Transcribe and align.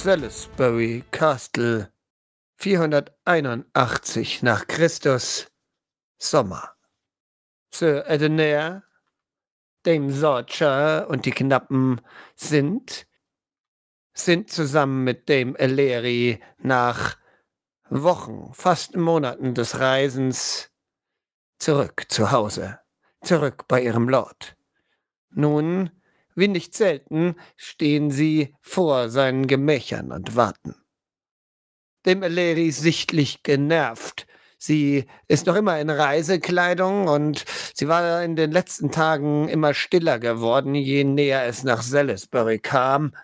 Salisbury 0.00 1.02
Castle 1.10 1.92
481 2.58 4.44
nach 4.44 4.64
Christus 4.68 5.50
Sommer. 6.18 6.76
Sir 7.74 8.08
Edenair, 8.08 8.84
Dame 9.82 10.12
Sorcher 10.12 11.08
und 11.10 11.26
die 11.26 11.32
Knappen 11.32 12.00
sind 12.36 13.08
sind 14.14 14.52
zusammen 14.52 15.02
mit 15.02 15.28
Dame 15.28 15.58
Eleri 15.58 16.40
nach 16.58 17.16
Wochen, 17.90 18.54
fast 18.54 18.94
Monaten 18.94 19.54
des 19.54 19.80
Reisens 19.80 20.70
zurück 21.58 22.04
zu 22.08 22.30
Hause, 22.30 22.78
zurück 23.24 23.66
bei 23.66 23.82
ihrem 23.82 24.08
Lord. 24.08 24.56
Nun, 25.30 25.90
wie 26.38 26.48
nicht 26.48 26.74
selten, 26.74 27.34
stehen 27.56 28.10
sie 28.10 28.54
vor 28.60 29.08
seinen 29.08 29.46
Gemächern 29.46 30.12
und 30.12 30.36
warten. 30.36 30.74
Dem 32.06 32.22
Eleri 32.22 32.70
sichtlich 32.70 33.42
genervt. 33.42 34.26
Sie 34.56 35.06
ist 35.28 35.46
noch 35.46 35.54
immer 35.54 35.78
in 35.78 35.90
Reisekleidung 35.90 37.06
und 37.06 37.44
sie 37.74 37.88
war 37.88 38.22
in 38.22 38.34
den 38.34 38.50
letzten 38.50 38.90
Tagen 38.90 39.48
immer 39.48 39.74
stiller 39.74 40.18
geworden, 40.18 40.74
je 40.74 41.04
näher 41.04 41.44
es 41.44 41.62
nach 41.64 41.82
Salisbury 41.82 42.58
kam. 42.58 43.14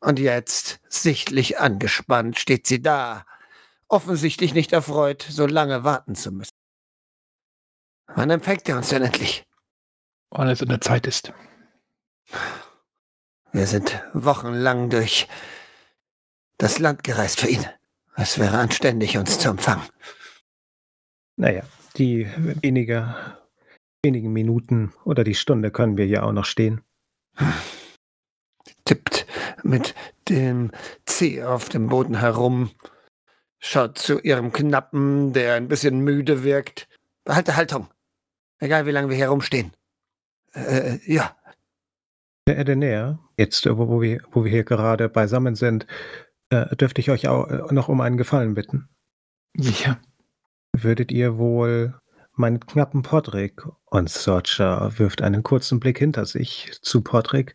Und 0.00 0.18
jetzt, 0.18 0.80
sichtlich 0.88 1.58
angespannt, 1.58 2.38
steht 2.38 2.66
sie 2.66 2.80
da, 2.80 3.26
offensichtlich 3.88 4.54
nicht 4.54 4.72
erfreut, 4.72 5.26
so 5.28 5.46
lange 5.46 5.84
warten 5.84 6.14
zu 6.14 6.32
müssen. 6.32 6.54
Wann 8.06 8.30
empfängt 8.30 8.68
er 8.68 8.76
uns 8.76 8.88
denn 8.88 9.02
endlich? 9.02 9.44
Wann 10.30 10.48
es 10.48 10.62
in 10.62 10.68
der 10.68 10.80
Zeit 10.80 11.06
ist. 11.06 11.32
Wir 13.52 13.66
sind 13.66 14.02
wochenlang 14.12 14.90
durch 14.90 15.26
das 16.58 16.78
Land 16.78 17.02
gereist 17.02 17.40
für 17.40 17.48
ihn. 17.48 17.64
Es 18.16 18.38
wäre 18.38 18.58
anständig, 18.58 19.16
uns 19.16 19.38
zu 19.38 19.48
empfangen. 19.48 19.82
Naja, 21.36 21.62
die 21.96 22.28
wenige, 22.62 23.14
wenigen 24.04 24.32
Minuten 24.32 24.92
oder 25.04 25.24
die 25.24 25.34
Stunde 25.34 25.70
können 25.70 25.96
wir 25.96 26.06
ja 26.06 26.22
auch 26.22 26.32
noch 26.32 26.44
stehen. 26.44 26.82
Tippt 28.84 29.26
mit 29.62 29.94
dem 30.28 30.70
Zeh 31.06 31.42
auf 31.42 31.68
dem 31.68 31.88
Boden 31.88 32.18
herum, 32.20 32.70
schaut 33.58 33.98
zu 33.98 34.20
ihrem 34.20 34.52
Knappen, 34.52 35.32
der 35.32 35.54
ein 35.54 35.68
bisschen 35.68 36.00
müde 36.00 36.44
wirkt. 36.44 36.88
Behalte 37.24 37.56
Haltung. 37.56 37.88
Egal, 38.58 38.86
wie 38.86 38.90
lange 38.90 39.08
wir 39.08 39.16
hier 39.16 39.28
rumstehen. 39.28 39.72
Äh, 40.52 40.98
ja. 41.06 41.36
Herr 42.50 42.58
Edener, 42.58 43.20
jetzt, 43.36 43.64
wo 43.64 44.00
wir, 44.00 44.22
wo 44.32 44.42
wir 44.42 44.50
hier 44.50 44.64
gerade 44.64 45.08
beisammen 45.08 45.54
sind, 45.54 45.86
äh, 46.48 46.74
dürfte 46.74 47.00
ich 47.00 47.08
euch 47.08 47.28
auch 47.28 47.46
äh, 47.46 47.72
noch 47.72 47.88
um 47.88 48.00
einen 48.00 48.16
Gefallen 48.16 48.54
bitten. 48.54 48.88
Sicher. 49.54 50.00
Würdet 50.76 51.12
ihr 51.12 51.38
wohl 51.38 51.94
meinen 52.32 52.58
knappen 52.58 53.02
Podrick, 53.02 53.62
und 53.84 54.10
Sorcha 54.10 54.98
wirft 54.98 55.22
einen 55.22 55.44
kurzen 55.44 55.78
Blick 55.78 55.98
hinter 55.98 56.26
sich 56.26 56.76
zu 56.82 57.02
Podrick, 57.02 57.54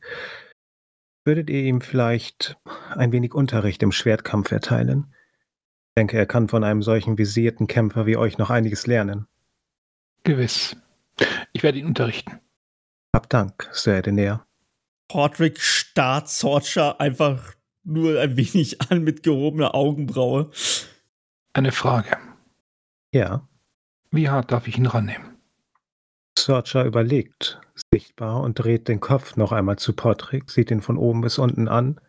würdet 1.26 1.50
ihr 1.50 1.64
ihm 1.64 1.82
vielleicht 1.82 2.58
ein 2.92 3.12
wenig 3.12 3.34
Unterricht 3.34 3.84
im 3.84 3.92
Schwertkampf 3.92 4.50
erteilen? 4.54 5.14
Ich 5.90 5.96
denke, 5.98 6.18
er 6.18 6.26
kann 6.26 6.48
von 6.48 6.64
einem 6.64 6.82
solchen 6.82 7.18
visierten 7.18 7.68
Kämpfer 7.68 8.06
wie 8.06 8.16
euch 8.16 8.38
noch 8.38 8.50
einiges 8.50 8.88
lernen. 8.88 9.28
Gewiss. 10.24 10.78
Ich 11.52 11.64
werde 11.64 11.80
ihn 11.80 11.86
unterrichten. 11.86 12.40
Hab 13.14 13.30
Dank, 13.30 13.68
Sir 13.74 13.98
Edener. 13.98 14.45
Podrick 15.08 15.60
starrt 15.60 16.30
Sorcha 16.30 16.92
einfach 17.00 17.54
nur 17.84 18.20
ein 18.20 18.38
wenig 18.38 18.82
an 18.90 19.04
mit 19.04 19.24
gehobener 19.24 19.76
Augenbraue. 19.76 20.52
Eine 21.54 21.72
Frage. 21.72 22.18
Ja. 23.12 23.48
Wie 24.12 24.30
hart 24.30 24.52
darf 24.52 24.68
ich 24.68 24.78
ihn 24.78 24.88
rannehmen? 24.88 25.38
Sorcha 26.38 26.84
überlegt 26.84 27.60
sichtbar 27.94 28.42
und 28.42 28.60
dreht 28.60 28.88
den 28.88 29.00
Kopf 29.00 29.36
noch 29.36 29.52
einmal 29.52 29.78
zu 29.78 29.94
Podrick, 29.94 30.50
sieht 30.50 30.72
ihn 30.72 30.82
von 30.82 30.98
oben 30.98 31.22
bis 31.22 31.38
unten 31.38 31.68
an, 31.68 32.00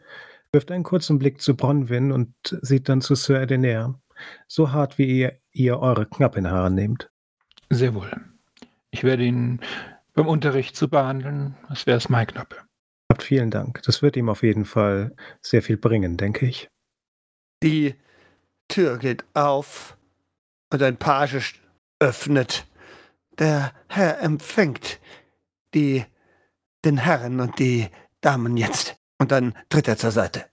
wirft 0.53 0.71
einen 0.71 0.85
kurzen 0.85 1.19
Blick 1.19 1.41
zu 1.41 1.57
Bronwyn 1.57 2.13
und 2.13 2.35
sieht 2.63 2.89
dann 2.89 3.01
zu 3.01 3.15
Sir 3.15 3.43
Edener. 3.43 4.01
So 4.49 4.73
hart, 4.73 4.99
wie 4.99 5.07
ihr, 5.07 5.39
ihr 5.53 5.79
eure 5.79 6.07
Knappin 6.07 6.47
herannehmt. 6.47 7.11
Sehr 7.71 7.95
wohl. 7.95 8.11
Ich 8.91 9.05
werde 9.05 9.25
ihn 9.25 9.61
beim 10.15 10.27
Unterricht 10.27 10.77
so 10.77 10.89
behandeln, 10.89 11.57
als 11.69 11.87
wäre 11.87 11.99
es 11.99 12.09
mein 12.09 12.27
Knappe. 12.27 12.57
Habt 13.09 13.23
vielen 13.23 13.51
Dank. 13.51 13.83
Das 13.83 14.03
wird 14.03 14.17
ihm 14.17 14.29
auf 14.29 14.43
jeden 14.43 14.65
Fall 14.65 15.15
sehr 15.41 15.63
viel 15.63 15.77
bringen, 15.77 16.17
denke 16.17 16.47
ich. 16.47 16.69
Die 17.63 17.95
Tür 18.69 18.99
geht 18.99 19.25
auf 19.35 19.97
und 20.73 20.83
ein 20.83 20.97
Page 20.97 21.61
öffnet. 22.01 22.67
Der 23.39 23.73
Herr 23.89 24.21
empfängt 24.21 24.99
die, 25.75 26.05
den 26.85 26.99
Herren 26.99 27.41
und 27.41 27.59
die 27.59 27.89
Damen 28.21 28.57
jetzt. 28.57 28.97
Und 29.19 29.31
dann 29.33 29.55
tritt 29.69 29.89
er 29.89 29.97
zur 29.97 30.11
Seite. 30.11 30.45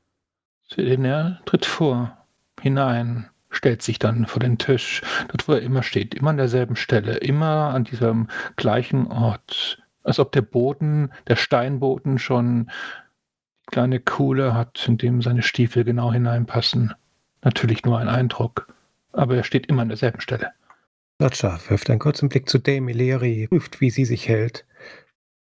Er 0.76 1.42
tritt 1.46 1.66
vor, 1.66 2.18
hinein, 2.62 3.30
stellt 3.50 3.82
sich 3.82 4.00
dann 4.00 4.26
vor 4.26 4.40
den 4.40 4.58
Tisch, 4.58 5.02
dort 5.28 5.48
wo 5.48 5.54
er 5.54 5.62
immer 5.62 5.84
steht, 5.84 6.16
immer 6.16 6.32
an 6.32 6.38
derselben 6.38 6.76
Stelle, 6.76 7.18
immer 7.18 7.74
an 7.74 7.84
diesem 7.84 8.28
gleichen 8.56 9.08
Ort, 9.08 9.83
als 10.04 10.20
ob 10.20 10.32
der 10.32 10.42
Boden, 10.42 11.12
der 11.28 11.36
Steinboden 11.36 12.20
schon 12.20 12.70
kleine 13.68 14.00
Kuhle 14.00 14.54
hat, 14.54 14.88
in 14.88 14.98
dem 14.98 15.22
seine 15.22 15.42
Stiefel 15.42 15.84
genau 15.84 16.12
hineinpassen. 16.12 16.94
Natürlich 17.42 17.84
nur 17.84 17.98
ein 18.00 18.10
Eindruck, 18.10 18.74
aber 19.12 19.36
er 19.36 19.44
steht 19.44 19.68
immer 19.68 19.82
an 19.82 19.90
derselben 19.90 20.22
Stelle. 20.22 20.52
Lodger 21.20 21.60
wirft 21.68 21.90
einen 21.90 22.00
kurzen 22.00 22.30
Blick 22.30 22.50
zu 22.50 22.60
Dame 22.60 22.92
Ileri, 22.92 23.48
prüft, 23.48 23.82
wie 23.82 23.90
sie 23.90 24.06
sich 24.06 24.28
hält 24.28 24.66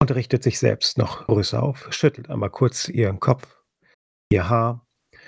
und 0.01 0.11
richtet 0.13 0.43
sich 0.43 0.59
selbst 0.59 0.97
noch 0.97 1.27
größer 1.27 1.61
auf, 1.61 1.87
schüttelt 1.91 2.29
einmal 2.29 2.49
kurz 2.49 2.89
ihren 2.89 3.19
Kopf, 3.19 3.61
ihr 4.31 4.49
Haar 4.49 4.85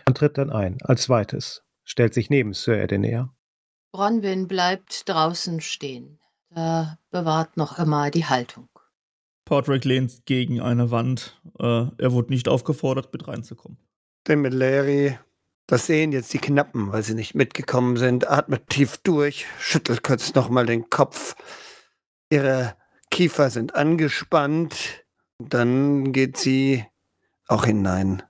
und 0.08 0.18
tritt 0.18 0.38
dann 0.38 0.50
ein, 0.50 0.78
als 0.84 1.03
zweites, 1.03 1.64
stellt 1.84 2.14
sich 2.14 2.30
neben 2.30 2.53
Sir 2.53 2.82
Edener. 2.82 3.34
Bronwyn 3.92 4.48
bleibt 4.48 5.08
draußen 5.09 5.59
stehen. 5.59 6.20
Er 6.50 6.98
bewahrt 7.12 7.58
noch 7.58 7.78
immer 7.78 8.09
die 8.09 8.26
Haltung. 8.26 8.68
Podrick 9.52 9.84
lehnt 9.84 10.26
gegen 10.26 10.62
eine 10.62 10.92
Wand. 10.92 11.38
Äh, 11.60 11.88
er 11.98 12.14
wurde 12.14 12.32
nicht 12.32 12.48
aufgefordert, 12.48 13.12
mit 13.12 13.28
reinzukommen. 13.28 13.78
Dem 14.26 14.44
mit 14.44 14.54
Larry, 14.54 15.20
das 15.68 15.88
sehen 15.88 16.14
jetzt 16.14 16.32
die 16.32 16.38
Knappen, 16.38 16.94
weil 16.94 17.04
sie 17.04 17.16
nicht 17.16 17.36
mitgekommen 17.36 17.98
sind, 17.98 18.30
atmet 18.32 18.70
tief 18.70 19.00
durch, 19.00 19.46
schüttelt 19.60 20.04
kurz 20.04 20.36
nochmal 20.36 20.68
den 20.68 20.90
Kopf. 20.90 21.36
Ihre 22.30 22.78
Kiefer 23.10 23.50
sind 23.50 23.76
angespannt. 23.76 25.04
Dann 25.38 26.14
geht 26.14 26.38
sie 26.38 26.86
auch 27.50 27.66
hinein, 27.66 28.24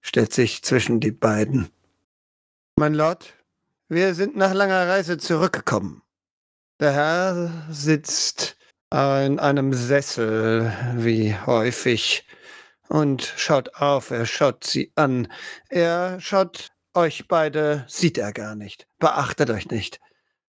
stellt 0.00 0.32
sich 0.32 0.62
zwischen 0.62 1.00
die 1.00 1.10
beiden. 1.10 1.70
Mein 2.76 2.94
Lord, 2.94 3.34
wir 3.88 4.14
sind 4.14 4.36
nach 4.36 4.54
langer 4.54 4.86
Reise 4.86 5.18
zurückgekommen. 5.18 6.02
Der 6.78 6.92
Herr 6.92 7.66
sitzt 7.70 8.56
in 8.92 9.38
einem 9.38 9.72
Sessel, 9.72 10.72
wie 10.96 11.34
häufig, 11.46 12.26
und 12.88 13.22
schaut 13.36 13.76
auf, 13.76 14.10
er 14.10 14.26
schaut 14.26 14.64
sie 14.64 14.90
an. 14.96 15.28
Er 15.68 16.20
schaut 16.20 16.70
euch 16.94 17.28
beide, 17.28 17.84
sieht 17.86 18.18
er 18.18 18.32
gar 18.32 18.56
nicht, 18.56 18.88
beachtet 18.98 19.48
euch 19.50 19.70
nicht, 19.70 20.00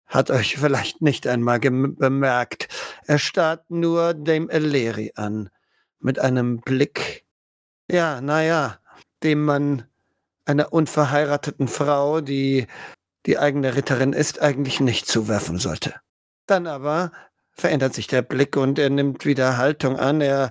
hat 0.06 0.31
euch 0.31 0.56
vielleicht 0.56 1.02
nicht 1.02 1.26
einmal 1.26 1.60
bemerkt. 1.60 2.69
Er 3.06 3.19
starrt 3.19 3.70
nur 3.70 4.14
Dame 4.14 4.50
Eleri 4.50 5.12
an, 5.16 5.50
mit 5.98 6.19
einem 6.19 6.60
Blick, 6.60 7.26
ja, 7.90 8.22
naja, 8.22 8.78
dem 9.22 9.44
man 9.44 9.84
einer 10.46 10.72
unverheirateten 10.72 11.69
Frau, 11.69 12.22
die 12.22 12.66
die 13.26 13.38
eigene 13.38 13.76
Ritterin 13.76 14.14
ist, 14.14 14.40
eigentlich 14.40 14.81
nicht 14.81 15.06
zuwerfen 15.06 15.58
sollte. 15.58 15.94
Dann 16.46 16.66
aber 16.66 17.12
verändert 17.60 17.94
sich 17.94 18.06
der 18.06 18.22
Blick 18.22 18.56
und 18.56 18.78
er 18.78 18.90
nimmt 18.90 19.24
wieder 19.24 19.56
Haltung 19.56 19.98
an. 19.98 20.20
Er 20.20 20.50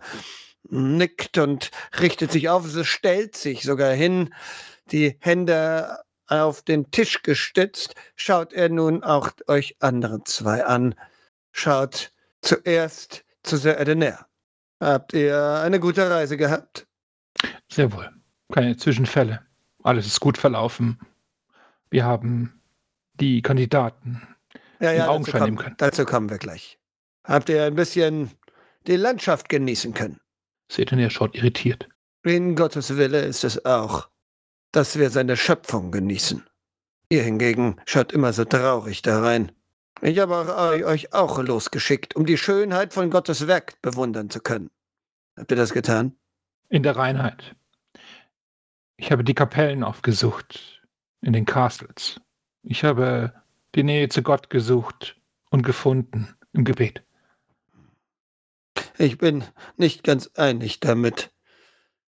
nickt 0.69 1.37
und 1.37 1.71
richtet 1.99 2.31
sich 2.31 2.49
auf, 2.49 2.65
es 2.65 2.87
stellt 2.87 3.35
sich 3.35 3.63
sogar 3.63 3.91
hin, 3.91 4.33
die 4.91 5.17
Hände 5.19 5.99
auf 6.27 6.61
den 6.61 6.91
Tisch 6.91 7.23
gestützt, 7.23 7.95
schaut 8.15 8.53
er 8.53 8.69
nun 8.69 9.03
auch 9.03 9.31
euch 9.47 9.75
anderen 9.79 10.25
zwei 10.25 10.63
an. 10.63 10.95
Schaut 11.51 12.11
zuerst 12.41 13.25
zu 13.43 13.57
Sir 13.57 13.79
Edener. 13.79 14.27
Habt 14.79 15.13
ihr 15.13 15.59
eine 15.63 15.79
gute 15.79 16.09
Reise 16.09 16.37
gehabt? 16.37 16.87
Sehr 17.69 17.91
wohl. 17.91 18.09
Keine 18.51 18.77
Zwischenfälle. 18.77 19.41
Alles 19.83 20.05
ist 20.05 20.19
gut 20.19 20.37
verlaufen. 20.37 20.99
Wir 21.89 22.05
haben 22.05 22.61
die 23.15 23.41
Kandidaten 23.41 24.21
ja, 24.79 24.91
ja, 24.91 25.03
in 25.03 25.09
Augenschein 25.09 25.33
dazu, 25.33 25.45
nehmen 25.45 25.57
kommen, 25.57 25.65
können. 25.65 25.75
dazu 25.77 26.05
kommen 26.05 26.29
wir 26.29 26.37
gleich. 26.37 26.78
Habt 27.29 27.47
ihr 27.49 27.63
ein 27.63 27.75
bisschen 27.75 28.31
die 28.87 28.95
Landschaft 28.95 29.49
genießen 29.49 29.93
können? 29.93 30.19
Seht 30.71 30.91
ihr, 30.91 30.97
er 30.97 31.11
schaut 31.11 31.35
irritiert. 31.35 31.87
In 32.23 32.55
Gottes 32.55 32.97
Wille 32.97 33.21
ist 33.21 33.43
es 33.43 33.63
auch. 33.65 34.09
dass 34.71 34.97
wir 34.97 35.09
seine 35.09 35.37
Schöpfung 35.37 35.91
genießen. 35.91 36.45
Ihr 37.09 37.23
hingegen 37.23 37.77
schaut 37.85 38.11
immer 38.11 38.33
so 38.33 38.45
traurig 38.45 39.01
da 39.01 39.21
rein. 39.21 39.51
Ich 40.01 40.19
habe 40.19 40.35
euch 40.85 41.13
auch 41.13 41.39
losgeschickt, 41.39 42.15
um 42.15 42.25
die 42.25 42.37
Schönheit 42.37 42.93
von 42.93 43.09
Gottes 43.09 43.47
Werk 43.47 43.81
bewundern 43.81 44.29
zu 44.29 44.39
können. 44.39 44.69
Habt 45.37 45.51
ihr 45.51 45.57
das 45.57 45.73
getan? 45.73 46.15
In 46.69 46.83
der 46.83 46.95
Reinheit. 46.95 47.55
Ich 48.97 49.11
habe 49.11 49.23
die 49.23 49.33
Kapellen 49.33 49.83
aufgesucht, 49.83 50.83
in 51.21 51.33
den 51.33 51.45
Castles. 51.45 52.21
Ich 52.63 52.83
habe 52.83 53.33
die 53.75 53.83
Nähe 53.83 54.09
zu 54.09 54.21
Gott 54.21 54.49
gesucht 54.49 55.17
und 55.49 55.63
gefunden 55.63 56.35
im 56.53 56.63
Gebet. 56.63 57.01
Ich 58.97 59.17
bin 59.17 59.43
nicht 59.77 60.03
ganz 60.03 60.29
einig 60.35 60.79
damit, 60.79 61.31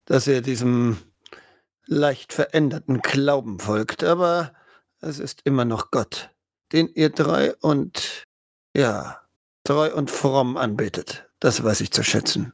dass 0.05 0.27
ihr 0.27 0.41
diesem 0.41 0.97
leicht 1.85 2.33
veränderten 2.33 3.01
Glauben 3.01 3.59
folgt, 3.59 4.03
aber 4.03 4.53
es 5.01 5.19
ist 5.19 5.41
immer 5.43 5.65
noch 5.65 5.91
Gott, 5.91 6.29
den 6.71 6.87
ihr 6.87 7.13
treu 7.13 7.53
und, 7.61 8.23
ja, 8.75 9.21
treu 9.63 9.93
und 9.93 10.09
fromm 10.09 10.57
anbetet. 10.57 11.29
Das 11.39 11.63
weiß 11.63 11.81
ich 11.81 11.91
zu 11.91 12.03
schätzen. 12.03 12.53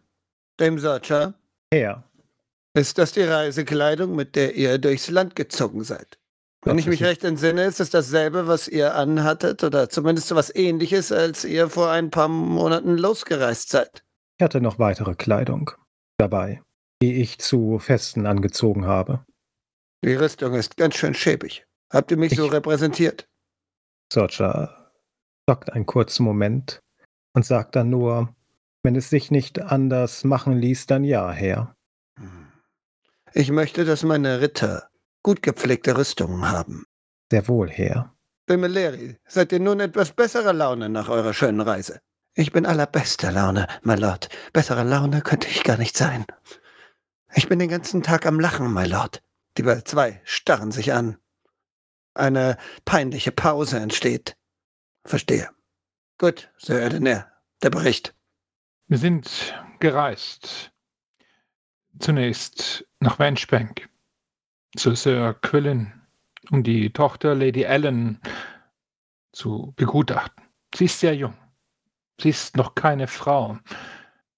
Dem 0.59 0.79
Sacha? 0.79 1.33
Herr. 1.71 2.03
Ist 2.73 2.97
das 2.97 3.11
die 3.11 3.23
Reisekleidung, 3.23 4.15
mit 4.15 4.35
der 4.35 4.55
ihr 4.55 4.77
durchs 4.77 5.09
Land 5.09 5.35
gezogen 5.35 5.83
seid? 5.83 6.17
Wenn 6.63 6.77
ich 6.77 6.87
mich 6.87 7.03
recht 7.03 7.23
entsinne, 7.23 7.63
ist 7.63 7.79
es 7.79 7.89
dasselbe, 7.89 8.47
was 8.47 8.67
ihr 8.67 8.95
anhattet, 8.95 9.63
oder 9.63 9.89
zumindest 9.89 10.27
so 10.27 10.35
was 10.35 10.53
ähnliches, 10.53 11.11
als 11.11 11.45
ihr 11.45 11.69
vor 11.69 11.89
ein 11.89 12.09
paar 12.11 12.27
Monaten 12.27 12.97
losgereist 12.97 13.69
seid. 13.69 14.03
Ich 14.37 14.43
hatte 14.43 14.59
noch 14.59 14.77
weitere 14.77 15.15
Kleidung 15.15 15.71
dabei, 16.17 16.61
die 17.01 17.21
ich 17.21 17.39
zu 17.39 17.79
Festen 17.79 18.25
angezogen 18.25 18.85
habe. 18.85 19.25
Die 20.03 20.13
Rüstung 20.15 20.53
ist 20.53 20.75
ganz 20.77 20.95
schön 20.95 21.13
schäbig. 21.13 21.65
Habt 21.91 22.11
ihr 22.11 22.17
mich 22.17 22.33
Ich- 22.33 22.37
so 22.37 22.47
repräsentiert? 22.47 23.27
Sorcha 24.11 24.91
stockt 25.47 25.71
einen 25.71 25.85
kurzen 25.85 26.23
Moment 26.23 26.79
und 27.33 27.45
sagt 27.45 27.75
dann 27.75 27.89
nur, 27.89 28.33
wenn 28.83 28.95
es 28.95 29.09
sich 29.09 29.31
nicht 29.31 29.61
anders 29.61 30.23
machen 30.23 30.57
ließ, 30.57 30.87
dann 30.87 31.03
ja, 31.03 31.31
Herr. 31.31 31.75
Ich 33.33 33.51
möchte, 33.51 33.85
dass 33.85 34.03
meine 34.03 34.41
Ritter 34.41 34.88
gut 35.23 35.41
gepflegte 35.41 35.97
Rüstungen 35.97 36.49
haben. 36.49 36.85
Sehr 37.31 37.47
wohl, 37.47 37.69
Herr. 37.69 38.15
Bemeleri, 38.45 39.17
seid 39.27 39.51
ihr 39.51 39.59
nun 39.59 39.79
etwas 39.79 40.11
besserer 40.11 40.53
Laune 40.53 40.89
nach 40.89 41.09
eurer 41.09 41.33
schönen 41.33 41.61
Reise? 41.61 42.01
Ich 42.33 42.51
bin 42.51 42.65
allerbester 42.65 43.31
Laune, 43.31 43.67
my 43.83 43.95
Lord. 43.95 44.29
Bessere 44.53 44.83
Laune 44.83 45.21
könnte 45.21 45.47
ich 45.47 45.63
gar 45.63 45.77
nicht 45.77 45.97
sein. 45.97 46.25
Ich 47.35 47.47
bin 47.47 47.59
den 47.59 47.69
ganzen 47.69 48.01
Tag 48.01 48.25
am 48.25 48.39
Lachen, 48.39 48.73
my 48.73 48.85
Lord. 48.85 49.21
Die 49.57 49.83
zwei 49.83 50.21
starren 50.23 50.71
sich 50.71 50.93
an. 50.93 51.17
Eine 52.13 52.57
peinliche 52.85 53.31
Pause 53.31 53.79
entsteht. 53.79 54.35
Verstehe. 55.05 55.49
Gut, 56.17 56.51
Sir 56.57 56.81
Edener, 56.81 57.31
der 57.61 57.69
Bericht. 57.69 58.15
Wir 58.87 58.97
sind 58.97 59.53
gereist. 59.79 60.71
Zunächst 61.99 62.85
nach 62.99 63.19
Wenchbank 63.19 63.89
zu 64.75 64.95
Sir 64.95 65.33
Quillen, 65.41 65.93
um 66.51 66.63
die 66.63 66.91
Tochter 66.91 67.35
Lady 67.35 67.63
Ellen 67.63 68.19
zu 69.31 69.73
begutachten. 69.75 70.43
Sie 70.75 70.85
ist 70.85 70.99
sehr 70.99 71.15
jung. 71.15 71.33
Sie 72.21 72.29
ist 72.29 72.57
noch 72.57 72.75
keine 72.75 73.07
Frau. 73.07 73.57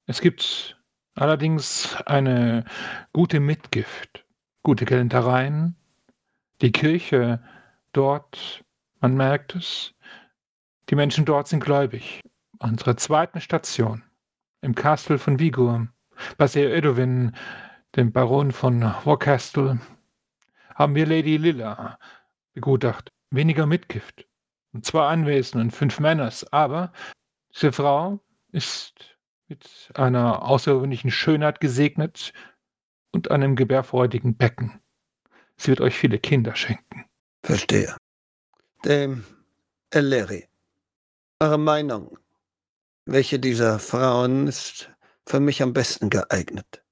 Es 0.06 0.22
gibt 0.22 0.78
allerdings 1.16 1.95
eine 2.06 2.66
gute 3.13 3.39
Mitgift, 3.39 4.25
gute 4.63 4.86
Gelendereien. 4.86 5.75
Die 6.62 6.72
Kirche 6.72 7.44
dort, 7.92 8.63
man 9.00 9.16
merkt 9.16 9.56
es, 9.56 9.94
die 10.89 10.95
Menschen 10.95 11.25
dort 11.25 11.48
sind 11.48 11.63
gläubig. 11.63 12.22
Unsere 12.60 12.95
zweiten 12.95 13.42
Station 13.42 14.04
im 14.62 14.75
Castle 14.75 15.18
von 15.18 15.39
Vigur, 15.39 15.88
bei 16.38 16.48
Sir 16.48 16.72
Edwin, 16.72 17.36
dem 17.95 18.12
Baron 18.12 18.51
von 18.51 18.81
Warcastle, 19.04 19.80
haben 20.81 20.95
wir 20.95 21.06
Lady 21.06 21.38
Lilla 21.38 22.00
begutacht. 22.54 23.12
Weniger 23.30 23.68
Mitgift. 23.68 24.28
Und 24.74 24.83
zwei 24.86 25.07
Anwesen 25.07 25.62
und 25.62 25.72
fünf 25.72 26.00
Männers. 26.00 26.44
Aber 26.51 26.92
diese 27.54 27.72
Frau 27.72 28.19
ist 28.51 29.18
mit 29.48 29.92
einer 29.94 30.42
außergewöhnlichen 30.44 31.12
Schönheit 31.12 31.60
gesegnet 31.60 32.33
und 33.12 33.30
einem 33.30 33.56
gebärfreudigen 33.56 34.36
Becken. 34.36 34.81
Sie 35.56 35.68
wird 35.68 35.81
euch 35.81 35.95
viele 35.95 36.18
Kinder 36.18 36.56
schenken. 36.56 37.06
Verstehe. 37.44 37.95
Dem 38.83 39.24
Eleri. 39.92 40.48
Eure 41.39 41.60
Meinung. 41.60 42.18
Welche 43.06 43.39
dieser 43.39 43.78
Frauen 43.78 44.48
ist 44.48 44.89
für 45.28 45.39
mich 45.39 45.62
am 45.62 45.74
besten 45.74 46.10
geeignet? 46.10 46.83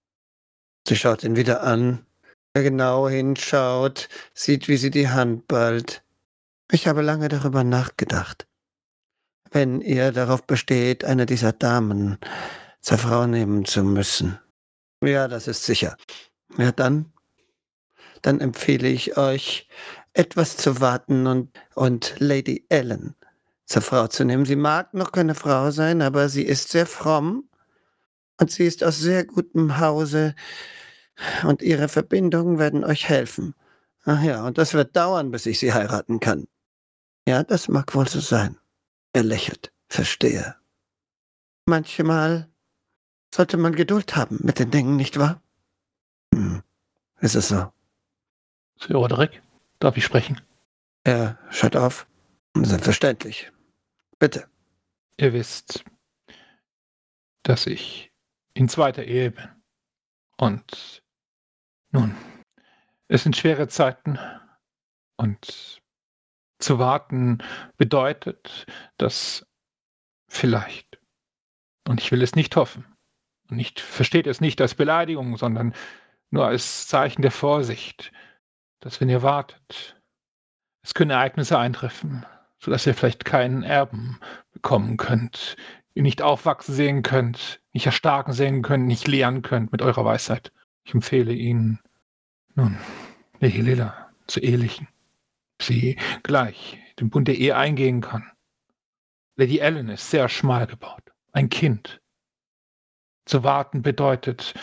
Sie 0.88 0.96
schaut 0.96 1.24
ihn 1.24 1.36
wieder 1.36 1.64
an. 1.64 2.06
Er 2.54 2.64
genau 2.64 3.08
hinschaut, 3.08 4.10
sieht, 4.34 4.68
wie 4.68 4.78
sie 4.78 4.90
die 4.90 5.10
Hand 5.10 5.48
ballt. 5.48 6.04
Ich 6.72 6.88
habe 6.88 7.02
lange 7.02 7.30
darüber 7.30 7.64
nachgedacht. 7.64 8.48
Wenn 9.52 9.82
ihr 9.82 10.12
darauf 10.12 10.46
besteht, 10.46 11.04
eine 11.04 11.26
dieser 11.26 11.54
Damen 11.54 12.18
zur 12.82 12.98
Frau 12.98 13.28
nehmen 13.28 13.66
zu 13.66 13.84
müssen. 13.84 14.40
Ja, 15.04 15.28
das 15.28 15.48
ist 15.48 15.66
sicher. 15.66 15.96
Ja, 16.58 16.72
dann, 16.72 17.12
dann 18.22 18.40
empfehle 18.40 18.88
ich 18.88 19.18
euch, 19.18 19.68
etwas 20.14 20.58
zu 20.58 20.82
warten 20.82 21.28
und, 21.28 21.52
und 21.76 22.16
Lady 22.20 22.66
Ellen 22.70 23.16
zur 23.66 23.82
Frau 23.82 24.08
zu 24.08 24.26
nehmen. 24.26 24.46
Sie 24.46 24.56
mag 24.56 24.94
noch 24.94 25.12
keine 25.12 25.36
Frau 25.36 25.72
sein, 25.72 26.02
aber 26.02 26.30
sie 26.30 26.44
ist 26.44 26.70
sehr 26.70 26.88
fromm 26.88 27.48
und 28.40 28.52
sie 28.52 28.66
ist 28.66 28.84
aus 28.84 28.98
sehr 28.98 29.26
gutem 29.26 29.80
Hause 29.80 30.36
und 31.44 31.62
ihre 31.62 31.90
Verbindungen 31.90 32.60
werden 32.60 32.84
euch 32.84 33.10
helfen. 33.10 33.56
Ach 34.06 34.22
ja, 34.22 34.46
und 34.46 34.58
das 34.58 34.74
wird 34.74 34.96
dauern, 34.96 35.32
bis 35.32 35.46
ich 35.46 35.60
sie 35.60 35.74
heiraten 35.74 36.20
kann. 36.20 36.48
Ja, 37.28 37.44
das 37.44 37.68
mag 37.68 37.94
wohl 37.94 38.08
so 38.08 38.20
sein. 38.20 38.58
Er 39.14 39.24
lächelt. 39.24 39.72
Verstehe. 39.90 40.56
Manchmal 41.66 42.50
sollte 43.34 43.58
man 43.58 43.76
Geduld 43.76 44.16
haben 44.16 44.40
mit 44.42 44.60
den 44.60 44.72
Dingen, 44.72 44.96
nicht 44.96 45.20
wahr? 45.20 45.42
Hm. 46.34 46.64
Ist 47.20 47.36
es 47.36 47.50
so? 47.50 47.72
Sir 48.80 48.96
Roderick, 48.96 49.42
darf 49.80 49.98
ich 49.98 50.06
sprechen? 50.06 50.40
Er 51.04 51.38
schaut 51.50 51.76
auf. 51.76 52.08
Selbstverständlich. 52.56 53.52
Bitte. 54.20 54.48
Ihr 55.18 55.34
wisst, 55.34 55.84
dass 57.44 57.68
ich 57.68 58.12
in 58.54 58.70
zweiter 58.70 59.04
Ehe 59.04 59.32
bin. 59.32 59.50
Und 60.38 61.04
nun, 61.92 62.16
es 63.08 63.24
sind 63.24 63.36
schwere 63.36 63.68
Zeiten 63.68 64.20
und 65.18 65.82
zu 66.60 66.80
warten 66.80 67.40
bedeutet, 67.78 68.66
dass 68.98 69.46
vielleicht, 70.28 71.00
und 71.88 72.02
ich 72.02 72.12
will 72.12 72.22
es 72.22 72.36
nicht 72.36 72.56
hoffen, 72.56 72.86
und 73.50 73.60
ich 73.60 73.82
versteht 73.82 74.28
es 74.28 74.42
nicht 74.42 74.62
als 74.62 74.76
Beleidigung, 74.76 75.38
sondern 75.38 75.74
nur 76.30 76.46
als 76.46 76.88
Zeichen 76.88 77.22
der 77.22 77.32
Vorsicht, 77.32 78.12
dass 78.80 79.02
wenn 79.02 79.10
ihr 79.10 79.24
wartet, 79.24 80.00
es 80.84 80.94
können 80.94 81.12
Ereignisse 81.12 81.58
eintreffen, 81.58 82.26
sodass 82.60 82.86
ihr 82.86 82.94
vielleicht 82.94 83.26
keinen 83.26 83.64
Erben 83.64 84.20
bekommen 84.52 84.98
könnt, 84.98 85.56
ihr 85.94 86.04
nicht 86.04 86.22
aufwachsen 86.22 86.76
sehen 86.76 87.04
könnt, 87.04 87.62
nicht 87.74 87.86
erstarken 87.86 88.34
sehen 88.34 88.62
könnt, 88.62 88.86
nicht 88.86 89.08
lehren 89.08 89.42
könnt 89.42 89.72
mit 89.72 89.82
eurer 89.82 90.06
Weisheit. 90.06 90.52
Ich 90.90 90.96
empfehle 90.96 91.34
Ihnen, 91.34 91.78
nun, 92.56 92.76
Lady 93.40 93.62
Lilla 93.62 94.10
zu 94.26 94.40
ehelichen. 94.40 94.88
Sie 95.62 96.00
gleich 96.24 96.80
den 97.00 97.12
Bund 97.12 97.28
der 97.28 97.38
Ehe 97.38 97.56
eingehen 97.56 98.02
kann. 98.02 98.32
Lady 99.36 99.60
Ellen 99.60 99.90
ist 99.90 100.10
sehr 100.10 100.28
schmal 100.30 100.66
gebaut. 100.66 101.04
Ein 101.32 101.50
Kind. 101.50 102.02
Zu 103.26 103.44
warten 103.44 103.84
bedeutet 103.84 104.56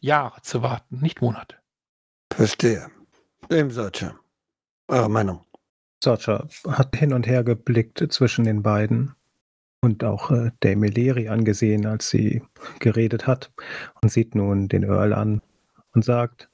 Jahre 0.00 0.42
zu 0.42 0.62
warten, 0.62 0.98
nicht 0.98 1.20
Monate. 1.20 1.54
Verstehe. 2.32 2.90
Dem 3.48 3.70
sollte. 3.70 4.18
Eure 4.88 5.08
Meinung. 5.08 5.44
Sorcha 6.02 6.48
hat 6.66 6.96
hin 6.96 7.12
und 7.12 7.28
her 7.28 7.44
geblickt 7.44 8.04
zwischen 8.12 8.44
den 8.44 8.64
beiden 8.64 9.14
und 9.80 10.02
auch 10.02 10.32
äh, 10.32 10.50
Dame 10.58 10.88
Leri 10.88 11.28
angesehen, 11.28 11.86
als 11.86 12.10
sie 12.10 12.42
geredet 12.80 13.28
hat 13.28 13.52
und 14.02 14.08
sieht 14.08 14.34
nun 14.34 14.66
den 14.66 14.82
Earl 14.82 15.12
an 15.12 15.40
und 15.98 16.04
sagt, 16.04 16.48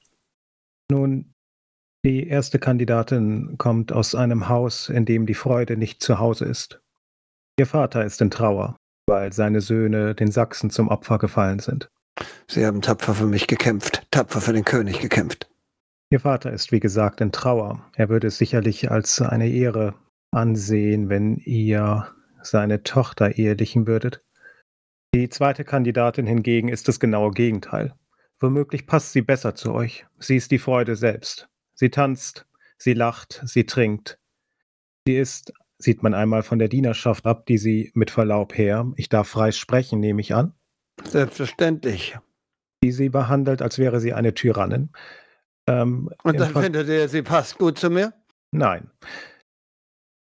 nun, 0.89 1.35
die 2.03 2.27
erste 2.27 2.57
Kandidatin 2.57 3.59
kommt 3.59 3.93
aus 3.93 4.15
einem 4.15 4.49
Haus, 4.49 4.89
in 4.89 5.05
dem 5.05 5.27
die 5.27 5.35
Freude 5.35 5.77
nicht 5.77 6.01
zu 6.01 6.17
Hause 6.17 6.45
ist. 6.45 6.81
Ihr 7.59 7.67
Vater 7.67 8.03
ist 8.03 8.21
in 8.21 8.31
Trauer, 8.31 8.75
weil 9.07 9.33
seine 9.33 9.61
Söhne 9.61 10.15
den 10.15 10.31
Sachsen 10.31 10.71
zum 10.71 10.87
Opfer 10.87 11.19
gefallen 11.19 11.59
sind. 11.59 11.91
Sie 12.47 12.65
haben 12.65 12.81
tapfer 12.81 13.13
für 13.13 13.27
mich 13.27 13.45
gekämpft, 13.45 14.07
tapfer 14.09 14.41
für 14.41 14.53
den 14.53 14.65
König 14.65 14.99
gekämpft. 14.99 15.47
Ihr 16.09 16.21
Vater 16.21 16.51
ist, 16.51 16.71
wie 16.71 16.79
gesagt, 16.79 17.21
in 17.21 17.31
Trauer. 17.31 17.85
Er 17.93 18.09
würde 18.09 18.27
es 18.27 18.39
sicherlich 18.39 18.89
als 18.89 19.21
eine 19.21 19.47
Ehre 19.47 19.93
ansehen, 20.31 21.07
wenn 21.07 21.37
ihr 21.37 22.07
seine 22.41 22.81
Tochter 22.81 23.37
ehelichen 23.37 23.85
würdet. 23.85 24.23
Die 25.13 25.29
zweite 25.29 25.63
Kandidatin 25.63 26.25
hingegen 26.25 26.67
ist 26.67 26.87
das 26.87 26.99
genaue 26.99 27.29
Gegenteil. 27.29 27.93
Womöglich 28.45 28.85
passt 28.85 29.13
sie 29.13 29.23
besser 29.23 29.55
zu 29.55 29.73
euch. 29.73 30.05
Sie 30.19 30.35
ist 30.35 30.51
die 30.51 30.59
Freude 30.59 30.95
selbst. 30.95 31.49
Sie 31.73 31.89
tanzt, 31.89 32.45
sie 32.77 32.93
lacht, 32.93 33.41
sie 33.43 33.65
trinkt. 33.65 34.19
Sie 35.07 35.17
ist, 35.17 35.51
sieht 35.79 36.03
man 36.03 36.13
einmal 36.13 36.43
von 36.43 36.59
der 36.59 36.67
Dienerschaft 36.67 37.25
ab, 37.25 37.47
die 37.47 37.57
sie 37.57 37.91
mit 37.95 38.11
Verlaub 38.11 38.55
her, 38.55 38.91
ich 38.97 39.09
darf 39.09 39.29
frei 39.29 39.51
sprechen, 39.51 39.99
nehme 39.99 40.21
ich 40.21 40.35
an, 40.35 40.53
Selbstverständlich. 41.03 42.19
die 42.83 42.91
sie 42.91 43.09
behandelt, 43.09 43.63
als 43.63 43.79
wäre 43.79 43.99
sie 43.99 44.13
eine 44.13 44.35
Tyrannin. 44.35 44.91
Ähm, 45.67 46.11
Und 46.23 46.39
dann 46.39 46.53
findet 46.53 46.87
ihr, 46.87 47.09
sie 47.09 47.23
passt 47.23 47.57
gut 47.57 47.79
zu 47.79 47.89
mir? 47.89 48.13
Nein. 48.51 48.91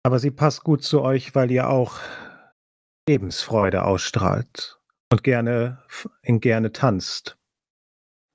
Aber 0.02 0.18
sie 0.18 0.30
passt 0.30 0.64
gut 0.64 0.82
zu 0.82 1.02
euch, 1.02 1.34
weil 1.34 1.50
ihr 1.50 1.68
auch 1.68 1.98
Lebensfreude 3.06 3.84
ausstrahlt 3.84 4.80
und 5.12 5.22
gerne, 5.24 5.82
gerne 6.22 6.72
tanzt. 6.72 7.36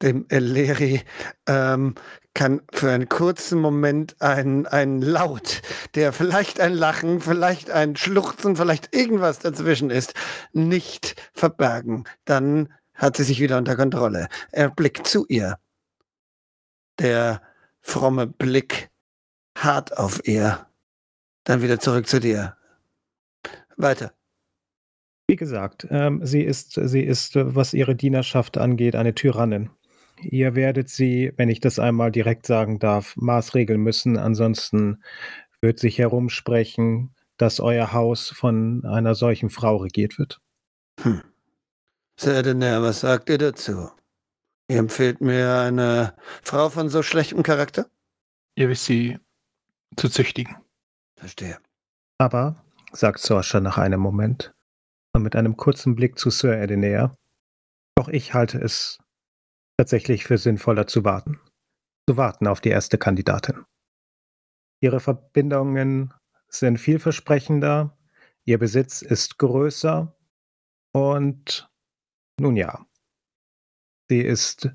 Dem 0.02 0.26
Eleri 0.30 1.02
ähm, 1.48 1.96
kann 2.34 2.62
für 2.72 2.92
einen 2.92 3.10
kurzen 3.10 3.60
Moment 3.60 4.22
ein, 4.22 4.66
ein 4.66 5.02
Laut, 5.02 5.62
der 5.96 6.14
vielleicht 6.14 6.62
ein 6.62 6.74
Lachen, 6.74 7.20
vielleicht 7.20 7.70
ein 7.70 7.96
Schluchzen, 7.96 8.56
vielleicht 8.56 8.96
irgendwas 8.96 9.40
dazwischen 9.40 9.90
ist, 9.90 10.14
nicht 10.54 11.22
verbergen. 11.34 12.06
Dann 12.26 12.74
hat 12.94 13.18
sie 13.18 13.24
sich 13.24 13.40
wieder 13.42 13.58
unter 13.58 13.76
Kontrolle. 13.76 14.30
Er 14.52 14.70
blickt 14.70 15.08
zu 15.08 15.26
ihr. 15.28 15.58
Der 17.00 17.42
fromme 17.82 18.28
Blick 18.28 18.90
hart 19.58 19.98
auf 19.98 20.26
ihr. 20.28 20.68
Dann 21.44 21.62
wieder 21.62 21.80
zurück 21.80 22.08
zu 22.08 22.20
dir. 22.20 22.56
Weiter. 23.78 24.14
Wie 25.28 25.36
gesagt, 25.36 25.88
ähm, 25.90 26.26
sie 26.26 26.42
ist, 26.42 26.74
sie 26.74 27.02
ist, 27.02 27.36
was 27.36 27.74
ihre 27.74 27.96
Dienerschaft 27.96 28.58
angeht, 28.58 28.96
eine 28.96 29.14
Tyrannin. 29.14 29.70
Ihr 30.22 30.56
werdet 30.56 30.90
sie, 30.90 31.32
wenn 31.38 31.50
ich 31.50 31.60
das 31.60 31.80
einmal 31.80 32.12
direkt 32.12 32.46
sagen 32.46 32.80
darf, 32.80 33.16
maßregeln 33.16 33.82
müssen. 33.82 34.18
Ansonsten 34.18 35.04
wird 35.62 35.80
sich 35.80 35.98
herumsprechen, 35.98 37.16
dass 37.38 37.60
euer 37.60 37.94
Haus 37.94 38.30
von 38.30 38.86
einer 38.86 39.16
solchen 39.16 39.50
Frau 39.50 39.78
regiert 39.78 40.20
wird. 40.20 40.42
Hm. 41.02 41.22
Sehr 42.20 42.44
Denair, 42.44 42.82
was 42.82 43.00
sagt 43.00 43.30
ihr 43.30 43.38
dazu? 43.38 43.90
Ihr 44.70 44.78
empfehlt 44.78 45.22
mir 45.22 45.60
eine 45.60 46.16
Frau 46.44 46.70
von 46.70 46.90
so 46.90 47.02
schlechtem 47.02 47.44
Charakter? 47.44 47.88
Ihr 48.56 48.70
wisst 48.70 48.86
sie 48.86 49.18
zu 49.96 50.10
züchtigen. 50.10 50.58
Verstehe. 51.16 51.58
Aber, 52.18 52.64
sagt 52.92 53.20
Sorsha 53.20 53.62
nach 53.62 53.78
einem 53.78 54.02
Moment 54.02 54.54
und 55.14 55.24
mit 55.24 55.36
einem 55.36 55.56
kurzen 55.58 55.96
Blick 55.96 56.20
zu 56.20 56.30
Sir 56.30 56.62
Edenair, 56.62 57.14
auch 57.98 58.10
ich 58.10 58.34
halte 58.34 58.60
es 58.60 59.00
tatsächlich 59.80 60.26
für 60.26 60.38
sinnvoller 60.38 60.88
zu 60.88 61.06
warten. 61.06 61.40
Zu 62.06 62.18
warten 62.18 62.48
auf 62.48 62.60
die 62.60 62.68
erste 62.68 62.98
Kandidatin. 62.98 63.64
Ihre 64.82 65.00
Verbindungen 65.00 66.14
sind 66.50 66.80
vielversprechender, 66.80 67.98
ihr 68.44 68.58
Besitz 68.58 69.02
ist 69.02 69.38
größer 69.38 70.14
und 70.92 71.72
nun 72.42 72.58
ja, 72.58 72.86
sie 74.10 74.20
ist 74.20 74.70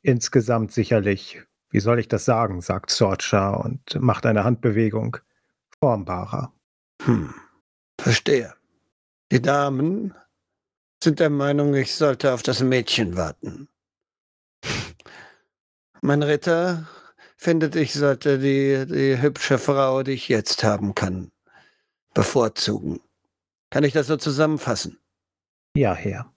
insgesamt 0.00 0.72
sicherlich, 0.72 1.42
wie 1.68 1.80
soll 1.80 1.98
ich 1.98 2.08
das 2.08 2.24
sagen, 2.24 2.62
sagt 2.62 2.90
Sorcha 2.90 3.50
und 3.56 4.00
macht 4.00 4.24
eine 4.24 4.44
Handbewegung, 4.44 5.18
formbarer. 5.80 6.54
Hm. 7.02 7.34
Verstehe. 8.00 8.54
Die 9.30 9.42
Damen 9.42 10.14
sind 11.04 11.20
der 11.20 11.28
Meinung, 11.28 11.74
ich 11.74 11.94
sollte 11.94 12.32
auf 12.32 12.42
das 12.42 12.62
Mädchen 12.62 13.18
warten. 13.18 13.68
Mein 16.02 16.22
Ritter 16.22 16.86
findet, 17.36 17.76
ich 17.76 17.92
sollte 17.92 18.38
die, 18.38 18.86
die 18.86 19.20
hübsche 19.20 19.58
Frau, 19.58 20.02
die 20.02 20.12
ich 20.12 20.28
jetzt 20.28 20.64
haben 20.64 20.94
kann, 20.94 21.32
bevorzugen. 22.14 23.00
Kann 23.70 23.84
ich 23.84 23.92
das 23.92 24.06
so 24.06 24.16
zusammenfassen? 24.16 24.98
Ja, 25.74 25.94
Herr. 25.94 26.32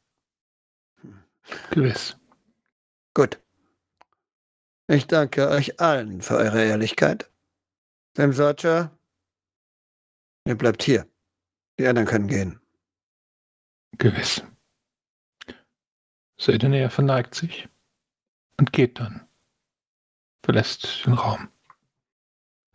Gewiss. 1.71 2.17
Gut. 3.13 3.39
Ich 4.87 5.07
danke 5.07 5.49
euch 5.49 5.79
allen 5.79 6.21
für 6.21 6.35
eure 6.35 6.63
Ehrlichkeit. 6.63 7.29
Dem 8.17 8.33
Sorcher, 8.33 8.97
ihr 10.45 10.57
bleibt 10.57 10.83
hier. 10.83 11.07
Die 11.77 11.87
anderen 11.87 12.07
können 12.07 12.27
gehen. 12.27 12.59
Gewiss. 13.97 14.43
Sedenea 16.37 16.89
verneigt 16.89 17.35
sich 17.35 17.69
und 18.57 18.73
geht 18.73 18.99
dann. 18.99 19.28
Verlässt 20.43 21.05
den 21.05 21.13
Raum. 21.13 21.49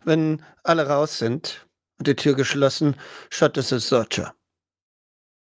Wenn 0.05 0.45
alle 0.63 0.87
raus 0.87 1.19
sind 1.19 1.67
und 1.99 2.07
die 2.07 2.17
Tür 2.17 2.35
geschlossen, 2.35 2.97
schaut 3.31 3.57
es 3.57 3.69
Sorcher. 3.69 4.35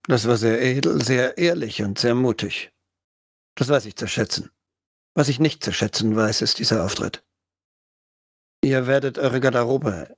Das 0.08 0.28
war 0.28 0.38
sehr 0.38 0.62
edel, 0.62 1.04
sehr 1.04 1.38
ehrlich 1.38 1.82
und 1.84 2.00
sehr 2.00 2.16
mutig. 2.16 2.72
Das 3.56 3.70
weiß 3.70 3.86
ich 3.86 3.96
zu 3.96 4.08
schätzen. 4.08 4.52
Was 5.14 5.30
ich 5.30 5.40
nicht 5.40 5.64
zu 5.64 5.74
schätzen 5.74 6.16
weiß, 6.16 6.42
ist 6.42 6.60
dieser 6.60 6.86
Auftritt. 6.86 7.24
Ihr 8.62 8.88
werdet 8.88 9.18
eure 9.18 9.40
Garderobe 9.40 10.16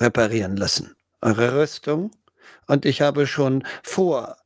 reparieren 0.00 0.56
lassen, 0.56 0.96
eure 1.20 1.60
Rüstung, 1.60 2.10
und 2.66 2.84
ich 2.84 3.02
habe 3.02 3.26
schon 3.26 3.66
vor 3.82 4.36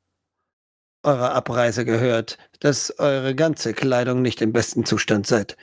eurer 1.03 1.33
Abreise 1.35 1.85
gehört, 1.85 2.39
dass 2.61 2.99
eure 2.99 3.35
ganze 3.35 3.73
Kleidung 3.73 4.23
nicht 4.23 4.43
im 4.43 4.53
besten 4.53 4.85
Zustand 4.85 5.27
seid. 5.27 5.57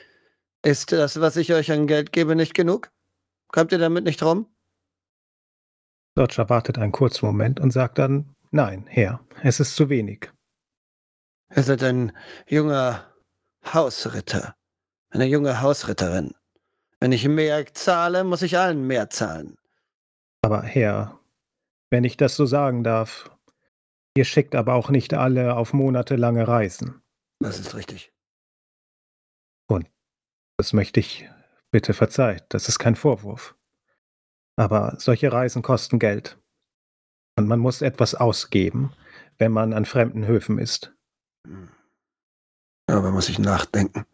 Ist 0.64 0.92
das, 0.92 1.20
was 1.20 1.36
ich 1.36 1.52
euch 1.52 1.70
an 1.70 1.86
Geld 1.86 2.10
gebe, 2.10 2.34
nicht 2.34 2.54
genug? 2.54 2.90
Kommt 3.48 3.70
ihr 3.72 3.78
damit 3.78 4.04
nicht 4.04 4.22
rum? 4.22 4.46
Sorcha 6.16 6.48
wartet 6.48 6.78
einen 6.78 6.90
kurzen 6.90 7.26
Moment 7.26 7.60
und 7.60 7.70
sagt 7.70 7.98
dann, 7.98 8.34
nein, 8.50 8.86
Herr, 8.86 9.20
es 9.42 9.60
ist 9.60 9.76
zu 9.76 9.90
wenig. 9.90 10.32
Ihr 11.54 11.62
seid 11.64 11.82
ein 11.82 12.16
junger 12.48 13.12
Hausritter, 13.74 14.56
eine 15.10 15.26
junge 15.26 15.60
Hausritterin. 15.60 16.34
Wenn 16.98 17.12
ich 17.12 17.28
mehr 17.28 17.66
zahle, 17.74 18.24
muss 18.24 18.40
ich 18.40 18.56
allen 18.56 18.86
mehr 18.86 19.10
zahlen. 19.10 19.58
Aber 20.40 20.62
Herr, 20.62 21.20
wenn 21.90 22.04
ich 22.04 22.16
das 22.16 22.36
so 22.36 22.46
sagen 22.46 22.84
darf, 22.84 23.30
ihr 24.16 24.24
schickt 24.24 24.54
aber 24.54 24.72
auch 24.72 24.88
nicht 24.88 25.12
alle 25.12 25.56
auf 25.56 25.74
monatelange 25.74 26.48
Reisen. 26.48 27.02
Das 27.38 27.58
ist 27.58 27.74
richtig. 27.74 28.14
Das 30.56 30.72
möchte 30.72 31.00
ich 31.00 31.28
bitte 31.70 31.94
verzeiht, 31.94 32.44
das 32.50 32.68
ist 32.68 32.78
kein 32.78 32.94
Vorwurf. 32.94 33.56
Aber 34.56 34.96
solche 34.98 35.32
Reisen 35.32 35.62
kosten 35.62 35.98
Geld. 35.98 36.38
Und 37.36 37.48
man 37.48 37.58
muss 37.58 37.82
etwas 37.82 38.14
ausgeben, 38.14 38.92
wenn 39.38 39.50
man 39.50 39.72
an 39.72 39.84
fremden 39.84 40.26
Höfen 40.26 40.58
ist. 40.58 40.94
Hm. 41.46 41.70
Aber 42.86 43.10
muss 43.10 43.28
ich 43.28 43.38
nachdenken. 43.38 44.06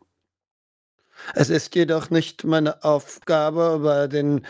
Es 1.34 1.50
ist 1.50 1.74
jedoch 1.74 2.08
nicht 2.08 2.44
meine 2.44 2.82
Aufgabe, 2.82 3.74
über 3.76 4.08
den 4.08 4.46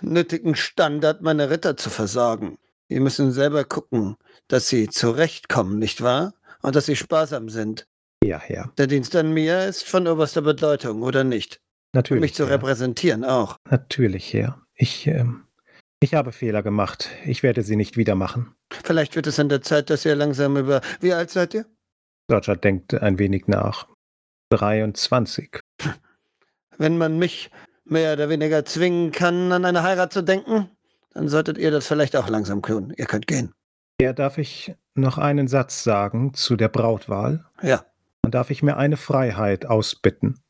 nötigen 0.00 0.54
Standard 0.54 1.20
meiner 1.20 1.50
Ritter 1.50 1.76
zu 1.76 1.90
versorgen. 1.90 2.58
Die 2.88 3.00
müssen 3.00 3.32
selber 3.32 3.64
gucken, 3.64 4.16
dass 4.48 4.68
sie 4.68 4.88
zurechtkommen, 4.88 5.78
nicht 5.78 6.02
wahr? 6.02 6.34
Und 6.62 6.76
dass 6.76 6.86
sie 6.86 6.96
sparsam 6.96 7.50
sind. 7.50 7.86
Ja, 8.24 8.38
Herr. 8.38 8.72
Der 8.78 8.86
Dienst 8.86 9.14
an 9.16 9.34
mir 9.34 9.66
ist 9.66 9.86
von 9.86 10.08
oberster 10.08 10.40
Bedeutung, 10.40 11.02
oder 11.02 11.24
nicht? 11.24 11.60
Um 11.92 11.98
Natürlich. 11.98 12.20
mich 12.22 12.34
zu 12.34 12.46
Herr. 12.46 12.54
repräsentieren 12.54 13.22
auch. 13.22 13.58
Natürlich, 13.70 14.32
Herr. 14.32 14.62
Ich, 14.74 15.06
ähm, 15.06 15.44
ich 16.00 16.14
habe 16.14 16.32
Fehler 16.32 16.62
gemacht. 16.62 17.10
Ich 17.26 17.42
werde 17.42 17.62
sie 17.62 17.76
nicht 17.76 17.98
wieder 17.98 18.14
machen. 18.14 18.54
Vielleicht 18.82 19.14
wird 19.14 19.26
es 19.26 19.38
an 19.38 19.50
der 19.50 19.60
Zeit, 19.60 19.90
dass 19.90 20.06
ihr 20.06 20.16
langsam 20.16 20.56
über. 20.56 20.80
Wie 21.00 21.12
alt 21.12 21.28
seid 21.28 21.52
ihr? 21.52 21.66
Roger 22.32 22.56
denkt 22.56 22.94
ein 22.94 23.18
wenig 23.18 23.46
nach. 23.46 23.88
23. 24.48 25.60
Wenn 26.78 26.96
man 26.96 27.18
mich 27.18 27.50
mehr 27.84 28.14
oder 28.14 28.30
weniger 28.30 28.64
zwingen 28.64 29.12
kann, 29.12 29.52
an 29.52 29.66
eine 29.66 29.82
Heirat 29.82 30.14
zu 30.14 30.22
denken, 30.22 30.70
dann 31.12 31.28
solltet 31.28 31.58
ihr 31.58 31.70
das 31.70 31.86
vielleicht 31.86 32.16
auch 32.16 32.30
langsam 32.30 32.62
tun. 32.62 32.94
Ihr 32.96 33.04
könnt 33.04 33.26
gehen. 33.26 33.52
Ja, 34.00 34.14
darf 34.14 34.38
ich 34.38 34.74
noch 34.94 35.18
einen 35.18 35.46
Satz 35.46 35.84
sagen 35.84 36.32
zu 36.32 36.56
der 36.56 36.68
Brautwahl? 36.68 37.44
Ja, 37.62 37.84
Dann 38.24 38.30
darf 38.30 38.50
ich 38.50 38.62
mir 38.62 38.78
eine 38.78 38.96
Freiheit 38.96 39.66
ausbitten. 39.66 40.40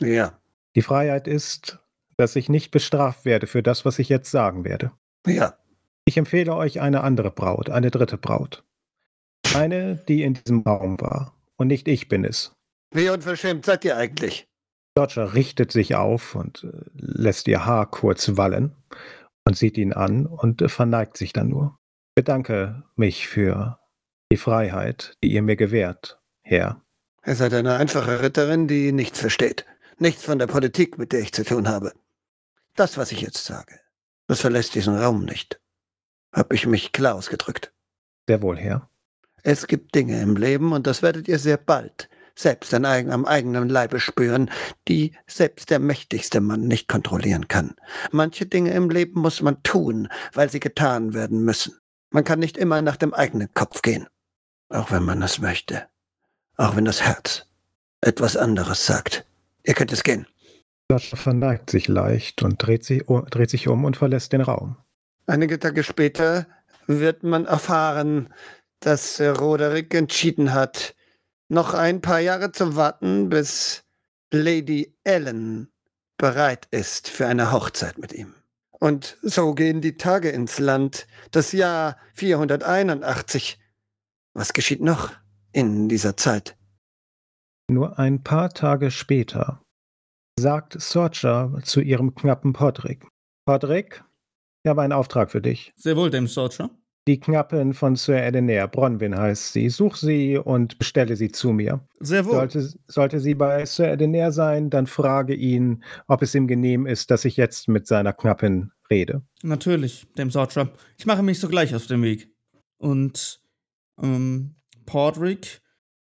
ja, 0.00 0.38
Die 0.76 0.82
Freiheit 0.82 1.26
ist, 1.26 1.80
dass 2.16 2.36
ich 2.36 2.48
nicht 2.48 2.70
bestraft 2.70 3.24
werde 3.24 3.48
für 3.48 3.60
das, 3.60 3.84
was 3.84 3.98
ich 3.98 4.08
jetzt 4.08 4.30
sagen 4.30 4.64
werde. 4.64 4.92
ja. 5.26 5.58
Ich 6.06 6.16
empfehle 6.18 6.54
euch 6.54 6.80
eine 6.80 7.02
andere 7.02 7.30
Braut, 7.30 7.70
eine 7.70 7.90
dritte 7.90 8.18
Braut. 8.18 8.62
Eine, 9.54 9.96
die 9.96 10.22
in 10.22 10.34
diesem 10.34 10.60
Raum 10.60 11.00
war. 11.00 11.34
Und 11.56 11.68
nicht 11.68 11.88
ich 11.88 12.08
bin 12.08 12.24
es. 12.24 12.54
Wie 12.92 13.08
unverschämt 13.08 13.64
seid 13.64 13.84
ihr 13.86 13.96
eigentlich? 13.96 14.46
Dodger 14.94 15.34
richtet 15.34 15.72
sich 15.72 15.94
auf 15.96 16.34
und 16.34 16.62
äh, 16.62 16.84
lässt 16.94 17.48
ihr 17.48 17.64
Haar 17.64 17.90
kurz 17.90 18.36
wallen 18.36 18.76
und 19.44 19.56
sieht 19.56 19.78
ihn 19.78 19.92
an 19.94 20.26
und 20.26 20.60
äh, 20.62 20.68
verneigt 20.68 21.16
sich 21.16 21.32
dann 21.32 21.48
nur. 21.48 21.78
Bedanke 22.14 22.84
mich 22.96 23.26
für 23.26 23.80
die 24.30 24.36
Freiheit, 24.36 25.16
die 25.24 25.32
ihr 25.32 25.42
mir 25.42 25.56
gewährt, 25.56 26.20
Herr. 26.42 26.83
Ihr 27.26 27.34
seid 27.34 27.54
eine 27.54 27.76
einfache 27.76 28.22
Ritterin, 28.22 28.68
die 28.68 28.92
nichts 28.92 29.18
versteht. 29.18 29.64
Nichts 29.98 30.24
von 30.24 30.38
der 30.38 30.46
Politik, 30.46 30.98
mit 30.98 31.12
der 31.12 31.20
ich 31.20 31.32
zu 31.32 31.44
tun 31.44 31.68
habe. 31.68 31.92
Das, 32.74 32.98
was 32.98 33.12
ich 33.12 33.20
jetzt 33.20 33.44
sage, 33.44 33.80
das 34.26 34.40
verlässt 34.40 34.74
diesen 34.74 34.98
Raum 34.98 35.24
nicht. 35.24 35.60
Hab 36.32 36.52
ich 36.52 36.66
mich 36.66 36.92
klar 36.92 37.14
ausgedrückt. 37.14 37.72
Sehr 38.26 38.42
wohl, 38.42 38.58
Herr. 38.58 38.90
Es 39.42 39.66
gibt 39.66 39.94
Dinge 39.94 40.20
im 40.20 40.36
Leben, 40.36 40.72
und 40.72 40.86
das 40.86 41.02
werdet 41.02 41.28
ihr 41.28 41.38
sehr 41.38 41.56
bald 41.56 42.08
selbst 42.36 42.74
an 42.74 42.84
am 42.84 43.24
eigenen 43.24 43.68
Leibe 43.68 44.00
spüren, 44.00 44.50
die 44.88 45.16
selbst 45.26 45.70
der 45.70 45.78
mächtigste 45.78 46.40
Mann 46.40 46.66
nicht 46.66 46.88
kontrollieren 46.88 47.48
kann. 47.48 47.76
Manche 48.10 48.46
Dinge 48.46 48.72
im 48.72 48.90
Leben 48.90 49.20
muss 49.20 49.40
man 49.42 49.62
tun, 49.62 50.08
weil 50.32 50.50
sie 50.50 50.60
getan 50.60 51.14
werden 51.14 51.44
müssen. 51.44 51.78
Man 52.10 52.24
kann 52.24 52.38
nicht 52.38 52.56
immer 52.56 52.82
nach 52.82 52.96
dem 52.96 53.14
eigenen 53.14 53.52
Kopf 53.54 53.82
gehen, 53.82 54.08
auch 54.68 54.90
wenn 54.90 55.04
man 55.04 55.22
es 55.22 55.40
möchte, 55.40 55.86
auch 56.56 56.76
wenn 56.76 56.84
das 56.84 57.02
Herz 57.02 57.46
etwas 58.00 58.36
anderes 58.36 58.86
sagt. 58.86 59.24
Ihr 59.64 59.74
könnt 59.74 59.92
es 59.92 60.02
gehen. 60.02 60.26
Sascha 60.90 61.16
verneigt 61.16 61.70
sich 61.70 61.88
leicht 61.88 62.42
und 62.42 62.58
dreht 62.58 62.84
sich, 62.84 63.04
dreht 63.06 63.50
sich 63.50 63.68
um 63.68 63.84
und 63.84 63.96
verlässt 63.96 64.32
den 64.32 64.42
Raum. 64.42 64.76
Einige 65.26 65.58
Tage 65.58 65.82
später 65.82 66.46
wird 66.86 67.22
man 67.22 67.46
erfahren, 67.46 68.32
dass 68.80 69.20
Roderick 69.20 69.94
entschieden 69.94 70.52
hat, 70.52 70.94
noch 71.48 71.72
ein 71.72 72.02
paar 72.02 72.20
Jahre 72.20 72.52
zu 72.52 72.76
warten, 72.76 73.30
bis 73.30 73.84
Lady 74.30 74.94
Ellen 75.04 75.72
bereit 76.18 76.68
ist 76.70 77.08
für 77.08 77.26
eine 77.26 77.52
Hochzeit 77.52 77.96
mit 77.98 78.12
ihm. 78.12 78.34
Und 78.72 79.16
so 79.22 79.54
gehen 79.54 79.80
die 79.80 79.96
Tage 79.96 80.28
ins 80.28 80.58
Land. 80.58 81.06
Das 81.30 81.52
Jahr 81.52 81.96
481. 82.14 83.58
Was 84.34 84.52
geschieht 84.52 84.82
noch 84.82 85.12
in 85.54 85.88
dieser 85.88 86.16
Zeit? 86.16 86.56
Nur 87.70 87.98
ein 87.98 88.22
paar 88.22 88.50
Tage 88.50 88.90
später 88.90 89.62
sagt 90.38 90.80
Sorcha 90.80 91.52
zu 91.62 91.80
ihrem 91.80 92.14
knappen 92.14 92.52
Podrick. 92.52 93.06
Podrick, 93.46 94.04
ich 94.64 94.68
habe 94.68 94.82
einen 94.82 94.92
Auftrag 94.92 95.30
für 95.30 95.40
dich. 95.40 95.72
Sehr 95.76 95.96
wohl, 95.96 96.10
dem 96.10 96.26
Sorcha. 96.26 96.70
Die 97.06 97.20
Knappin 97.20 97.74
von 97.74 97.96
Sir 97.96 98.22
Edenair, 98.22 98.66
Bronwyn 98.66 99.16
heißt 99.16 99.52
sie. 99.52 99.68
Such 99.68 99.96
sie 99.96 100.38
und 100.38 100.78
bestelle 100.78 101.16
sie 101.16 101.30
zu 101.30 101.52
mir. 101.52 101.86
Sehr 102.00 102.24
wohl. 102.24 102.32
Sollte, 102.32 102.72
sollte 102.88 103.20
sie 103.20 103.34
bei 103.34 103.66
Sir 103.66 103.92
Edenair 103.92 104.32
sein, 104.32 104.70
dann 104.70 104.86
frage 104.86 105.34
ihn, 105.34 105.84
ob 106.06 106.22
es 106.22 106.34
ihm 106.34 106.46
genehm 106.46 106.86
ist, 106.86 107.10
dass 107.10 107.26
ich 107.26 107.36
jetzt 107.36 107.68
mit 107.68 107.86
seiner 107.86 108.14
Knappin 108.14 108.72
rede. 108.90 109.22
Natürlich, 109.42 110.06
dem 110.16 110.30
Sorcha. 110.30 110.70
Ich 110.96 111.04
mache 111.04 111.22
mich 111.22 111.38
sogleich 111.38 111.74
auf 111.74 111.86
den 111.86 112.02
Weg. 112.02 112.30
Und 112.78 113.42
ähm, 114.02 114.56
Podrick 114.86 115.62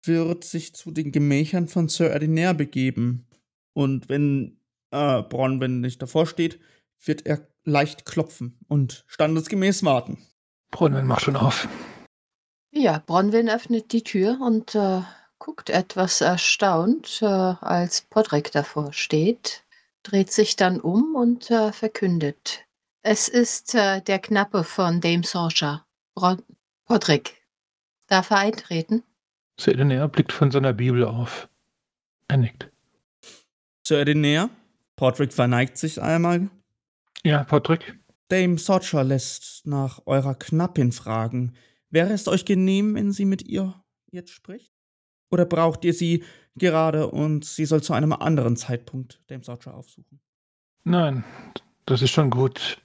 wird 0.03 0.43
sich 0.43 0.73
zu 0.73 0.91
den 0.91 1.11
Gemächern 1.11 1.67
von 1.67 1.89
Sir 1.89 2.15
Edenair 2.15 2.53
begeben. 2.53 3.27
Und 3.73 4.09
wenn 4.09 4.59
äh, 4.91 5.21
Bronwyn 5.21 5.81
nicht 5.81 6.01
davor 6.01 6.25
steht, 6.25 6.59
wird 7.03 7.25
er 7.25 7.47
leicht 7.63 8.05
klopfen 8.05 8.57
und 8.67 9.03
standesgemäß 9.07 9.83
warten. 9.83 10.17
Bronwyn, 10.71 11.05
mach 11.05 11.19
schon 11.19 11.35
auf. 11.35 11.67
Ja, 12.71 13.01
Bronwyn 13.05 13.49
öffnet 13.49 13.91
die 13.91 14.03
Tür 14.03 14.39
und 14.41 14.75
äh, 14.75 15.01
guckt 15.39 15.69
etwas 15.69 16.21
erstaunt, 16.21 17.19
äh, 17.21 17.25
als 17.25 18.01
Podrick 18.01 18.51
davor 18.51 18.93
steht, 18.93 19.63
dreht 20.03 20.31
sich 20.31 20.55
dann 20.55 20.79
um 20.79 21.15
und 21.15 21.49
äh, 21.49 21.71
verkündet. 21.71 22.65
Es 23.01 23.27
ist 23.27 23.73
äh, 23.75 24.01
der 24.01 24.19
Knappe 24.19 24.63
von 24.63 25.01
Dame 25.01 25.23
Sorcha. 25.23 25.85
Bron 26.15 26.43
Podrick. 26.85 27.38
Darf 28.09 28.31
er 28.31 28.39
eintreten? 28.39 29.03
Sir 29.59 29.73
Edenair 29.73 30.07
blickt 30.07 30.33
von 30.33 30.49
seiner 30.49 30.73
Bibel 30.73 31.05
auf. 31.05 31.47
Er 32.27 32.37
nickt. 32.37 32.71
Sir 33.83 33.99
Edenair, 33.99 34.49
Podrick 34.95 35.31
verneigt 35.31 35.77
sich 35.77 36.01
einmal. 36.01 36.49
Ja, 37.23 37.43
Podrick. 37.43 37.99
Dame 38.29 38.57
Socher 38.57 39.03
lässt 39.03 39.65
nach 39.67 40.01
eurer 40.05 40.35
Knappin 40.35 40.91
fragen. 40.91 41.53
Wäre 41.91 42.13
es 42.13 42.27
euch 42.27 42.45
genehm, 42.45 42.95
wenn 42.95 43.11
sie 43.11 43.25
mit 43.25 43.43
ihr 43.43 43.75
jetzt 44.11 44.31
spricht? 44.31 44.73
Oder 45.29 45.45
braucht 45.45 45.85
ihr 45.85 45.93
sie 45.93 46.23
gerade 46.55 47.07
und 47.07 47.45
sie 47.45 47.65
soll 47.65 47.83
zu 47.83 47.93
einem 47.93 48.13
anderen 48.13 48.57
Zeitpunkt 48.57 49.21
Dame 49.27 49.43
Socher 49.43 49.75
aufsuchen? 49.75 50.19
Nein, 50.83 51.23
das 51.85 52.01
ist 52.01 52.11
schon 52.11 52.31
gut. 52.31 52.81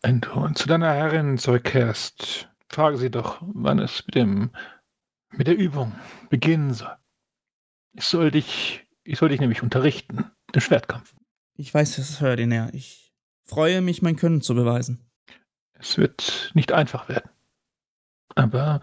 Wenn 0.00 0.20
du 0.20 0.48
zu 0.54 0.66
deiner 0.66 0.92
Herrin 0.94 1.36
zurückkehrst, 1.38 2.48
frage 2.72 2.96
sie 2.96 3.10
doch, 3.10 3.42
wann 3.42 3.78
es 3.78 4.04
mit 4.06 4.14
dem 4.14 4.50
mit 5.30 5.46
der 5.46 5.56
Übung 5.56 5.92
beginnen 6.30 6.74
soll. 6.74 6.96
Ich 7.94 8.04
soll 8.04 8.30
dich, 8.30 8.86
ich 9.04 9.18
soll 9.18 9.30
dich 9.30 9.40
nämlich 9.40 9.62
unterrichten, 9.62 10.30
im 10.52 10.60
Schwertkampf. 10.60 11.14
Ich 11.56 11.72
weiß 11.72 11.98
es, 11.98 12.20
Hör 12.20 12.36
den 12.36 12.52
er. 12.52 12.72
Ich 12.74 13.14
freue 13.44 13.80
mich, 13.80 14.02
mein 14.02 14.16
Können 14.16 14.40
zu 14.40 14.54
beweisen. 14.54 15.10
Es 15.74 15.98
wird 15.98 16.50
nicht 16.54 16.72
einfach 16.72 17.08
werden. 17.08 17.30
Aber 18.34 18.80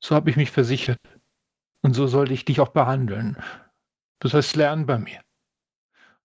so 0.00 0.14
habe 0.14 0.30
ich 0.30 0.36
mich 0.36 0.50
versichert. 0.50 1.00
Und 1.82 1.94
so 1.94 2.06
sollte 2.06 2.32
ich 2.32 2.44
dich 2.44 2.60
auch 2.60 2.68
behandeln. 2.68 3.36
Du 4.20 4.28
sollst 4.28 4.56
lernen 4.56 4.86
bei 4.86 4.98
mir. 4.98 5.20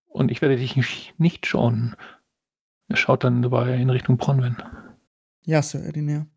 Und 0.06 0.32
ich 0.32 0.42
werde 0.42 0.56
dich 0.56 0.76
nicht 1.18 1.46
schonen. 1.46 1.96
Er 2.88 2.96
schaut 2.96 3.24
dann 3.24 3.42
dabei 3.42 3.76
in 3.76 3.90
Richtung 3.90 4.18
Bronwyn. 4.18 4.58
Ja, 5.44 5.62
Sir 5.62 5.86
Edinair. 5.86 6.28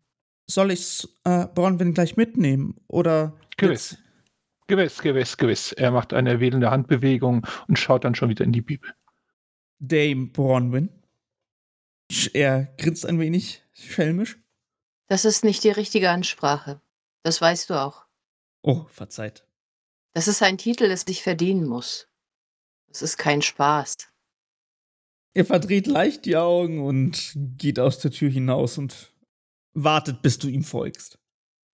Soll 0.53 0.69
ich 0.69 1.07
äh, 1.23 1.47
Bronwyn 1.47 1.95
gleich 1.95 2.15
mitnehmen? 2.15 2.79
Oder. 2.87 3.33
Gewiss. 3.57 3.97
Gewiss, 4.67 5.01
gewiss, 5.01 5.35
gewiss. 5.37 5.71
Er 5.71 5.89
macht 5.89 6.13
eine 6.13 6.29
erwählende 6.29 6.69
Handbewegung 6.69 7.47
und 7.67 7.79
schaut 7.79 8.03
dann 8.03 8.13
schon 8.13 8.29
wieder 8.29 8.45
in 8.45 8.51
die 8.51 8.61
Bibel. 8.61 8.93
Dame 9.79 10.27
Bronwyn. 10.27 10.89
Er 12.33 12.65
grinst 12.77 13.03
ein 13.07 13.19
wenig 13.19 13.63
schelmisch. 13.73 14.37
Das 15.07 15.25
ist 15.25 15.43
nicht 15.43 15.63
die 15.63 15.71
richtige 15.71 16.11
Ansprache. 16.11 16.79
Das 17.23 17.41
weißt 17.41 17.71
du 17.71 17.73
auch. 17.73 18.05
Oh, 18.61 18.85
verzeiht. 18.91 19.47
Das 20.13 20.27
ist 20.27 20.43
ein 20.43 20.59
Titel, 20.59 20.87
das 20.87 21.03
dich 21.03 21.23
verdienen 21.23 21.65
muss. 21.65 22.07
Das 22.89 23.01
ist 23.01 23.17
kein 23.17 23.41
Spaß. 23.41 23.97
Er 25.33 25.45
verdreht 25.45 25.87
leicht 25.87 26.25
die 26.25 26.37
Augen 26.37 26.85
und 26.85 27.33
geht 27.57 27.79
aus 27.79 27.97
der 27.97 28.11
Tür 28.11 28.29
hinaus 28.29 28.77
und 28.77 29.12
wartet, 29.73 30.21
bis 30.21 30.37
du 30.37 30.47
ihm 30.47 30.63
folgst. 30.63 31.19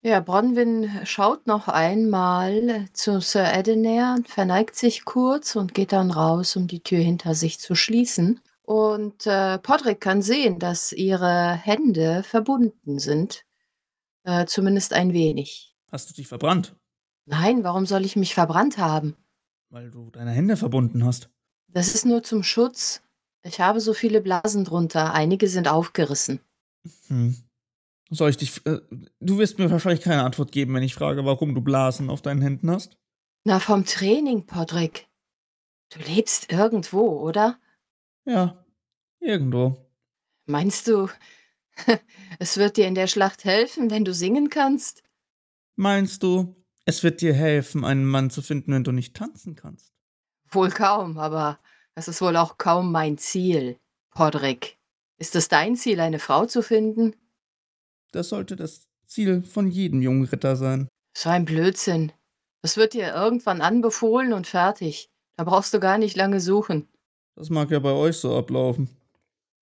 Ja, 0.01 0.21
Bronwyn 0.21 0.89
schaut 1.03 1.45
noch 1.45 1.67
einmal 1.67 2.85
zu 2.93 3.19
Sir 3.19 3.51
Edenair, 3.53 4.17
verneigt 4.25 4.75
sich 4.77 5.03
kurz 5.03 5.57
und 5.57 5.73
geht 5.73 5.91
dann 5.91 6.12
raus, 6.12 6.55
um 6.55 6.67
die 6.67 6.81
Tür 6.81 6.99
hinter 6.99 7.35
sich 7.35 7.59
zu 7.59 7.75
schließen. 7.75 8.39
Und 8.62 9.27
äh, 9.27 9.57
Podrick 9.59 9.99
kann 9.99 10.21
sehen, 10.21 10.57
dass 10.59 10.93
ihre 10.93 11.53
Hände 11.53 12.23
verbunden 12.23 12.99
sind. 12.99 13.43
Äh, 14.23 14.45
zumindest 14.45 14.93
ein 14.93 15.12
wenig. 15.12 15.75
Hast 15.91 16.09
du 16.09 16.13
dich 16.13 16.27
verbrannt? 16.27 16.75
Nein, 17.25 17.63
warum 17.63 17.85
soll 17.85 18.05
ich 18.05 18.15
mich 18.15 18.33
verbrannt 18.33 18.77
haben? 18.77 19.15
Weil 19.69 19.91
du 19.91 20.12
deine 20.12 20.31
Hände 20.31 20.55
verbunden 20.55 21.03
hast. 21.03 21.29
Das 21.67 21.93
ist 21.93 22.05
nur 22.05 22.23
zum 22.23 22.43
Schutz. 22.43 23.01
Ich 23.43 23.59
habe 23.59 23.81
so 23.81 23.93
viele 23.93 24.21
Blasen 24.21 24.63
drunter. 24.63 25.13
Einige 25.13 25.47
sind 25.47 25.67
aufgerissen. 25.67 26.39
Hm. 27.07 27.35
Soll 28.10 28.32
ich 28.32 28.38
dich. 28.38 28.65
Äh, 28.65 28.80
du 29.19 29.38
wirst 29.38 29.60
mir 29.60 29.69
wahrscheinlich 29.69 30.04
keine 30.04 30.24
Antwort 30.24 30.52
geben, 30.52 30.74
wenn 30.74 30.84
ich 30.84 30.95
frage, 30.95 31.26
warum 31.26 31.54
du 31.54 31.62
Blasen 31.62 32.10
auf 32.10 32.22
deinen 32.22 32.41
Händen 32.41 32.72
hast. 32.72 32.98
Na, 33.43 33.60
vom 33.60 33.86
Training, 33.86 34.45
Podrick. 34.45 35.08
Du 35.89 36.00
lebst 36.00 36.52
irgendwo, 36.52 37.19
oder? 37.22 37.60
Ja, 38.26 38.63
irgendwo. 39.19 39.89
Meinst 40.45 40.88
du, 40.88 41.10
es 42.39 42.58
wird 42.58 42.78
dir 42.78 42.88
in 42.88 42.95
der 42.95 43.08
Schlacht 43.08 43.45
helfen, 43.45 43.89
wenn 43.91 44.06
du 44.06 44.13
singen 44.13 44.50
kannst? 44.50 45.04
Meinst 45.76 46.24
du, 46.24 46.56
es 46.86 47.04
wird 47.04 47.22
dir 47.22 47.34
helfen, 47.34 47.86
einen 47.86 48.06
Mann 48.06 48.30
zu 48.30 48.41
finden, 48.41 48.74
wenn 48.74 48.84
du 48.84 48.91
nicht 48.91 49.15
tanzen 49.15 49.56
kannst? 49.56 49.93
Wohl 50.50 50.69
kaum, 50.69 51.17
aber 51.17 51.60
das 51.95 52.08
ist 52.08 52.22
wohl 52.22 52.36
auch 52.36 52.58
kaum 52.58 52.91
mein 52.91 53.17
Ziel, 53.17 53.80
Podrick. 54.10 54.78
Ist 55.17 55.36
es 55.36 55.48
dein 55.48 55.76
Ziel, 55.76 56.00
eine 56.00 56.19
Frau 56.19 56.45
zu 56.45 56.63
finden? 56.63 57.15
Das 58.12 58.30
sollte 58.30 58.56
das 58.56 58.88
Ziel 59.06 59.41
von 59.43 59.69
jedem 59.69 60.02
jungen 60.02 60.26
Ritter 60.26 60.56
sein. 60.56 60.88
So 61.17 61.30
ein 61.30 61.45
Blödsinn. 61.45 62.12
Das 62.62 62.78
wird 62.78 62.93
dir 62.93 63.13
irgendwann 63.13 63.62
anbefohlen 63.62 64.34
und 64.34 64.48
fertig. 64.48 65.10
Da 65.38 65.43
brauchst 65.43 65.74
du 65.74 65.80
gar 65.80 65.98
nicht 65.98 66.15
lange 66.17 66.41
suchen. 66.41 66.88
Das 67.36 67.50
mag 67.50 67.72
ja 67.72 67.80
bei 67.80 67.91
euch 67.91 68.17
so 68.17 68.36
ablaufen. 68.38 68.89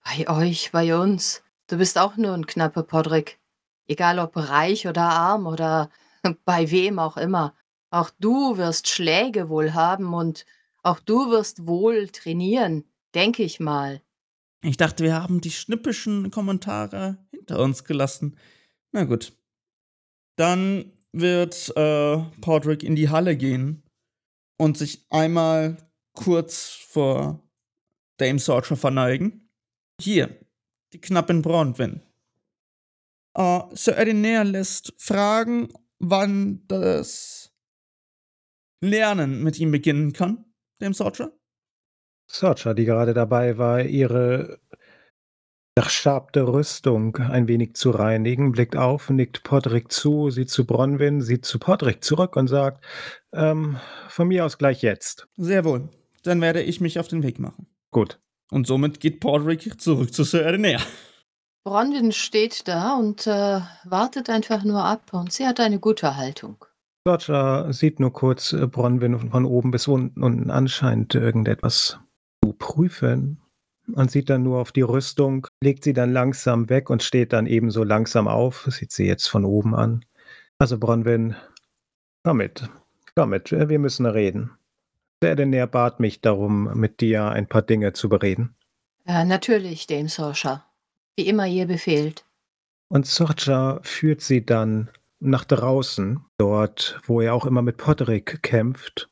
Bei 0.03 0.27
euch, 0.29 0.71
bei 0.71 0.97
uns. 0.97 1.43
Du 1.67 1.77
bist 1.77 1.97
auch 1.97 2.17
nur 2.17 2.33
ein 2.33 2.47
knapper 2.47 2.83
Podrick. 2.83 3.39
Egal 3.87 4.19
ob 4.19 4.35
reich 4.35 4.87
oder 4.87 5.03
arm 5.03 5.45
oder 5.47 5.89
bei 6.45 6.71
wem 6.71 6.99
auch 6.99 7.17
immer. 7.17 7.53
Auch 7.89 8.09
du 8.19 8.57
wirst 8.57 8.89
Schläge 8.89 9.49
wohl 9.49 9.73
haben 9.73 10.13
und 10.13 10.45
Auch 10.83 10.99
du 10.99 11.29
wirst 11.29 11.67
wohl 11.67 12.07
trainieren, 12.07 12.85
denke 13.13 13.43
ich 13.43 13.59
mal. 13.59 14.01
Ich 14.63 14.77
dachte, 14.77 15.03
wir 15.03 15.13
haben 15.13 15.41
die 15.41 15.51
schnippischen 15.51 16.31
Kommentare 16.31 17.17
hinter 17.31 17.59
uns 17.59 17.83
gelassen. 17.83 18.37
Na 18.91 19.03
gut. 19.03 19.33
Dann 20.37 20.91
wird 21.11 21.75
äh, 21.75 22.17
Podrick 22.41 22.83
in 22.83 22.95
die 22.95 23.09
Halle 23.09 23.37
gehen 23.37 23.83
und 24.57 24.77
sich 24.77 25.05
einmal 25.09 25.77
kurz 26.13 26.69
vor 26.69 27.43
Dame 28.17 28.39
Sorcher 28.39 28.75
verneigen. 28.75 29.49
Hier, 30.01 30.37
die 30.93 31.01
knappen 31.01 31.41
Bronwyn. 31.41 32.01
Äh, 33.35 33.61
Sir 33.73 33.97
Edinair 33.97 34.43
lässt 34.43 34.93
fragen, 34.97 35.69
wann 35.99 36.67
das 36.67 37.51
Lernen 38.81 39.43
mit 39.43 39.59
ihm 39.59 39.71
beginnen 39.71 40.13
kann, 40.13 40.45
dem 40.81 40.93
Sorcher. 40.93 41.31
Sorcha, 42.27 42.73
die 42.73 42.85
gerade 42.85 43.13
dabei 43.13 43.57
war, 43.57 43.81
ihre 43.83 44.59
durchschabte 45.77 46.47
Rüstung 46.47 47.17
ein 47.17 47.47
wenig 47.47 47.75
zu 47.75 47.91
reinigen, 47.91 48.51
blickt 48.51 48.75
auf, 48.75 49.09
nickt 49.09 49.43
Podrick 49.43 49.91
zu, 49.91 50.31
sieht 50.31 50.49
zu 50.49 50.65
Bronwyn, 50.65 51.21
sieht 51.21 51.45
zu 51.45 51.59
Podrick 51.59 52.03
zurück 52.03 52.35
und 52.35 52.47
sagt, 52.47 52.83
ähm, 53.31 53.77
von 54.09 54.27
mir 54.27 54.45
aus 54.45 54.57
gleich 54.57 54.81
jetzt. 54.81 55.27
Sehr 55.37 55.65
wohl. 55.65 55.89
Dann 56.23 56.41
werde 56.41 56.63
ich 56.63 56.81
mich 56.81 56.99
auf 56.99 57.07
den 57.07 57.21
Weg 57.21 57.39
machen. 57.39 57.67
Gut. 57.91 58.19
Und 58.49 58.65
somit 58.65 58.99
geht 58.99 59.19
Podrick 59.19 59.79
zurück 59.79 60.13
zu 60.13 60.23
Sir 60.23 60.45
Edinair. 60.45 60.81
Bronwyn 61.63 62.11
steht 62.11 62.67
da 62.67 62.95
und 62.95 63.27
äh, 63.27 63.61
wartet 63.83 64.29
einfach 64.29 64.63
nur 64.63 64.83
ab 64.83 65.13
und 65.13 65.31
sie 65.31 65.45
hat 65.45 65.59
eine 65.59 65.79
gute 65.79 66.15
Haltung. 66.15 66.65
Sorcha 67.05 67.71
sieht 67.71 67.99
nur 67.99 68.13
kurz 68.13 68.51
äh, 68.53 68.65
Bronwyn 68.65 69.29
von 69.29 69.45
oben 69.45 69.69
bis 69.69 69.87
unten 69.87 70.23
und 70.23 70.49
anscheinend 70.49 71.13
irgendetwas 71.13 71.99
prüfen 72.53 73.41
und 73.93 74.11
sieht 74.11 74.29
dann 74.29 74.43
nur 74.43 74.59
auf 74.59 74.71
die 74.71 74.81
Rüstung, 74.81 75.47
legt 75.61 75.83
sie 75.83 75.93
dann 75.93 76.11
langsam 76.11 76.69
weg 76.69 76.89
und 76.89 77.03
steht 77.03 77.33
dann 77.33 77.47
ebenso 77.47 77.83
langsam 77.83 78.27
auf, 78.27 78.67
sieht 78.69 78.91
sie 78.91 79.05
jetzt 79.05 79.27
von 79.27 79.45
oben 79.45 79.75
an. 79.75 80.03
Also 80.59 80.77
Bronwyn, 80.77 81.35
komm 82.23 82.37
mit, 82.37 82.69
komm 83.15 83.29
mit, 83.29 83.51
wir 83.51 83.79
müssen 83.79 84.05
reden. 84.05 84.51
Der 85.21 85.31
Edinair 85.31 85.67
bat 85.67 85.99
mich 85.99 86.21
darum, 86.21 86.77
mit 86.77 87.01
dir 87.01 87.25
ein 87.29 87.47
paar 87.47 87.63
Dinge 87.63 87.93
zu 87.93 88.09
bereden. 88.09 88.55
Ja, 89.07 89.23
natürlich, 89.23 89.87
Dame 89.87 90.09
Sorcha. 90.09 90.65
Wie 91.15 91.27
immer 91.27 91.47
ihr 91.47 91.65
befehlt. 91.65 92.25
Und 92.89 93.07
Sorcha 93.07 93.79
führt 93.81 94.21
sie 94.21 94.45
dann 94.45 94.89
nach 95.19 95.45
draußen, 95.45 96.23
dort, 96.37 96.99
wo 97.05 97.21
er 97.21 97.33
auch 97.33 97.45
immer 97.45 97.61
mit 97.61 97.77
Podrick 97.77 98.43
kämpft, 98.43 99.09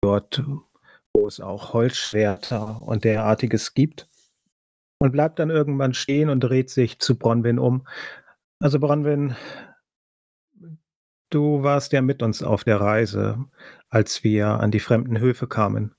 dort, 0.00 0.44
wo 1.18 1.26
es 1.26 1.40
auch 1.40 1.72
Holzschwerter 1.72 2.80
und 2.82 3.04
derartiges 3.04 3.74
gibt, 3.74 4.08
und 5.00 5.12
bleibt 5.12 5.38
dann 5.38 5.50
irgendwann 5.50 5.94
stehen 5.94 6.28
und 6.28 6.40
dreht 6.40 6.70
sich 6.70 6.98
zu 6.98 7.16
Bronwyn 7.16 7.58
um. 7.58 7.86
Also 8.60 8.80
Bronwyn, 8.80 9.36
du 11.30 11.62
warst 11.62 11.92
ja 11.92 12.02
mit 12.02 12.22
uns 12.22 12.42
auf 12.42 12.64
der 12.64 12.80
Reise, 12.80 13.44
als 13.88 14.24
wir 14.24 14.48
an 14.48 14.70
die 14.70 14.80
fremden 14.80 15.18
Höfe 15.18 15.46
kamen. 15.46 15.94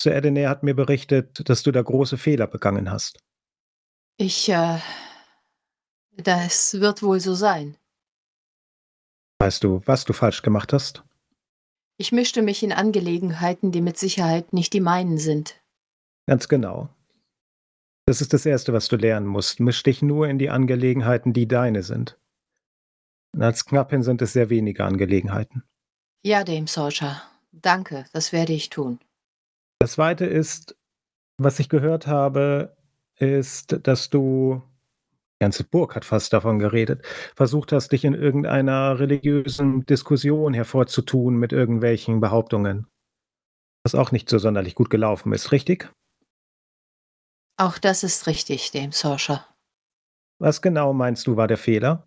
Sir 0.00 0.14
Edenair 0.14 0.48
hat 0.48 0.62
mir 0.62 0.74
berichtet, 0.74 1.48
dass 1.48 1.62
du 1.62 1.72
da 1.72 1.82
große 1.82 2.18
Fehler 2.18 2.46
begangen 2.46 2.90
hast. 2.90 3.18
Ich, 4.18 4.48
äh, 4.48 4.78
das 6.16 6.80
wird 6.80 7.02
wohl 7.02 7.20
so 7.20 7.34
sein. 7.34 7.76
Weißt 9.38 9.62
du, 9.62 9.82
was 9.84 10.04
du 10.04 10.14
falsch 10.14 10.40
gemacht 10.40 10.72
hast? 10.72 11.04
Ich 11.98 12.12
mischte 12.12 12.42
mich 12.42 12.62
in 12.62 12.72
Angelegenheiten, 12.72 13.72
die 13.72 13.80
mit 13.80 13.98
Sicherheit 13.98 14.52
nicht 14.52 14.72
die 14.72 14.80
meinen 14.80 15.18
sind. 15.18 15.60
Ganz 16.26 16.48
genau. 16.48 16.88
Das 18.06 18.20
ist 18.20 18.32
das 18.32 18.46
Erste, 18.46 18.72
was 18.72 18.88
du 18.88 18.96
lernen 18.96 19.26
musst. 19.26 19.60
Misch 19.60 19.82
dich 19.82 20.02
nur 20.02 20.28
in 20.28 20.38
die 20.38 20.50
Angelegenheiten, 20.50 21.32
die 21.32 21.48
deine 21.48 21.82
sind. 21.82 22.18
Und 23.34 23.42
als 23.42 23.64
Knappin 23.64 24.02
sind 24.02 24.22
es 24.22 24.32
sehr 24.32 24.50
wenige 24.50 24.84
Angelegenheiten. 24.84 25.64
Ja, 26.24 26.44
Dame 26.44 26.66
Sorcha. 26.66 27.22
Danke, 27.52 28.04
das 28.12 28.32
werde 28.32 28.52
ich 28.52 28.70
tun. 28.70 29.00
Das 29.78 29.92
Zweite 29.92 30.26
ist, 30.26 30.76
was 31.38 31.58
ich 31.58 31.68
gehört 31.68 32.06
habe, 32.06 32.76
ist, 33.16 33.80
dass 33.82 34.10
du, 34.10 34.62
ganze 35.38 35.64
Burg 35.64 35.94
hat 35.94 36.04
fast 36.04 36.32
davon 36.32 36.58
geredet, 36.58 37.04
versucht 37.34 37.72
hast, 37.72 37.92
dich 37.92 38.04
in 38.04 38.14
irgendeiner 38.14 38.98
religiösen 38.98 39.84
Diskussion 39.86 40.54
hervorzutun 40.54 41.36
mit 41.36 41.52
irgendwelchen 41.52 42.20
Behauptungen. 42.20 42.86
Was 43.84 43.94
auch 43.94 44.12
nicht 44.12 44.28
so 44.28 44.38
sonderlich 44.38 44.74
gut 44.74 44.90
gelaufen 44.90 45.32
ist, 45.32 45.52
richtig? 45.52 45.92
Auch 47.58 47.78
das 47.78 48.02
ist 48.02 48.26
richtig, 48.26 48.72
Dame 48.72 48.92
Sorcha. 48.92 49.46
Was 50.38 50.60
genau 50.60 50.92
meinst 50.92 51.26
du 51.26 51.36
war 51.36 51.48
der 51.48 51.56
Fehler? 51.56 52.06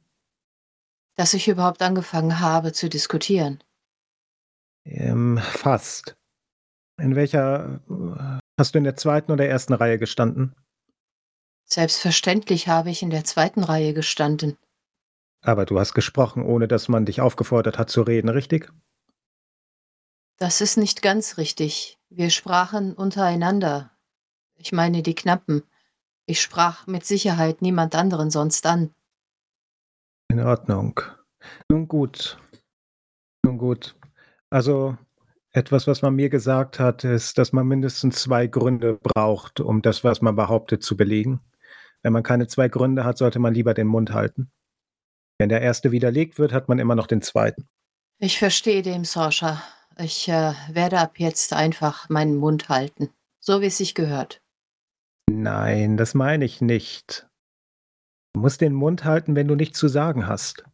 Dass 1.16 1.34
ich 1.34 1.48
überhaupt 1.48 1.82
angefangen 1.82 2.40
habe 2.40 2.74
zu 2.74 2.90
diskutieren. 2.90 3.64
Ähm, 4.86 5.40
fast. 5.40 6.16
In 7.00 7.16
welcher 7.16 7.82
hast 8.60 8.76
du 8.76 8.78
in 8.78 8.84
der 8.84 8.96
zweiten 8.96 9.32
oder 9.32 9.48
ersten 9.48 9.74
Reihe 9.74 9.98
gestanden? 9.98 10.56
Selbstverständlich 11.72 12.68
habe 12.68 12.90
ich 12.90 13.04
in 13.04 13.12
der 13.12 13.24
zweiten 13.24 13.64
Reihe 13.64 13.94
gestanden. 13.94 14.58
Aber 15.42 15.66
du 15.66 15.80
hast 15.80 15.94
gesprochen, 15.94 16.44
ohne 16.44 16.68
dass 16.68 16.90
man 16.90 17.06
dich 17.06 17.22
aufgefordert 17.22 17.78
hat 17.78 17.90
zu 17.90 18.02
reden, 18.02 18.30
richtig? 18.30 18.74
Das 20.38 20.62
ist 20.62 20.78
nicht 20.78 21.02
ganz 21.02 21.38
richtig. 21.38 22.00
Wir 22.10 22.32
sprachen 22.32 22.94
untereinander. 22.94 23.92
Ich 24.56 24.72
meine 24.72 25.04
die 25.04 25.16
Knappen. 25.16 25.64
Ich 26.26 26.42
sprach 26.42 26.88
mit 26.88 27.06
Sicherheit 27.06 27.62
niemand 27.62 27.96
anderen 27.96 28.32
sonst 28.32 28.66
an. 28.66 28.94
In 30.28 30.40
Ordnung. 30.40 31.00
Nun 31.70 31.88
gut. 31.88 32.38
Nun 33.44 33.58
gut. 33.58 33.96
Also 34.50 34.98
etwas, 35.52 35.88
was 35.88 36.02
man 36.02 36.16
mir 36.16 36.30
gesagt 36.30 36.80
hat, 36.80 37.04
ist, 37.04 37.38
dass 37.38 37.54
man 37.54 37.68
mindestens 37.68 38.22
zwei 38.22 38.48
Gründe 38.48 38.96
braucht, 38.96 39.60
um 39.60 39.82
das, 39.82 40.04
was 40.04 40.22
man 40.22 40.36
behauptet, 40.36 40.84
zu 40.84 40.98
belegen. 40.98 41.42
Wenn 42.04 42.14
man 42.14 42.24
keine 42.24 42.48
zwei 42.48 42.68
Gründe 42.68 43.04
hat, 43.04 43.18
sollte 43.18 43.40
man 43.40 43.54
lieber 43.54 43.74
den 43.74 43.88
Mund 43.88 44.12
halten. 44.12 44.52
Wenn 45.38 45.50
der 45.50 45.62
erste 45.62 45.92
widerlegt 45.92 46.38
wird, 46.38 46.54
hat 46.54 46.68
man 46.70 46.80
immer 46.80 46.96
noch 46.96 47.08
den 47.08 47.22
zweiten. 47.22 47.68
Ich 48.20 48.38
verstehe 48.38 48.82
dem, 48.82 49.06
Sorsha. 49.06 49.62
Ich 49.98 50.28
äh, 50.28 50.54
werde 50.70 51.00
ab 51.00 51.20
jetzt 51.20 51.54
einfach 51.54 52.10
meinen 52.10 52.36
Mund 52.36 52.70
halten. 52.70 53.10
So 53.40 53.62
wie 53.62 53.68
es 53.68 53.78
sich 53.78 53.96
gehört. 53.96 54.42
Nein, 55.30 55.98
das 55.98 56.14
meine 56.14 56.46
ich 56.46 56.62
nicht. 56.62 57.28
Du 58.34 58.42
musst 58.42 58.62
den 58.62 58.74
Mund 58.74 59.06
halten, 59.06 59.36
wenn 59.36 59.48
du 59.48 59.56
nichts 59.56 59.80
zu 59.80 59.88
sagen 59.88 60.28
hast. 60.28 60.66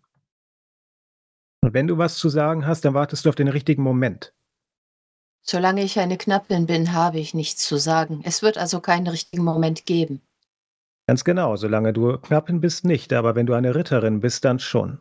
Und 1.62 1.74
wenn 1.74 1.88
du 1.88 1.98
was 1.98 2.18
zu 2.18 2.30
sagen 2.30 2.66
hast, 2.66 2.86
dann 2.86 2.94
wartest 2.94 3.26
du 3.26 3.30
auf 3.30 3.36
den 3.36 3.48
richtigen 3.48 3.82
Moment. 3.82 4.34
Solange 5.42 5.84
ich 5.84 6.00
eine 6.00 6.18
Knappin 6.18 6.66
bin, 6.66 6.94
habe 6.94 7.20
ich 7.20 7.34
nichts 7.34 7.68
zu 7.68 7.78
sagen. 7.78 8.22
Es 8.24 8.42
wird 8.42 8.58
also 8.58 8.82
keinen 8.82 9.08
richtigen 9.08 9.44
Moment 9.44 9.86
geben. 9.86 10.22
Ganz 11.08 11.24
genau, 11.24 11.56
solange 11.56 11.94
du 11.94 12.18
Knappin 12.18 12.62
bist, 12.62 12.84
nicht, 12.84 13.13
aber 13.13 13.36
wenn 13.36 13.46
du 13.46 13.54
eine 13.54 13.76
Ritterin 13.76 14.22
bist, 14.22 14.44
dann 14.44 14.60
schon. 14.60 15.00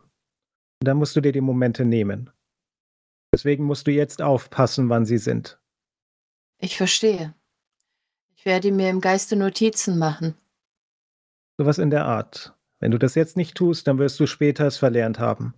Dann 0.79 0.97
musst 0.97 1.15
du 1.15 1.21
dir 1.21 1.31
die 1.31 1.41
Momente 1.41 1.85
nehmen. 1.85 2.29
Deswegen 3.33 3.63
musst 3.63 3.87
du 3.87 3.91
jetzt 3.91 4.21
aufpassen, 4.21 4.89
wann 4.89 5.05
sie 5.05 5.17
sind. 5.17 5.59
Ich 6.59 6.77
verstehe. 6.77 7.33
Ich 8.35 8.45
werde 8.45 8.71
mir 8.71 8.89
im 8.89 9.01
Geiste 9.01 9.35
Notizen 9.35 9.97
machen. 9.97 10.35
Sowas 11.57 11.79
in 11.79 11.89
der 11.89 12.05
Art. 12.05 12.53
Wenn 12.79 12.91
du 12.91 12.99
das 12.99 13.15
jetzt 13.15 13.35
nicht 13.35 13.55
tust, 13.55 13.87
dann 13.87 13.97
wirst 13.97 14.19
du 14.19 14.27
später 14.27 14.67
es 14.67 14.77
verlernt 14.77 15.19
haben. 15.19 15.55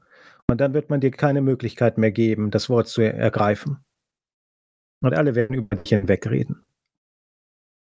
Und 0.49 0.62
dann 0.62 0.73
wird 0.73 0.89
man 0.89 1.01
dir 1.01 1.12
keine 1.12 1.41
Möglichkeit 1.41 1.97
mehr 1.97 2.12
geben, 2.12 2.51
das 2.51 2.69
Wort 2.69 2.88
zu 2.88 3.01
ergreifen. 3.01 3.83
Und 5.01 5.13
alle 5.13 5.36
werden 5.36 5.55
über 5.55 5.75
dich 5.75 5.89
hinwegreden. 5.89 6.63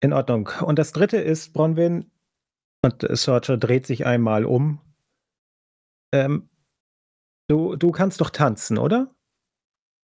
In 0.00 0.12
Ordnung. 0.12 0.50
Und 0.60 0.78
das 0.78 0.92
dritte 0.92 1.16
ist, 1.16 1.52
Bronwyn, 1.54 2.10
und 2.82 3.06
Sorcher 3.16 3.56
dreht 3.56 3.86
sich 3.86 4.06
einmal 4.06 4.44
um. 4.44 4.80
Ähm, 6.12 6.50
du, 7.48 7.76
du 7.76 7.92
kannst 7.92 8.20
doch 8.20 8.30
tanzen, 8.30 8.78
oder? 8.78 9.14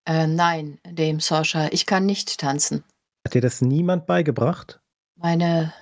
Äh, 0.07 0.27
nein, 0.27 0.81
dem 0.87 1.21
Sorcha, 1.21 1.69
ich 1.71 1.85
kann 1.85 2.07
nicht 2.07 2.39
tanzen. 2.39 2.85
Hat 3.27 3.35
dir 3.35 3.43
das 3.43 3.61
niemand 3.61 4.07
beigebracht? 4.07 4.81
Meine 5.17 5.75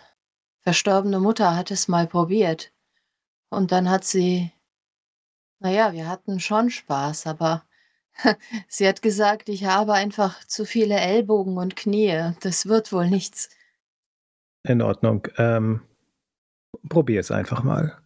verstorbene 0.63 1.21
Mutter 1.21 1.55
hat 1.55 1.71
es 1.71 1.87
mal 1.87 2.07
probiert. 2.07 2.73
Und 3.51 3.71
dann 3.71 3.89
hat 3.89 4.05
sie. 4.05 4.51
Naja, 5.61 5.93
wir 5.93 6.09
hatten 6.09 6.41
schon 6.41 6.71
Spaß, 6.71 7.27
aber 7.27 7.65
sie 8.69 8.89
hat 8.89 9.01
gesagt, 9.01 9.49
ich 9.49 9.65
habe 9.65 9.95
einfach 9.95 10.45
zu 10.47 10.65
viele 10.65 10.97
Ellbogen 10.97 11.57
und 11.57 11.77
Knie. 11.77 12.33
Das 12.41 12.67
wird 12.67 12.93
wohl 12.93 13.09
nichts. 13.09 13.49
In 14.65 14.83
Ordnung. 14.83 15.29
Ähm, 15.39 15.83
probier 16.89 17.21
es 17.21 17.31
einfach 17.31 17.63
mal. 17.63 17.99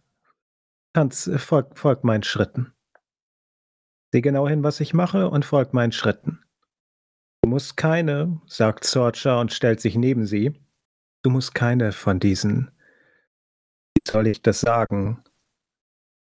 Tanz, 0.93 1.29
folg, 1.37 1.77
folg 1.77 2.03
meinen 2.03 2.23
Schritten. 2.23 2.73
Sieh 4.13 4.21
genau 4.21 4.47
hin, 4.47 4.63
was 4.63 4.79
ich 4.79 4.93
mache 4.93 5.29
und 5.29 5.45
folg 5.45 5.73
meinen 5.73 5.93
Schritten. 5.93 6.43
Du 7.41 7.49
musst 7.49 7.77
keine, 7.77 8.41
sagt 8.45 8.83
Sorcha 8.83 9.39
und 9.39 9.53
stellt 9.53 9.79
sich 9.79 9.95
neben 9.95 10.25
sie. 10.25 10.61
Du 11.23 11.29
musst 11.29 11.55
keine 11.55 11.91
von 11.91 12.19
diesen, 12.19 12.71
wie 13.95 14.11
soll 14.11 14.27
ich 14.27 14.41
das 14.41 14.59
sagen, 14.59 15.23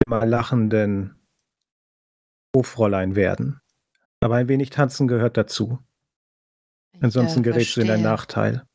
immer 0.07 0.25
lachenden 0.25 1.27
Hofräulein 2.55 3.15
werden. 3.15 3.61
Aber 4.21 4.37
ein 4.37 4.49
wenig 4.49 4.71
tanzen 4.71 5.09
gehört 5.09 5.37
dazu. 5.37 5.79
Ansonsten 7.01 7.41
ja, 7.41 7.53
gerätst 7.53 7.77
du 7.77 7.83
in 7.83 7.91
einen. 7.91 8.03
Nachteil. 8.03 8.67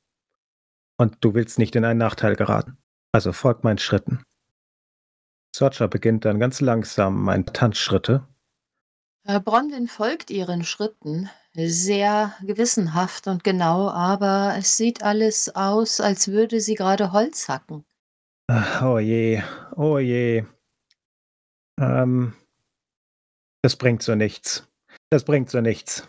Und 0.98 1.18
du 1.22 1.34
willst 1.34 1.58
nicht 1.58 1.76
in 1.76 1.84
einen 1.84 1.98
Nachteil 1.98 2.36
geraten. 2.36 2.78
Also 3.12 3.34
folg 3.34 3.64
meinen 3.64 3.78
Schritten. 3.78 4.24
Sorcha 5.56 5.88
beginnt 5.88 6.26
dann 6.26 6.40
ganz 6.40 6.62
langsam 6.62 7.28
ein 7.28 7.46
paar 7.46 7.54
Tanzschritte. 7.54 8.28
Äh, 9.26 9.40
Bronwyn 9.40 9.88
folgt 9.88 10.32
ihren 10.32 10.64
Schritten 10.64 11.30
sehr 11.54 12.34
gewissenhaft 12.42 13.28
und 13.28 13.44
genau, 13.44 13.90
aber 13.90 14.56
es 14.58 14.78
sieht 14.78 15.04
alles 15.04 15.54
aus, 15.54 16.00
als 16.00 16.30
würde 16.30 16.62
sie 16.62 16.76
gerade 16.76 17.12
Holz 17.12 17.50
hacken. 17.50 17.84
Ach, 18.48 18.82
oh 18.82 19.00
je, 19.00 19.44
oh 19.76 20.00
je. 20.00 20.46
Ähm, 21.80 22.34
das 23.62 23.76
bringt 23.76 24.02
so 24.02 24.16
nichts. 24.16 24.68
Das 25.10 25.26
bringt 25.26 25.50
so 25.50 25.62
nichts. 25.62 26.08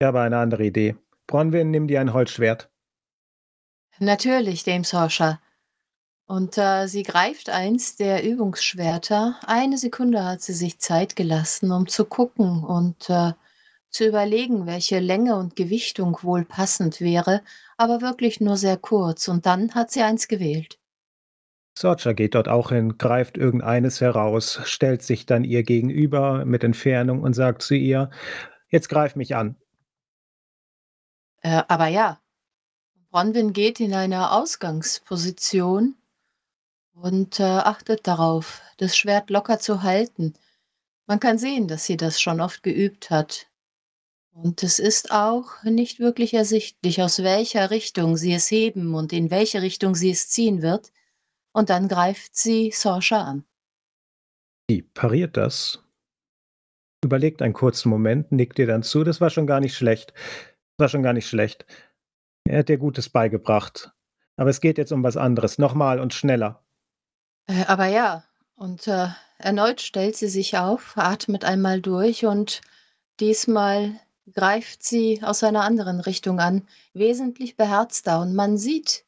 Ich 0.00 0.06
habe 0.06 0.20
eine 0.20 0.38
andere 0.38 0.64
Idee. 0.64 0.96
Bronwyn, 1.26 1.70
nimm 1.70 1.86
dir 1.86 2.00
ein 2.00 2.12
Holzschwert. 2.12 2.70
Natürlich, 3.98 4.64
Dame 4.64 4.84
Sorsha. 4.84 5.40
Und 6.30 6.58
äh, 6.58 6.86
sie 6.86 7.02
greift 7.02 7.50
eins 7.50 7.96
der 7.96 8.22
Übungsschwerter. 8.22 9.40
Eine 9.48 9.78
Sekunde 9.78 10.24
hat 10.24 10.42
sie 10.42 10.52
sich 10.52 10.78
Zeit 10.78 11.16
gelassen, 11.16 11.72
um 11.72 11.88
zu 11.88 12.04
gucken 12.04 12.62
und 12.62 13.10
äh, 13.10 13.32
zu 13.88 14.06
überlegen, 14.06 14.64
welche 14.64 15.00
Länge 15.00 15.34
und 15.34 15.56
Gewichtung 15.56 16.18
wohl 16.22 16.44
passend 16.44 17.00
wäre, 17.00 17.42
aber 17.76 18.00
wirklich 18.00 18.40
nur 18.40 18.56
sehr 18.56 18.76
kurz. 18.76 19.26
Und 19.26 19.44
dann 19.44 19.74
hat 19.74 19.90
sie 19.90 20.02
eins 20.02 20.28
gewählt. 20.28 20.78
Sorcha 21.76 22.12
geht 22.12 22.36
dort 22.36 22.46
auch 22.46 22.70
hin, 22.70 22.96
greift 22.96 23.36
irgendeines 23.36 24.00
heraus, 24.00 24.60
stellt 24.66 25.02
sich 25.02 25.26
dann 25.26 25.42
ihr 25.42 25.64
gegenüber 25.64 26.44
mit 26.44 26.62
Entfernung 26.62 27.22
und 27.22 27.32
sagt 27.32 27.60
zu 27.60 27.74
ihr, 27.74 28.08
jetzt 28.68 28.88
greif 28.88 29.16
mich 29.16 29.34
an. 29.34 29.56
Äh, 31.42 31.64
aber 31.66 31.88
ja, 31.88 32.20
Bronwyn 33.10 33.52
geht 33.52 33.80
in 33.80 33.94
eine 33.94 34.30
Ausgangsposition 34.30 35.96
und 36.94 37.40
äh, 37.40 37.44
achtet 37.44 38.06
darauf, 38.06 38.60
das 38.76 38.96
Schwert 38.96 39.30
locker 39.30 39.58
zu 39.58 39.82
halten. 39.82 40.34
Man 41.06 41.20
kann 41.20 41.38
sehen, 41.38 41.68
dass 41.68 41.86
sie 41.86 41.96
das 41.96 42.20
schon 42.20 42.40
oft 42.40 42.62
geübt 42.62 43.10
hat. 43.10 43.46
Und 44.32 44.62
es 44.62 44.78
ist 44.78 45.10
auch 45.10 45.62
nicht 45.64 45.98
wirklich 45.98 46.34
ersichtlich, 46.34 47.02
aus 47.02 47.22
welcher 47.22 47.70
Richtung 47.70 48.16
sie 48.16 48.32
es 48.32 48.50
heben 48.50 48.94
und 48.94 49.12
in 49.12 49.30
welche 49.30 49.60
Richtung 49.60 49.94
sie 49.94 50.10
es 50.10 50.28
ziehen 50.28 50.62
wird. 50.62 50.92
Und 51.52 51.68
dann 51.68 51.88
greift 51.88 52.36
sie 52.36 52.70
Sorsha 52.70 53.22
an. 53.22 53.44
Sie 54.70 54.82
pariert 54.82 55.36
das, 55.36 55.82
überlegt 57.04 57.42
einen 57.42 57.54
kurzen 57.54 57.88
Moment, 57.88 58.30
nickt 58.30 58.58
ihr 58.58 58.68
dann 58.68 58.84
zu. 58.84 59.02
Das 59.02 59.20
war 59.20 59.30
schon 59.30 59.46
gar 59.46 59.58
nicht 59.58 59.74
schlecht. 59.74 60.12
Das 60.12 60.84
war 60.84 60.88
schon 60.88 61.02
gar 61.02 61.12
nicht 61.12 61.28
schlecht. 61.28 61.66
Er 62.44 62.60
hat 62.60 62.68
dir 62.68 62.78
Gutes 62.78 63.08
beigebracht. 63.08 63.92
Aber 64.36 64.50
es 64.50 64.60
geht 64.60 64.78
jetzt 64.78 64.92
um 64.92 65.02
was 65.02 65.16
anderes. 65.16 65.58
Nochmal 65.58 65.98
und 65.98 66.14
schneller. 66.14 66.64
Äh, 67.50 67.64
aber 67.66 67.86
ja, 67.86 68.24
und 68.54 68.86
äh, 68.86 69.08
erneut 69.38 69.80
stellt 69.80 70.16
sie 70.16 70.28
sich 70.28 70.56
auf, 70.58 70.96
atmet 70.96 71.44
einmal 71.44 71.80
durch 71.80 72.24
und 72.26 72.60
diesmal 73.18 73.92
greift 74.32 74.84
sie 74.84 75.22
aus 75.22 75.42
einer 75.42 75.64
anderen 75.64 76.00
Richtung 76.00 76.38
an, 76.38 76.68
wesentlich 76.92 77.56
beherzter. 77.56 78.20
Und 78.20 78.34
man 78.34 78.56
sieht 78.56 79.04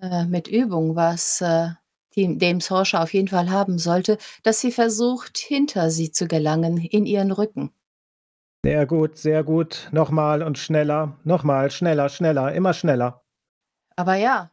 äh, 0.00 0.24
mit 0.26 0.48
Übung, 0.48 0.96
was 0.96 1.40
äh, 1.40 1.70
die, 2.14 2.36
dem 2.36 2.60
Sorsha 2.60 3.02
auf 3.02 3.14
jeden 3.14 3.28
Fall 3.28 3.50
haben 3.50 3.78
sollte, 3.78 4.18
dass 4.42 4.60
sie 4.60 4.72
versucht, 4.72 5.38
hinter 5.38 5.90
sie 5.90 6.10
zu 6.10 6.26
gelangen, 6.26 6.76
in 6.76 7.06
ihren 7.06 7.30
Rücken. 7.30 7.72
Sehr 8.62 8.84
gut, 8.84 9.16
sehr 9.16 9.42
gut. 9.42 9.88
Nochmal 9.92 10.42
und 10.42 10.58
schneller. 10.58 11.16
Nochmal, 11.24 11.70
schneller, 11.70 12.10
schneller, 12.10 12.52
immer 12.52 12.74
schneller. 12.74 13.22
Aber 13.96 14.16
ja, 14.16 14.50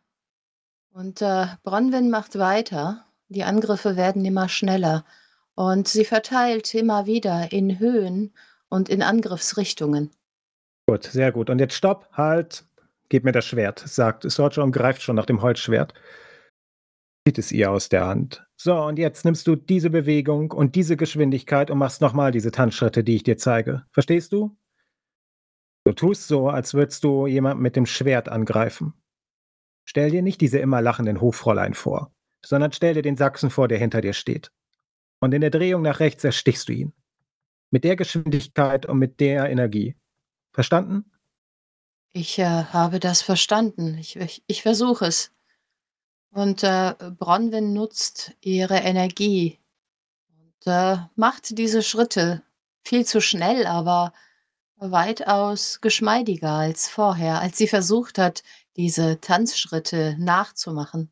und 0.94 1.22
äh, 1.22 1.48
Bronwyn 1.64 2.10
macht 2.10 2.40
weiter. 2.40 3.07
Die 3.30 3.44
Angriffe 3.44 3.96
werden 3.96 4.24
immer 4.26 4.50
schneller 4.50 5.06
und 5.56 5.88
sie 5.88 6.06
verteilt 6.06 6.74
immer 6.74 7.06
wieder 7.06 7.52
in 7.52 7.80
Höhen 7.80 8.34
und 8.70 8.90
in 8.90 9.02
Angriffsrichtungen. 9.02 10.12
Gut, 10.88 11.04
sehr 11.04 11.32
gut. 11.32 11.50
Und 11.50 11.60
jetzt 11.60 11.74
stopp, 11.74 12.10
halt. 12.14 12.64
Gib 13.10 13.24
mir 13.24 13.32
das 13.32 13.46
Schwert, 13.46 13.80
sagt 13.80 14.30
Sorcha 14.30 14.62
und 14.62 14.72
greift 14.72 15.02
schon 15.02 15.16
nach 15.16 15.26
dem 15.26 15.42
Holzschwert. 15.42 15.94
Zieht 17.26 17.38
es 17.38 17.52
ihr 17.52 17.72
aus 17.72 17.90
der 17.90 18.06
Hand. 18.06 18.46
So, 18.58 18.76
und 18.76 19.00
jetzt 19.00 19.24
nimmst 19.24 19.48
du 19.48 19.56
diese 19.56 19.90
Bewegung 19.90 20.52
und 20.52 20.76
diese 20.76 20.98
Geschwindigkeit 20.98 21.72
und 21.72 21.78
machst 21.78 22.02
nochmal 22.02 22.32
diese 22.32 22.52
Tanzschritte, 22.52 23.04
die 23.04 23.16
ich 23.16 23.24
dir 23.24 23.38
zeige. 23.38 23.86
Verstehst 23.92 24.34
du? 24.34 24.58
Du 25.86 25.94
tust 25.94 26.28
so, 26.28 26.50
als 26.50 26.74
würdest 26.74 27.04
du 27.04 27.28
jemanden 27.28 27.64
mit 27.64 27.76
dem 27.78 27.86
Schwert 27.86 28.28
angreifen. 28.28 28.94
Stell 29.86 30.12
dir 30.12 30.22
nicht 30.22 30.42
diese 30.42 30.60
immer 30.60 30.82
lachenden 30.82 31.22
Hoffräulein 31.22 31.74
vor, 31.74 32.14
sondern 32.48 32.72
stell 32.72 32.94
dir 32.94 33.02
den 33.02 33.18
Sachsen 33.18 33.50
vor, 33.50 33.68
der 33.68 33.78
hinter 33.78 34.00
dir 34.00 34.14
steht. 34.14 34.52
Und 35.20 35.34
in 35.34 35.42
der 35.42 35.50
Drehung 35.50 35.82
nach 35.82 36.00
rechts 36.00 36.24
erstichst 36.24 36.70
du 36.70 36.74
ihn. 36.74 36.94
Mit 37.72 37.84
der 37.84 37.98
Geschwindigkeit 37.98 38.86
und 38.86 39.00
mit 39.00 39.20
der 39.20 39.50
Energie. 39.50 39.96
Verstanden? 40.54 41.12
Ich 42.14 42.40
äh, 42.40 42.46
habe 42.46 43.00
das 43.00 43.22
verstanden. 43.22 43.98
Ich, 43.98 44.16
ich, 44.16 44.44
ich 44.48 44.62
versuche 44.62 45.06
es. 45.06 45.32
Und 46.30 46.64
äh, 46.64 46.94
Bronwyn 47.20 47.74
nutzt 47.74 48.34
ihre 48.40 48.78
Energie 48.78 49.60
und 50.30 50.72
äh, 50.72 50.98
macht 51.16 51.58
diese 51.58 51.84
Schritte 51.84 52.44
viel 52.82 53.06
zu 53.06 53.20
schnell, 53.20 53.68
aber 53.68 54.14
weitaus 54.78 55.82
geschmeidiger 55.82 56.52
als 56.52 56.88
vorher, 56.88 57.42
als 57.42 57.58
sie 57.58 57.68
versucht 57.68 58.18
hat, 58.18 58.44
diese 58.78 59.20
Tanzschritte 59.20 60.16
nachzumachen. 60.18 61.12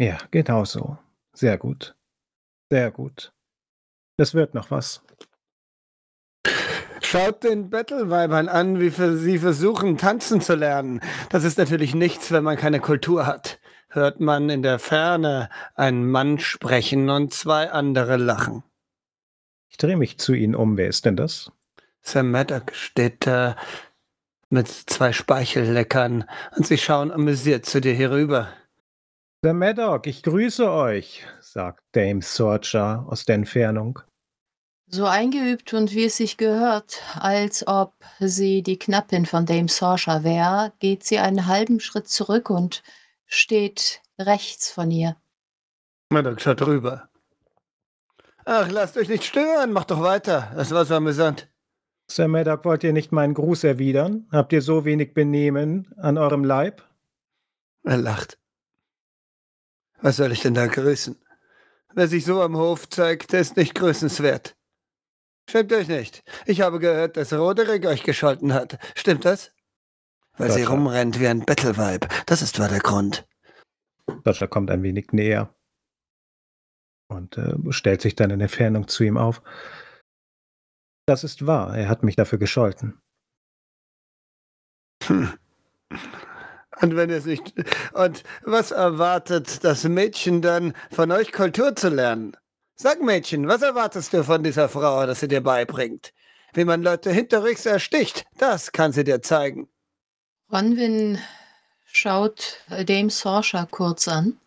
Ja, 0.00 0.18
genau 0.30 0.64
so. 0.64 0.98
Sehr 1.32 1.58
gut. 1.58 1.94
Sehr 2.70 2.90
gut. 2.90 3.32
Das 4.16 4.34
wird 4.34 4.54
noch 4.54 4.70
was. 4.70 5.02
Schaut 7.00 7.42
den 7.42 7.70
Battleweibern 7.70 8.48
an, 8.48 8.80
wie 8.80 8.90
sie 8.90 9.38
versuchen, 9.38 9.96
tanzen 9.96 10.40
zu 10.40 10.54
lernen. 10.54 11.00
Das 11.30 11.44
ist 11.44 11.56
natürlich 11.56 11.94
nichts, 11.94 12.32
wenn 12.32 12.44
man 12.44 12.56
keine 12.56 12.80
Kultur 12.80 13.26
hat. 13.26 13.60
Hört 13.88 14.20
man 14.20 14.50
in 14.50 14.62
der 14.62 14.78
Ferne 14.78 15.48
einen 15.74 16.10
Mann 16.10 16.38
sprechen 16.38 17.08
und 17.08 17.32
zwei 17.32 17.70
andere 17.70 18.18
lachen. 18.18 18.62
Ich 19.70 19.78
drehe 19.78 19.96
mich 19.96 20.18
zu 20.18 20.34
Ihnen 20.34 20.54
um. 20.54 20.76
Wer 20.76 20.88
ist 20.88 21.06
denn 21.06 21.16
das? 21.16 21.50
Sam 22.02 22.30
Maddock 22.30 22.74
steht 22.74 23.26
da 23.26 23.56
mit 24.50 24.68
zwei 24.68 25.12
Speichelleckern 25.12 26.24
und 26.56 26.66
sie 26.66 26.78
schauen 26.78 27.10
amüsiert 27.10 27.64
zu 27.64 27.80
dir 27.80 27.94
herüber. 27.94 28.48
Sir 29.44 29.54
Maddock, 29.54 30.08
ich 30.08 30.24
grüße 30.24 30.68
euch, 30.68 31.24
sagt 31.40 31.84
Dame 31.92 32.22
Sorcha 32.22 33.04
aus 33.08 33.24
der 33.24 33.36
Entfernung. 33.36 34.00
So 34.88 35.06
eingeübt 35.06 35.72
und 35.74 35.94
wie 35.94 36.06
es 36.06 36.16
sich 36.16 36.38
gehört, 36.38 37.00
als 37.14 37.64
ob 37.68 37.94
sie 38.18 38.64
die 38.64 38.80
Knappin 38.80 39.26
von 39.26 39.46
Dame 39.46 39.68
Sorsha 39.68 40.24
wäre, 40.24 40.72
geht 40.80 41.04
sie 41.04 41.20
einen 41.20 41.46
halben 41.46 41.78
Schritt 41.78 42.08
zurück 42.08 42.50
und 42.50 42.82
steht 43.26 44.02
rechts 44.18 44.72
von 44.72 44.90
ihr. 44.90 45.16
Maddock 46.10 46.40
schaut 46.40 46.62
rüber. 46.62 47.08
Ach, 48.44 48.68
lasst 48.72 48.96
euch 48.96 49.08
nicht 49.08 49.24
stören, 49.24 49.72
macht 49.72 49.92
doch 49.92 50.00
weiter. 50.00 50.50
Das 50.56 50.72
war 50.72 50.84
so 50.84 50.96
amüsant. 50.96 51.48
Sir 52.10 52.26
Maddock, 52.26 52.64
wollt 52.64 52.82
ihr 52.82 52.92
nicht 52.92 53.12
meinen 53.12 53.34
Gruß 53.34 53.62
erwidern? 53.62 54.26
Habt 54.32 54.52
ihr 54.52 54.62
so 54.62 54.84
wenig 54.84 55.14
Benehmen 55.14 55.94
an 55.96 56.18
eurem 56.18 56.42
Leib? 56.42 56.82
Er 57.84 57.98
lacht. 57.98 58.37
Was 60.00 60.16
soll 60.16 60.32
ich 60.32 60.42
denn 60.42 60.54
da 60.54 60.66
grüßen? 60.66 61.16
Wer 61.94 62.08
sich 62.08 62.24
so 62.24 62.42
am 62.42 62.56
Hof 62.56 62.88
zeigt, 62.88 63.32
der 63.32 63.40
ist 63.40 63.56
nicht 63.56 63.74
grüßenswert. 63.74 64.56
Schämt 65.50 65.72
euch 65.72 65.88
nicht. 65.88 66.22
Ich 66.46 66.60
habe 66.60 66.78
gehört, 66.78 67.16
dass 67.16 67.32
Roderick 67.32 67.86
euch 67.86 68.02
gescholten 68.02 68.52
hat. 68.52 68.78
Stimmt 68.94 69.24
das? 69.24 69.52
Weil 70.36 70.50
sie 70.50 70.60
Gotcha. 70.60 70.74
rumrennt 70.74 71.18
wie 71.18 71.26
ein 71.26 71.44
Battleweib. 71.44 72.08
Das 72.26 72.42
ist 72.42 72.58
war 72.58 72.68
der 72.68 72.80
Grund. 72.80 73.26
Sorcha 74.24 74.46
kommt 74.46 74.70
ein 74.70 74.82
wenig 74.82 75.12
näher 75.12 75.54
und 77.08 77.36
äh, 77.38 77.54
stellt 77.70 78.02
sich 78.02 78.14
dann 78.14 78.30
in 78.30 78.40
Entfernung 78.40 78.86
zu 78.88 79.04
ihm 79.04 79.16
auf. 79.16 79.42
Das 81.06 81.24
ist 81.24 81.46
wahr, 81.46 81.76
er 81.76 81.88
hat 81.88 82.02
mich 82.02 82.16
dafür 82.16 82.38
gescholten. 82.38 83.00
Hm. 85.04 85.32
Und 86.80 86.96
wenn 86.96 87.10
es 87.10 87.24
nicht. 87.24 87.54
Und 87.92 88.22
was 88.42 88.70
erwartet 88.70 89.64
das 89.64 89.84
Mädchen 89.84 90.42
dann 90.42 90.74
von 90.90 91.10
euch 91.10 91.32
Kultur 91.32 91.74
zu 91.74 91.88
lernen? 91.88 92.36
Sag 92.76 93.02
Mädchen, 93.02 93.48
was 93.48 93.62
erwartest 93.62 94.12
du 94.12 94.22
von 94.22 94.42
dieser 94.42 94.68
Frau, 94.68 95.04
dass 95.06 95.20
sie 95.20 95.28
dir 95.28 95.42
beibringt? 95.42 96.12
wie 96.52 96.64
man 96.64 96.82
Leute 96.82 97.10
hinterrücks 97.10 97.66
ersticht. 97.66 98.26
Das 98.38 98.72
kann 98.72 98.92
sie 98.92 99.04
dir 99.04 99.22
zeigen. 99.22 99.68
Bronwyn 100.48 101.18
schaut 101.84 102.58
Dame 102.68 103.10
Sorsha 103.10 103.66
kurz 103.70 104.08
an. 104.08 104.38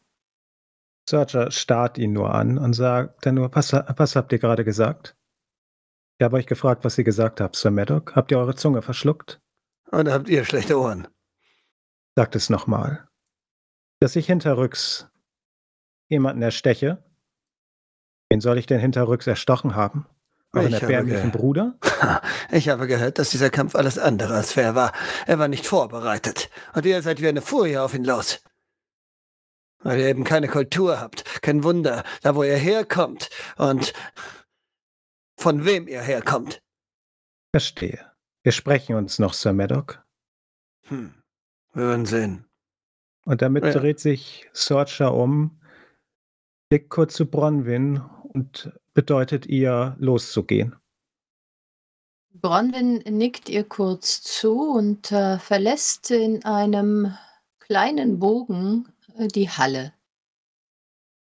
Sorcha 1.08 1.52
starrt 1.52 1.98
ihn 1.98 2.14
nur 2.14 2.34
an 2.34 2.58
und 2.58 2.74
sagt 2.74 3.26
dann 3.26 3.36
nur, 3.36 3.54
was, 3.54 3.74
was 3.74 4.16
habt 4.16 4.32
ihr 4.32 4.40
gerade 4.40 4.64
gesagt? 4.64 5.16
Ich 6.18 6.24
habe 6.24 6.38
euch 6.38 6.46
gefragt, 6.46 6.84
was 6.86 6.98
ihr 6.98 7.04
gesagt 7.04 7.42
habt, 7.42 7.56
Sir 7.56 7.72
Maddock. 7.72 8.16
Habt 8.16 8.32
ihr 8.32 8.38
eure 8.38 8.56
Zunge 8.56 8.82
verschluckt? 8.82 9.42
Und 9.90 10.10
habt 10.10 10.30
ihr 10.30 10.46
schlechte 10.46 10.80
Ohren? 10.80 11.08
Sagt 12.22 12.36
es 12.36 12.52
nochmal. 12.52 13.08
Dass 14.00 14.16
ich 14.16 14.28
hinterrücks 14.28 15.10
jemanden 16.08 16.44
ersteche? 16.44 17.04
Wen 18.30 18.42
soll 18.42 18.60
ich 18.60 18.68
denn 18.68 18.80
hinterrücks 18.80 19.26
erstochen 19.26 19.74
haben? 19.74 20.06
Euren 20.54 20.72
erbärmlichen 20.72 21.32
Bruder? 21.32 21.80
Ich 22.52 22.70
habe 22.70 22.86
gehört, 22.86 23.18
dass 23.18 23.32
dieser 23.32 23.50
Kampf 23.50 23.74
alles 23.74 23.98
andere 23.98 24.36
als 24.36 24.52
fair 24.52 24.76
war. 24.76 24.92
Er 25.26 25.40
war 25.40 25.48
nicht 25.48 25.66
vorbereitet. 25.66 26.52
Und 26.76 26.86
ihr 26.86 27.02
seid 27.02 27.24
wie 27.24 27.28
eine 27.28 27.42
Furie 27.42 27.80
auf 27.80 27.96
ihn 27.96 28.06
los. 28.06 28.44
Weil 29.80 30.02
ihr 30.02 30.08
eben 30.08 30.24
keine 30.24 30.48
Kultur 30.48 31.00
habt. 31.00 31.42
Kein 31.42 31.64
Wunder, 31.64 32.04
da 32.22 32.36
wo 32.36 32.44
ihr 32.44 32.58
herkommt. 32.58 33.32
Und 33.58 33.94
von 35.38 35.66
wem 35.66 35.88
ihr 35.88 36.02
herkommt. 36.04 36.62
Verstehe. 37.52 38.12
Wir 38.44 38.52
sprechen 38.52 38.96
uns 38.96 39.18
noch, 39.18 39.34
Sir 39.34 39.54
Maddock. 39.54 40.06
Hm. 40.84 41.16
Wir 41.74 41.88
werden 41.88 42.06
sehen. 42.06 42.46
Und 43.26 43.42
damit 43.42 43.64
Ja. 43.64 43.72
dreht 43.72 44.00
sich 44.00 44.50
Sorcha 44.52 45.08
um, 45.08 45.60
blickt 46.70 46.90
kurz 46.90 47.14
zu 47.14 47.26
Bronwyn 47.26 48.02
und 48.24 48.72
bedeutet 48.94 49.46
ihr, 49.46 49.96
loszugehen. 50.00 50.76
Bronwyn 52.34 53.04
nickt 53.10 53.50
ihr 53.50 53.64
kurz 53.64 54.22
zu 54.22 54.72
und 54.72 55.12
äh, 55.12 55.38
verlässt 55.38 56.12
in 56.12 56.44
einem 56.46 57.16
kleinen 57.60 58.20
Bogen 58.20 58.88
äh, 59.18 59.28
die 59.28 59.50
Halle. 59.50 59.94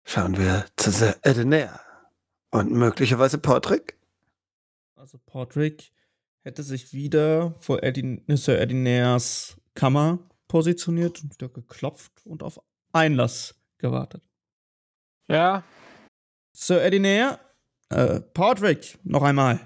Schauen 0.06 0.38
wir 0.38 0.66
zu 0.78 0.92
Sir 0.92 1.16
Edenair. 1.24 1.80
Und 2.52 2.72
möglicherweise 2.72 3.38
Portrick? 3.40 3.98
Also 4.96 5.18
Podrick 5.26 5.92
hätte 6.44 6.62
sich 6.62 6.94
wieder 6.94 7.56
vor 7.60 7.82
Edin 7.84 8.24
Sir 8.28 8.60
Edinairs 8.62 9.58
Kammer 9.76 10.20
positioniert 10.48 11.24
und 11.24 11.34
wieder 11.34 11.50
geklopft 11.50 12.12
und 12.26 12.44
auf 12.44 12.60
Einlass 12.92 13.56
gewartet. 13.78 14.24
Ja, 15.28 15.64
Sir 16.56 16.84
Edinair, 16.84 17.40
äh, 17.90 18.20
Podrick, 18.22 19.00
noch 19.04 19.24
einmal. 19.24 19.60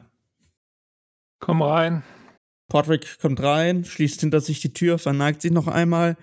komm 1.39 1.61
rein. 1.61 2.03
Podrick 2.69 3.19
kommt 3.19 3.41
rein, 3.41 3.83
schließt 3.85 4.21
hinter 4.21 4.39
sich 4.41 4.61
die 4.61 4.73
Tür, 4.73 4.97
verneigt 4.97 5.41
sich 5.41 5.51
noch 5.51 5.67
einmal. 5.67 6.17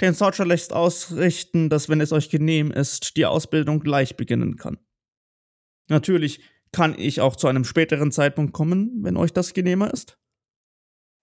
Den 0.00 0.14
Sorcher 0.14 0.46
lässt 0.46 0.72
ausrichten, 0.72 1.68
dass, 1.70 1.88
wenn 1.88 2.00
es 2.00 2.12
euch 2.12 2.30
genehm 2.30 2.70
ist, 2.70 3.16
die 3.16 3.26
Ausbildung 3.26 3.80
gleich 3.80 4.16
beginnen 4.16 4.56
kann. 4.56 4.78
Natürlich 5.88 6.40
kann 6.72 6.94
ich 6.98 7.20
auch 7.20 7.36
zu 7.36 7.48
einem 7.48 7.64
späteren 7.64 8.12
Zeitpunkt 8.12 8.52
kommen, 8.52 9.02
wenn 9.02 9.16
euch 9.16 9.32
das 9.32 9.54
genehmer 9.54 9.92
ist. 9.92 10.18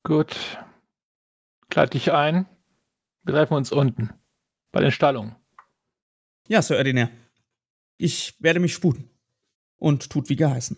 Gut. 0.04 0.36
Kleid 1.76 1.94
dich 1.94 2.14
ein. 2.14 2.46
Wir 3.24 3.34
treffen 3.34 3.56
uns 3.56 3.74
unten. 3.74 4.14
Bei 4.72 4.80
den 4.80 4.92
Stallungen. 4.92 5.36
Ja, 6.48 6.62
Sir 6.62 6.80
Edinair. 6.80 7.10
Ich 7.98 8.42
werde 8.42 8.62
mich 8.62 8.74
sputen. 8.74 9.10
Und 9.76 10.10
tut 10.10 10.30
wie 10.30 10.38
geheißen. 10.38 10.78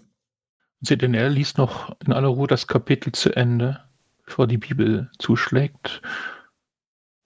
CDNR 0.83 1.29
liest 1.29 1.59
noch 1.59 1.95
in 2.03 2.13
aller 2.13 2.29
Ruhe 2.29 2.47
das 2.47 2.65
Kapitel 2.65 3.11
zu 3.11 3.31
Ende, 3.31 3.87
bevor 4.25 4.47
die 4.47 4.57
Bibel 4.57 5.11
zuschlägt. 5.19 6.01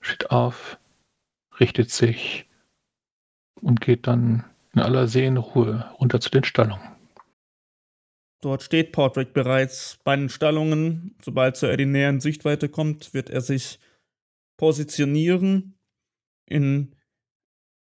Steht 0.02 0.32
auf, 0.32 0.78
richtet 1.58 1.92
sich 1.92 2.50
und 3.62 3.80
geht 3.80 4.06
dann 4.06 4.44
in 4.74 4.82
aller 4.82 5.08
Seelenruhe 5.08 5.90
runter 5.98 6.20
zu 6.20 6.30
den 6.30 6.44
Stallungen. 6.44 6.91
Dort 8.42 8.64
steht 8.64 8.92
Portrick 8.92 9.34
bereits 9.34 10.00
bei 10.04 10.16
den 10.16 10.28
Stallungen. 10.28 11.16
Sobald 11.24 11.58
Sir 11.58 11.72
Edinair 11.72 12.10
in 12.10 12.20
Sichtweite 12.20 12.70
kommt, 12.70 13.14
wird 13.14 13.30
er 13.30 13.42
sich 13.42 13.80
positionieren. 14.58 15.78
In, 16.48 16.96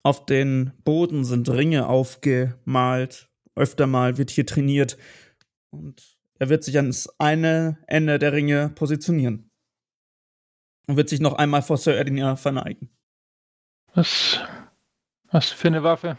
auf 0.03 0.27
den 0.27 0.73
Boden 0.83 1.25
sind 1.25 1.49
Ringe 1.49 1.88
aufgemalt. 1.88 3.31
Öfter 3.55 3.87
mal 3.87 4.18
wird 4.18 4.31
hier 4.31 4.47
trainiert. 4.47 4.99
Und 5.71 6.18
er 6.40 6.49
wird 6.49 6.64
sich 6.64 6.77
ans 6.77 7.09
eine 7.18 7.79
Ende 7.87 8.18
der 8.18 8.33
Ringe 8.33 8.71
positionieren. 8.71 9.51
Und 10.88 10.97
wird 10.97 11.09
sich 11.09 11.21
noch 11.21 11.35
einmal 11.35 11.62
vor 11.62 11.77
Sir 11.77 11.97
Edinair 11.97 12.37
verneigen. 12.37 12.90
Was, 13.94 14.40
was 15.31 15.51
für 15.51 15.68
eine 15.68 15.85
Waffe? 15.85 16.18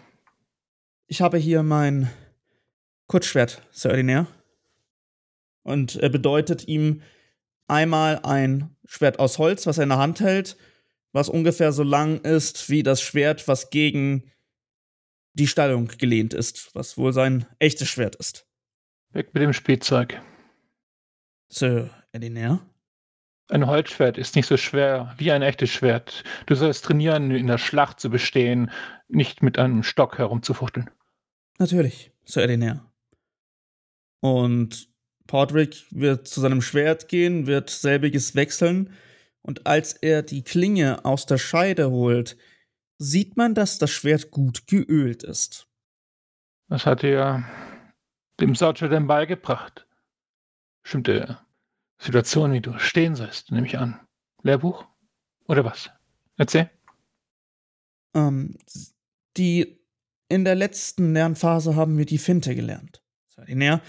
Ich 1.08 1.22
habe 1.22 1.38
hier 1.38 1.62
mein 1.64 2.10
Kurzschwert, 3.10 3.64
Sir 3.72 3.92
Edinair. 3.92 4.28
Und 5.64 5.96
er 5.96 6.10
bedeutet 6.10 6.68
ihm 6.68 7.02
einmal 7.68 8.20
ein 8.20 8.76
Schwert 8.86 9.18
aus 9.18 9.40
Holz, 9.40 9.66
was 9.66 9.80
er 9.80 9.84
in 9.84 9.90
der 9.90 9.98
Hand 9.98 10.20
hält, 10.20 10.58
was 11.12 11.28
ungefähr 11.28 11.72
so 11.72 11.82
lang 11.82 12.22
ist 12.22 12.70
wie 12.70 12.84
das 12.84 13.02
Schwert, 13.02 13.48
was 13.48 13.72
gegen 13.72 14.32
die 15.34 15.48
Stallung 15.48 15.88
gelehnt 15.98 16.36
ist, 16.36 16.70
was 16.76 17.00
wohl 17.00 17.12
sein 17.12 17.48
echtes 17.58 17.90
Schwert 17.90 18.16
ist. 18.16 18.46
Weg 19.12 19.34
mit 19.34 19.42
dem 19.42 19.54
Spielzeug. 19.54 20.22
Sir 21.50 21.90
Edinair? 22.12 22.60
Ein 23.48 23.66
Holzschwert 23.66 24.20
ist 24.20 24.36
nicht 24.36 24.46
so 24.46 24.56
schwer 24.56 25.16
wie 25.18 25.32
ein 25.32 25.42
echtes 25.42 25.72
Schwert. 25.72 26.24
Du 26.46 26.54
sollst 26.54 26.86
trainieren, 26.86 27.32
in 27.32 27.48
der 27.48 27.58
Schlacht 27.58 28.00
zu 28.00 28.12
bestehen, 28.12 28.70
nicht 29.08 29.42
mit 29.42 29.58
einem 29.58 29.82
Stock 29.82 30.20
herumzufuchteln. 30.20 30.92
Natürlich, 31.58 32.12
Sir 32.24 32.44
Edinair. 32.44 32.89
Und 34.22 34.90
Podrick 35.28 35.86
wird 35.92 36.28
zu 36.28 36.42
seinem 36.42 36.62
Schwert 36.62 37.08
gehen, 37.08 37.48
wird 37.48 37.70
selbiges 37.70 38.36
wechseln. 38.36 38.94
Und 39.42 39.68
als 39.68 39.94
er 39.94 40.24
die 40.24 40.44
Klinge 40.44 41.06
aus 41.06 41.26
der 41.26 41.38
Scheide 41.38 41.92
holt, 41.92 42.38
sieht 42.98 43.38
man, 43.38 43.56
dass 43.56 43.78
das 43.78 43.92
Schwert 43.92 44.32
gut 44.32 44.68
geölt 44.68 45.24
ist. 45.24 45.68
Was 46.68 46.86
hat 46.86 47.04
er 47.04 47.46
dem 48.40 48.56
Sergeant 48.56 48.94
denn 48.94 49.08
beigebracht? 49.08 49.88
Bestimmte 50.84 51.40
Situationen, 52.00 52.54
wie 52.54 52.62
du 52.62 52.78
stehen 52.80 53.16
sollst, 53.16 53.52
nehme 53.52 53.68
ich 53.68 53.78
an. 53.78 54.00
Lehrbuch? 54.44 54.86
Oder 55.48 55.66
was? 55.66 55.90
Erzähl. 56.38 56.70
Ähm, 58.14 58.58
die 59.38 59.80
in 60.30 60.46
der 60.46 60.56
letzten 60.56 61.14
Lernphase 61.14 61.76
haben 61.76 61.98
wir 61.98 62.06
die 62.06 62.18
Finte 62.18 62.56
gelernt. 62.56 63.04
Edinair. 63.44 63.82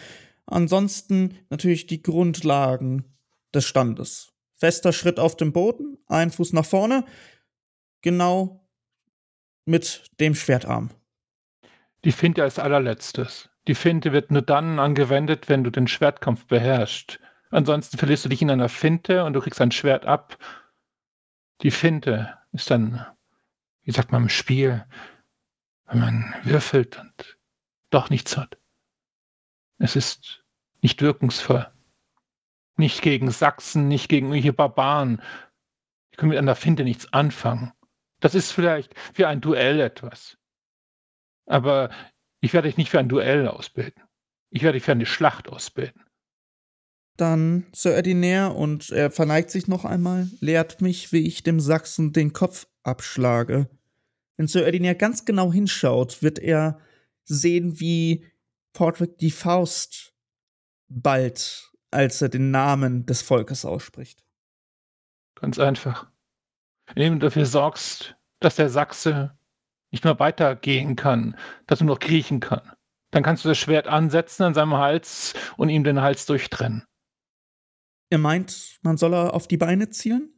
Ansonsten 0.47 1.39
natürlich 1.49 1.87
die 1.87 2.03
Grundlagen 2.03 3.05
des 3.55 3.67
Standes. 3.67 4.33
Fester 4.57 4.93
Schritt 4.93 5.19
auf 5.19 5.37
dem 5.37 5.53
Boden, 5.53 5.99
ein 6.07 6.31
Fuß 6.31 6.53
nach 6.53 6.67
vorne, 6.67 7.05
genau 8.03 8.69
mit 9.65 10.11
dem 10.21 10.35
Schwertarm. 10.35 10.91
Die 12.05 12.13
Finte 12.13 12.43
als 12.43 12.59
allerletztes. 12.59 13.51
Die 13.69 13.75
Finte 13.75 14.13
wird 14.13 14.31
nur 14.31 14.43
dann 14.43 14.79
angewendet, 14.79 15.49
wenn 15.49 15.65
du 15.65 15.71
den 15.71 15.87
Schwertkampf 15.87 16.47
beherrschst. 16.47 17.21
Ansonsten 17.51 17.99
verlierst 17.99 18.25
du 18.25 18.29
dich 18.29 18.43
in 18.43 18.51
einer 18.51 18.69
Finte 18.69 19.25
und 19.25 19.33
du 19.33 19.41
kriegst 19.41 19.61
ein 19.61 19.73
Schwert 19.73 20.07
ab. 20.07 20.39
Die 21.63 21.71
Finte 21.71 22.39
ist 22.53 22.71
dann, 22.71 23.05
wie 23.83 23.91
sagt 23.91 24.13
man 24.13 24.23
im 24.23 24.29
Spiel, 24.29 24.85
wenn 25.87 26.01
man 26.01 26.35
würfelt 26.45 26.99
und 26.99 27.39
doch 27.91 28.09
nichts 28.09 28.37
hat. 28.37 28.60
Es 29.81 29.97
ist 29.97 30.45
nicht 30.83 31.03
wirkungsvoll. 31.03 31.67
Nicht 32.77 33.03
gegen 33.03 33.31
Sachsen, 33.31 33.89
nicht 33.89 34.09
gegen 34.09 34.27
irgendwelche 34.27 34.53
Barbaren. 34.53 35.21
Die 36.13 36.17
können 36.17 36.31
mit 36.31 36.39
einer 36.39 36.55
Finte 36.55 36.85
nichts 36.85 37.13
anfangen. 37.13 37.73
Das 38.21 38.35
ist 38.35 38.53
vielleicht 38.53 38.95
für 39.15 39.27
ein 39.27 39.41
Duell 39.41 39.81
etwas. 39.81 40.37
Aber 41.47 41.91
ich 42.41 42.53
werde 42.53 42.69
dich 42.69 42.77
nicht 42.77 42.91
für 42.91 42.99
ein 42.99 43.09
Duell 43.09 43.49
ausbilden. 43.49 44.03
Ich 44.51 44.63
werde 44.63 44.77
dich 44.77 44.85
für 44.85 44.93
eine 44.93 45.07
Schlacht 45.07 45.49
ausbilden. 45.49 46.05
Dann 47.17 47.67
Sir 47.73 47.97
Edinair 47.97 48.55
und 48.55 48.91
er 48.91 49.11
verneigt 49.11 49.51
sich 49.51 49.67
noch 49.67 49.85
einmal, 49.85 50.29
lehrt 50.41 50.81
mich, 50.81 51.13
wie 51.13 51.27
ich 51.27 51.43
dem 51.43 51.61
Sachsen 51.61 52.13
den 52.13 52.33
Kopf 52.33 52.67
abschlage. 52.83 53.69
Wenn 54.37 54.47
Sir 54.47 54.67
Edinair 54.67 54.95
ganz 54.95 55.25
genau 55.25 55.53
hinschaut, 55.53 56.23
wird 56.23 56.39
er 56.39 56.81
sehen, 57.25 57.81
wie 57.81 58.27
Portrick 58.73 59.19
die 59.19 59.31
Faust 59.31 60.15
ballt, 60.89 61.73
als 61.91 62.23
er 62.23 62.29
den 62.29 62.51
Namen 62.51 63.07
des 63.07 63.23
Volkes 63.23 63.65
ausspricht. 63.65 64.25
Ganz 65.35 65.59
einfach. 65.59 66.11
Indem 66.95 67.19
du 67.19 67.27
dafür 67.27 67.47
sorgst, 67.47 68.17
dass 68.41 68.57
der 68.57 68.69
Sachse 68.69 69.39
nicht 69.91 70.05
mehr 70.05 70.19
weitergehen 70.19 70.97
kann, 70.97 71.37
dass 71.67 71.81
er 71.81 71.87
nur 71.87 71.97
noch 71.97 72.01
kriechen 72.01 72.41
kann. 72.41 72.73
Dann 73.11 73.23
kannst 73.23 73.45
du 73.45 73.49
das 73.49 73.59
Schwert 73.59 73.89
ansetzen 73.89 74.45
an 74.45 74.55
seinem 74.55 74.75
Hals 74.75 75.35
und 75.57 75.69
ihm 75.69 75.83
den 75.83 76.01
Hals 76.01 76.27
durchtrennen. 76.27 76.85
Ihr 78.11 78.19
meint, 78.19 78.79
man 78.83 78.97
soll 78.97 79.15
er 79.15 79.35
auf 79.35 79.49
die 79.49 79.57
Beine 79.57 79.91
zielen? 79.91 80.37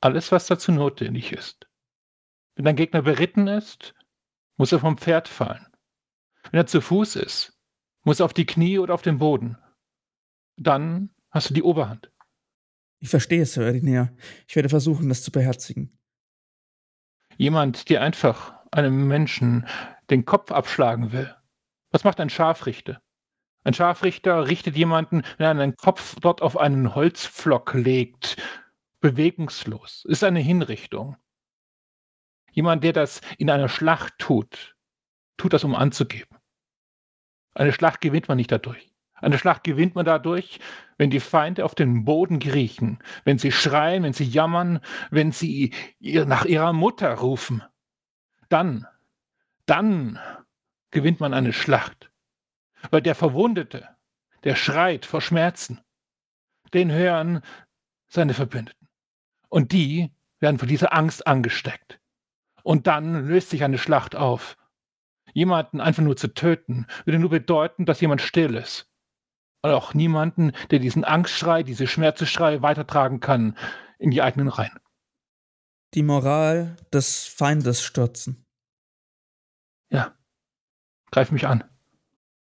Alles, 0.00 0.32
was 0.32 0.46
dazu 0.46 0.72
notwendig 0.72 1.32
ist. 1.32 1.68
Wenn 2.56 2.64
dein 2.64 2.76
Gegner 2.76 3.02
beritten 3.02 3.46
ist, 3.48 3.94
muss 4.56 4.72
er 4.72 4.80
vom 4.80 4.98
Pferd 4.98 5.28
fallen. 5.28 5.66
Wenn 6.50 6.58
er 6.58 6.66
zu 6.66 6.80
Fuß 6.80 7.16
ist, 7.16 7.58
muss 8.02 8.20
er 8.20 8.26
auf 8.26 8.34
die 8.34 8.46
Knie 8.46 8.78
oder 8.78 8.94
auf 8.94 9.02
den 9.02 9.18
Boden. 9.18 9.56
Dann 10.56 11.10
hast 11.30 11.50
du 11.50 11.54
die 11.54 11.62
Oberhand. 11.62 12.10
Ich 12.98 13.08
verstehe, 13.08 13.46
Sir 13.46 13.66
Edinea. 13.66 14.12
Ich 14.46 14.56
werde 14.56 14.68
versuchen, 14.68 15.08
das 15.08 15.22
zu 15.22 15.32
beherzigen. 15.32 15.98
Jemand, 17.36 17.88
der 17.88 18.02
einfach 18.02 18.54
einem 18.70 19.08
Menschen 19.08 19.66
den 20.10 20.24
Kopf 20.24 20.52
abschlagen 20.52 21.12
will. 21.12 21.34
Was 21.90 22.04
macht 22.04 22.20
ein 22.20 22.30
Scharfrichter? 22.30 23.00
Ein 23.64 23.74
Scharfrichter 23.74 24.46
richtet 24.46 24.76
jemanden, 24.76 25.22
wenn 25.38 25.46
er 25.46 25.62
einen 25.62 25.76
Kopf 25.76 26.16
dort 26.20 26.42
auf 26.42 26.56
einen 26.56 26.94
Holzpflock 26.94 27.74
legt, 27.74 28.36
bewegungslos. 29.00 30.04
Ist 30.08 30.24
eine 30.24 30.40
Hinrichtung. 30.40 31.16
Jemand, 32.52 32.84
der 32.84 32.92
das 32.92 33.20
in 33.38 33.50
einer 33.50 33.68
Schlacht 33.68 34.14
tut, 34.18 34.76
tut 35.40 35.54
das, 35.54 35.64
um 35.64 35.74
anzugeben. 35.74 36.36
Eine 37.54 37.72
Schlacht 37.72 38.02
gewinnt 38.02 38.28
man 38.28 38.36
nicht 38.36 38.52
dadurch. 38.52 38.92
Eine 39.14 39.38
Schlacht 39.38 39.64
gewinnt 39.64 39.94
man 39.94 40.04
dadurch, 40.04 40.60
wenn 40.98 41.10
die 41.10 41.20
Feinde 41.20 41.64
auf 41.64 41.74
den 41.74 42.04
Boden 42.04 42.38
kriechen, 42.38 42.98
wenn 43.24 43.38
sie 43.38 43.50
schreien, 43.50 44.02
wenn 44.02 44.12
sie 44.12 44.24
jammern, 44.24 44.80
wenn 45.10 45.32
sie 45.32 45.72
nach 46.00 46.44
ihrer 46.44 46.74
Mutter 46.74 47.12
rufen. 47.14 47.62
Dann, 48.50 48.86
dann 49.64 50.18
gewinnt 50.90 51.20
man 51.20 51.32
eine 51.32 51.54
Schlacht. 51.54 52.10
Weil 52.90 53.00
der 53.00 53.14
Verwundete, 53.14 53.88
der 54.44 54.56
schreit 54.56 55.06
vor 55.06 55.22
Schmerzen, 55.22 55.80
den 56.74 56.92
hören 56.92 57.40
seine 58.08 58.34
Verbündeten. 58.34 58.88
Und 59.48 59.72
die 59.72 60.12
werden 60.38 60.58
von 60.58 60.68
dieser 60.68 60.92
Angst 60.92 61.26
angesteckt. 61.26 61.98
Und 62.62 62.86
dann 62.86 63.26
löst 63.26 63.50
sich 63.50 63.64
eine 63.64 63.78
Schlacht 63.78 64.14
auf. 64.14 64.56
Jemanden 65.32 65.80
einfach 65.80 66.02
nur 66.02 66.16
zu 66.16 66.28
töten, 66.28 66.86
würde 67.04 67.18
nur 67.18 67.30
bedeuten, 67.30 67.86
dass 67.86 68.00
jemand 68.00 68.20
still 68.20 68.54
ist. 68.54 68.90
Und 69.62 69.70
auch 69.70 69.94
niemanden, 69.94 70.52
der 70.70 70.78
diesen 70.78 71.04
Angstschrei, 71.04 71.62
diese 71.62 71.86
Schmerzesschrei 71.86 72.62
weitertragen 72.62 73.20
kann 73.20 73.56
in 73.98 74.10
die 74.10 74.22
eigenen 74.22 74.48
Reihen. 74.48 74.78
Die 75.94 76.02
Moral 76.02 76.76
des 76.92 77.26
Feindes 77.26 77.82
stürzen. 77.82 78.46
Ja. 79.90 80.16
Greif 81.10 81.32
mich 81.32 81.46
an. 81.46 81.64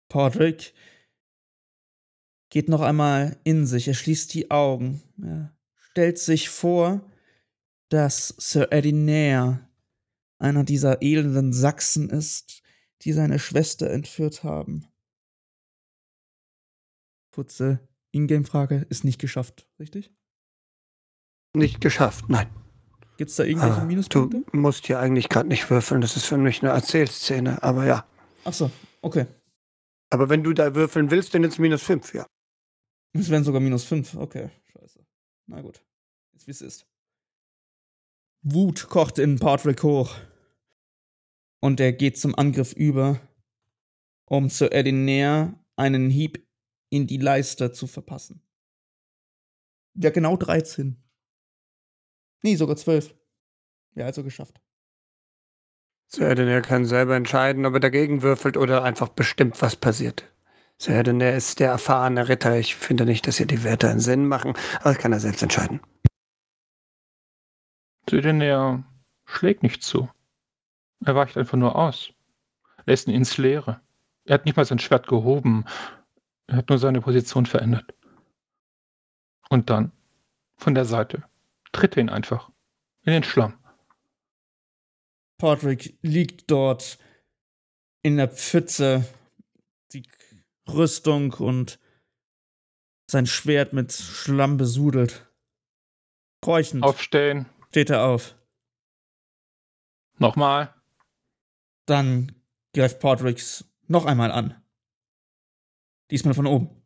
Podrick 0.08 0.74
geht 2.50 2.68
noch 2.68 2.80
einmal 2.80 3.38
in 3.44 3.66
sich. 3.66 3.88
Er 3.88 3.94
schließt 3.94 4.32
die 4.34 4.50
Augen. 4.50 5.02
Er 5.22 5.56
stellt 5.76 6.18
sich 6.18 6.48
vor, 6.50 7.00
dass 7.88 8.28
Sir 8.38 8.70
Eddie 8.70 8.92
Nair 8.92 9.68
einer 10.38 10.64
dieser 10.64 11.02
elenden 11.02 11.52
Sachsen 11.52 12.10
ist, 12.10 12.62
die 13.02 13.12
seine 13.12 13.38
Schwester 13.38 13.90
entführt 13.90 14.44
haben. 14.44 14.86
Kurze 17.32 17.80
Ingame-Frage, 18.10 18.86
ist 18.88 19.04
nicht 19.04 19.20
geschafft, 19.20 19.68
richtig? 19.78 20.12
Nicht 21.54 21.80
geschafft, 21.80 22.28
nein. 22.28 22.48
Gibt 23.16 23.30
es 23.30 23.36
da 23.36 23.44
irgendwelche 23.44 23.80
Ah, 23.80 23.84
Minuspunkte? 23.84 24.42
Du 24.50 24.56
musst 24.58 24.86
hier 24.86 24.98
eigentlich 25.00 25.28
gerade 25.28 25.48
nicht 25.48 25.70
würfeln, 25.70 26.00
das 26.00 26.16
ist 26.16 26.26
für 26.26 26.38
mich 26.38 26.62
eine 26.62 26.72
Erzählszene, 26.72 27.62
aber 27.62 27.84
ja. 27.84 28.06
Ach 28.44 28.52
so, 28.52 28.70
okay. 29.02 29.26
Aber 30.10 30.28
wenn 30.28 30.42
du 30.42 30.52
da 30.52 30.74
würfeln 30.74 31.10
willst, 31.10 31.34
dann 31.34 31.42
jetzt 31.42 31.58
minus 31.58 31.82
5, 31.82 32.14
ja. 32.14 32.26
Es 33.12 33.28
wären 33.30 33.44
sogar 33.44 33.60
minus 33.60 33.84
5. 33.84 34.14
Okay, 34.14 34.50
scheiße. 34.72 35.04
Na 35.46 35.60
gut. 35.60 35.82
Ist 36.34 36.46
wie 36.46 36.50
es 36.52 36.60
ist. 36.60 36.86
Wut 38.42 38.88
kocht 38.88 39.18
in 39.18 39.38
Patrick 39.38 39.82
hoch. 39.82 40.14
Und 41.60 41.80
er 41.80 41.92
geht 41.92 42.18
zum 42.18 42.34
Angriff 42.34 42.72
über, 42.72 43.20
um 44.26 44.50
zu 44.50 44.70
Edinair 44.70 45.54
einen 45.76 46.10
Hieb 46.10 46.46
in 46.90 47.06
die 47.06 47.18
Leiste 47.18 47.72
zu 47.72 47.86
verpassen. 47.86 48.42
Ja, 49.94 50.10
genau 50.10 50.36
13. 50.36 51.02
Nee, 52.42 52.54
sogar 52.54 52.76
12. 52.76 53.14
Ja, 53.94 54.06
also 54.06 54.22
geschafft. 54.22 54.60
Serdener 56.06 56.62
kann 56.62 56.86
selber 56.86 57.16
entscheiden, 57.16 57.66
ob 57.66 57.74
er 57.74 57.80
dagegen 57.80 58.22
würfelt 58.22 58.56
oder 58.56 58.82
einfach 58.82 59.08
bestimmt, 59.08 59.60
was 59.60 59.76
passiert. 59.76 60.32
Serdener 60.78 61.32
ist 61.34 61.60
der 61.60 61.70
erfahrene 61.70 62.28
Ritter. 62.28 62.56
Ich 62.58 62.76
finde 62.76 63.04
nicht, 63.04 63.26
dass 63.26 63.36
hier 63.36 63.46
die 63.46 63.64
Werte 63.64 63.88
einen 63.90 64.00
Sinn 64.00 64.26
machen, 64.26 64.54
aber 64.76 64.90
das 64.90 64.98
kann 64.98 65.12
er 65.12 65.20
selbst 65.20 65.42
entscheiden. 65.42 65.80
Södener 68.08 68.84
schlägt 69.26 69.62
nicht 69.62 69.82
zu. 69.82 70.08
Er 71.04 71.14
weicht 71.14 71.36
einfach 71.36 71.56
nur 71.58 71.76
aus. 71.76 72.12
Lässt 72.86 73.06
ihn 73.08 73.14
ins 73.14 73.38
Leere. 73.38 73.80
Er 74.24 74.34
hat 74.34 74.44
nicht 74.44 74.56
mal 74.56 74.64
sein 74.64 74.78
Schwert 74.78 75.06
gehoben. 75.06 75.64
Er 76.46 76.56
hat 76.56 76.68
nur 76.68 76.78
seine 76.78 77.00
Position 77.00 77.46
verändert. 77.46 77.94
Und 79.48 79.70
dann, 79.70 79.92
von 80.56 80.74
der 80.74 80.84
Seite, 80.84 81.24
tritt 81.72 81.96
er 81.96 82.02
ihn 82.02 82.10
einfach 82.10 82.50
in 83.02 83.12
den 83.12 83.22
Schlamm. 83.22 83.58
Patrick 85.38 85.96
liegt 86.02 86.50
dort 86.50 86.98
in 88.02 88.16
der 88.16 88.28
Pfütze, 88.28 89.06
die 89.92 90.02
Rüstung 90.68 91.32
und 91.34 91.78
sein 93.10 93.26
Schwert 93.26 93.72
mit 93.72 93.92
Schlamm 93.92 94.56
besudelt. 94.56 95.26
Keuchend 96.42 96.82
Aufstehen. 96.82 97.46
steht 97.70 97.90
er 97.90 98.04
auf. 98.04 98.36
Nochmal. 100.18 100.74
Dann 101.88 102.32
greift 102.74 103.00
Patricks 103.00 103.64
noch 103.86 104.04
einmal 104.04 104.30
an. 104.30 104.62
Diesmal 106.10 106.34
von 106.34 106.46
oben. 106.46 106.82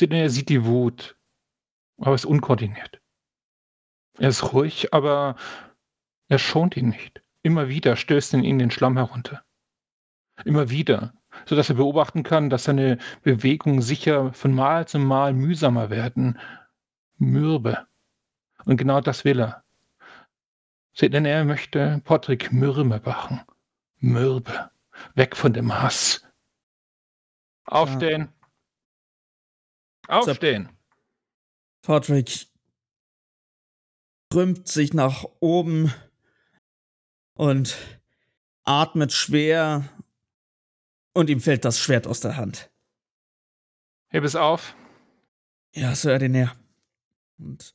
Er 0.00 0.30
sieht 0.30 0.48
die 0.48 0.64
Wut, 0.64 1.16
aber 1.98 2.16
ist 2.16 2.24
unkoordiniert. 2.24 3.00
Er 4.18 4.30
ist 4.30 4.52
ruhig, 4.52 4.92
aber 4.92 5.36
er 6.26 6.40
schont 6.40 6.76
ihn 6.76 6.88
nicht. 6.88 7.22
Immer 7.42 7.68
wieder 7.68 7.94
stößt 7.94 8.34
er 8.34 8.40
ihn 8.40 8.44
in 8.44 8.58
den 8.58 8.70
Schlamm 8.72 8.96
herunter. 8.96 9.44
Immer 10.44 10.70
wieder, 10.70 11.14
sodass 11.46 11.68
er 11.68 11.76
beobachten 11.76 12.24
kann, 12.24 12.50
dass 12.50 12.64
seine 12.64 12.98
Bewegungen 13.22 13.80
sicher 13.80 14.32
von 14.32 14.52
Mal 14.54 14.88
zu 14.88 14.98
Mal 14.98 15.34
mühsamer 15.34 15.88
werden. 15.90 16.36
Mürbe. 17.16 17.86
Und 18.64 18.76
genau 18.76 19.00
das 19.00 19.24
will 19.24 19.40
er. 19.40 19.61
Denn 21.00 21.24
er 21.24 21.44
möchte 21.44 22.00
Patrick 22.04 22.52
Mürbe 22.52 22.84
machen. 22.84 23.40
Mürbe. 23.98 24.70
Weg 25.14 25.36
von 25.36 25.52
dem 25.52 25.72
Hass. 25.72 26.24
Aufstehen. 27.64 28.28
Aufstehen. 30.08 30.68
Patrick 31.82 32.46
krümmt 34.30 34.68
sich 34.68 34.94
nach 34.94 35.24
oben 35.40 35.92
und 37.34 37.76
atmet 38.64 39.12
schwer 39.12 39.88
und 41.14 41.30
ihm 41.30 41.40
fällt 41.40 41.64
das 41.64 41.78
Schwert 41.78 42.06
aus 42.06 42.20
der 42.20 42.36
Hand. 42.36 42.70
Heb 44.08 44.24
es 44.24 44.36
auf. 44.36 44.74
Ja, 45.74 45.94
Sir 45.94 46.14
Edinair. 46.14 46.54
Und 47.38 47.74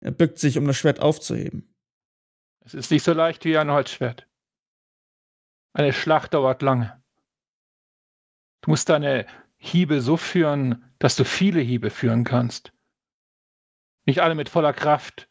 er 0.00 0.10
bückt 0.10 0.38
sich, 0.38 0.58
um 0.58 0.66
das 0.66 0.76
Schwert 0.76 1.00
aufzuheben. 1.00 1.72
Es 2.66 2.74
ist 2.74 2.90
nicht 2.90 3.04
so 3.04 3.12
leicht 3.12 3.44
wie 3.44 3.56
ein 3.56 3.70
Holzschwert. 3.70 4.26
Eine 5.72 5.92
Schlacht 5.92 6.34
dauert 6.34 6.62
lange. 6.62 7.00
Du 8.62 8.70
musst 8.70 8.88
deine 8.88 9.24
Hiebe 9.56 10.00
so 10.00 10.16
führen, 10.16 10.92
dass 10.98 11.14
du 11.14 11.24
viele 11.24 11.60
Hiebe 11.60 11.90
führen 11.90 12.24
kannst. 12.24 12.72
Nicht 14.04 14.20
alle 14.20 14.34
mit 14.34 14.48
voller 14.48 14.72
Kraft. 14.72 15.28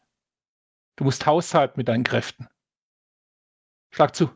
Du 0.96 1.04
musst 1.04 1.26
haushalten 1.26 1.78
mit 1.78 1.88
deinen 1.88 2.04
Kräften. 2.04 2.48
Schlag 3.92 4.16
zu. 4.16 4.30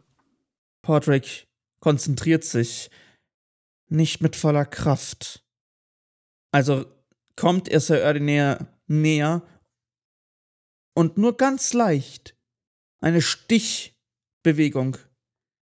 Patrick 0.82 1.48
konzentriert 1.80 2.44
sich 2.44 2.90
nicht 3.88 4.20
mit 4.20 4.36
voller 4.36 4.66
Kraft. 4.66 5.42
Also 6.52 6.84
kommt 7.34 7.66
er 7.66 7.80
Sir 7.80 8.02
Erdinair 8.02 8.78
näher 8.88 9.46
und 10.94 11.16
nur 11.16 11.38
ganz 11.38 11.72
leicht 11.72 12.36
eine 13.00 13.22
Stichbewegung 13.22 14.96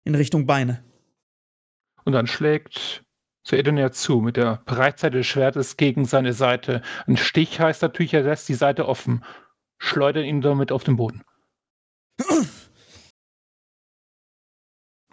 in 0.04 0.16
Richtung 0.16 0.46
Beine. 0.46 0.84
Und 2.06 2.14
dann 2.14 2.28
schlägt 2.28 3.04
Sir 3.46 3.58
Edonia 3.58 3.92
zu 3.92 4.20
mit 4.20 4.38
der 4.38 4.62
Breitseite 4.66 5.18
des 5.18 5.28
Schwertes 5.28 5.78
gegen 5.78 6.06
seine 6.06 6.34
Seite. 6.34 6.82
Ein 7.08 7.18
Stich 7.18 7.60
heißt 7.60 7.82
natürlich, 7.82 8.14
er 8.14 8.24
lässt 8.24 8.48
die 8.48 8.54
Seite 8.54 8.88
offen, 8.88 9.26
schleudert 9.78 10.26
ihn 10.26 10.42
damit 10.42 10.72
auf 10.72 10.84
den 10.84 10.96
Boden. 10.96 11.24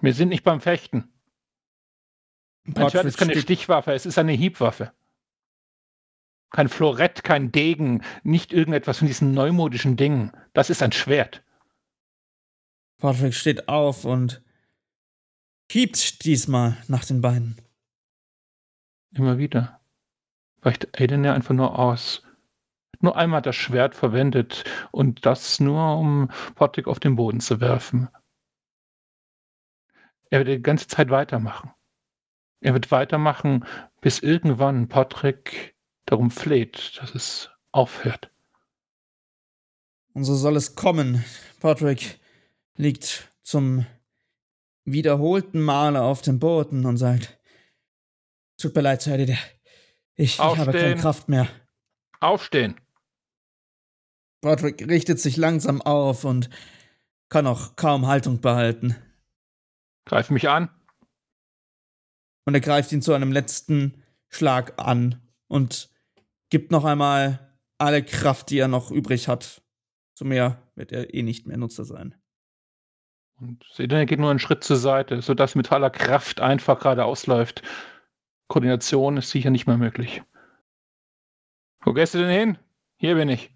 Wir 0.00 0.14
sind 0.14 0.30
nicht 0.30 0.44
beim 0.44 0.60
Fechten. 0.60 1.12
Ein 2.66 2.90
Schwert 2.90 3.04
ist 3.04 3.18
keine 3.18 3.38
Stichwaffe, 3.38 3.92
es 3.92 4.06
ist 4.06 4.18
eine 4.18 4.32
Hiebwaffe. 4.32 4.92
Kein 6.50 6.68
Florett, 6.68 7.22
kein 7.22 7.52
Degen, 7.52 8.02
nicht 8.22 8.52
irgendetwas 8.52 8.98
von 8.98 9.06
diesen 9.06 9.32
neumodischen 9.32 9.96
Dingen. 9.96 10.32
Das 10.52 10.68
ist 10.70 10.82
ein 10.82 10.92
Schwert. 10.92 11.44
Patrick 13.00 13.34
steht 13.34 13.68
auf 13.68 14.04
und 14.04 14.42
hiebt 15.72 16.24
diesmal 16.24 16.76
nach 16.86 17.04
den 17.04 17.22
Beinen. 17.22 17.60
Immer 19.12 19.38
wieder. 19.38 19.80
Weicht 20.60 21.00
Aiden 21.00 21.24
ja 21.24 21.32
einfach 21.32 21.54
nur 21.54 21.78
aus. 21.78 22.22
Nur 23.00 23.16
einmal 23.16 23.40
das 23.40 23.56
Schwert 23.56 23.94
verwendet 23.94 24.64
und 24.92 25.24
das 25.24 25.58
nur, 25.58 25.96
um 25.96 26.30
Patrick 26.54 26.86
auf 26.86 27.00
den 27.00 27.16
Boden 27.16 27.40
zu 27.40 27.60
werfen. 27.60 28.08
Er 30.28 30.40
wird 30.40 30.48
die 30.48 30.62
ganze 30.62 30.86
Zeit 30.86 31.08
weitermachen. 31.08 31.72
Er 32.60 32.74
wird 32.74 32.90
weitermachen, 32.90 33.64
bis 34.02 34.18
irgendwann 34.20 34.88
Patrick 34.88 35.74
darum 36.04 36.30
fleht, 36.30 37.00
dass 37.00 37.14
es 37.14 37.50
aufhört. 37.72 38.30
Und 40.12 40.24
so 40.24 40.34
soll 40.34 40.56
es 40.56 40.74
kommen. 40.74 41.24
Patrick 41.60 42.19
liegt 42.76 43.28
zum 43.42 43.86
wiederholten 44.84 45.60
Male 45.60 46.02
auf 46.02 46.22
dem 46.22 46.38
Boden 46.38 46.86
und 46.86 46.96
sagt: 46.96 47.38
Tut 48.58 48.74
mir 48.74 48.82
leid, 48.82 49.02
Sir. 49.02 49.18
Ich, 49.18 49.38
ich 50.16 50.38
habe 50.38 50.72
keine 50.72 50.96
Kraft 50.96 51.28
mehr. 51.28 51.48
Aufstehen. 52.20 52.78
Patrick 54.42 54.86
richtet 54.88 55.20
sich 55.20 55.36
langsam 55.36 55.82
auf 55.82 56.24
und 56.24 56.50
kann 57.28 57.46
auch 57.46 57.76
kaum 57.76 58.06
Haltung 58.06 58.40
behalten. 58.40 58.96
Greif 60.06 60.30
mich 60.30 60.48
an. 60.48 60.70
Und 62.46 62.54
er 62.54 62.60
greift 62.60 62.90
ihn 62.92 63.02
zu 63.02 63.12
einem 63.12 63.32
letzten 63.32 64.02
Schlag 64.28 64.74
an 64.78 65.22
und 65.46 65.90
gibt 66.48 66.70
noch 66.70 66.84
einmal 66.84 67.56
alle 67.78 68.02
Kraft, 68.02 68.50
die 68.50 68.58
er 68.58 68.68
noch 68.68 68.90
übrig 68.90 69.28
hat. 69.28 69.62
Zu 70.14 70.24
mehr 70.24 70.62
wird 70.74 70.92
er 70.92 71.14
eh 71.14 71.22
nicht 71.22 71.46
mehr 71.46 71.56
Nutzer 71.56 71.84
sein. 71.84 72.14
Und 73.40 73.64
er 73.78 74.06
geht 74.06 74.20
nur 74.20 74.30
einen 74.30 74.38
Schritt 74.38 74.62
zur 74.62 74.76
Seite, 74.76 75.22
sodass 75.22 75.54
mit 75.54 75.72
aller 75.72 75.90
Kraft 75.90 76.40
einfach 76.40 76.78
gerade 76.78 77.04
ausläuft. 77.04 77.62
Koordination 78.48 79.16
ist 79.16 79.30
sicher 79.30 79.50
nicht 79.50 79.66
mehr 79.66 79.78
möglich. 79.78 80.22
Wo 81.82 81.92
gehst 81.92 82.14
du 82.14 82.18
denn 82.18 82.30
hin? 82.30 82.58
Hier 82.96 83.14
bin 83.14 83.30
ich. 83.30 83.54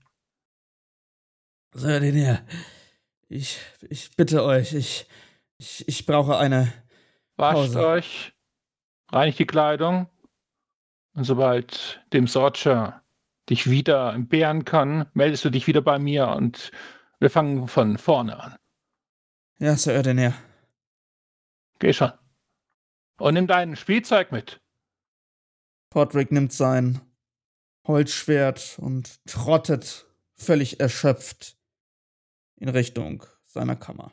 Sir 1.73 2.01
Denier, 2.01 2.47
ich, 3.29 3.61
ich 3.91 4.15
bitte 4.17 4.45
euch, 4.45 4.73
ich, 4.73 5.07
ich, 5.59 5.87
ich 5.89 6.07
brauche 6.07 6.39
eine 6.39 6.73
Wascht 7.37 7.75
euch, 7.75 8.33
reinigt 9.11 9.41
die 9.41 9.47
Kleidung 9.47 10.09
und 11.15 11.25
sobald 11.25 12.01
dem 12.13 12.29
Sorcher 12.29 13.03
dich 13.51 13.69
wieder 13.69 14.15
entbehren 14.15 14.65
kann, 14.65 15.11
meldest 15.15 15.45
du 15.45 15.51
dich 15.51 15.67
wieder 15.67 15.83
bei 15.83 15.99
mir 15.99 16.29
und 16.29 16.71
wir 17.19 17.29
fangen 17.29 17.67
von 17.67 17.99
vorne 17.99 18.41
an. 18.41 18.57
Ja, 19.59 19.77
Sir 19.77 19.95
Erdener. 19.95 20.35
Geh 21.79 21.93
schon. 21.93 22.13
Und 23.19 23.35
nimm 23.35 23.47
dein 23.47 23.77
Spielzeug 23.77 24.33
mit. 24.33 24.61
Podrick 25.91 26.33
nimmt 26.33 26.53
sein 26.53 27.01
Holzschwert 27.87 28.77
und 28.79 29.25
trottet 29.27 30.07
völlig 30.35 30.81
erschöpft 30.81 31.57
in 32.57 32.69
Richtung 32.69 33.25
seiner 33.45 33.77
Kammer. 33.77 34.13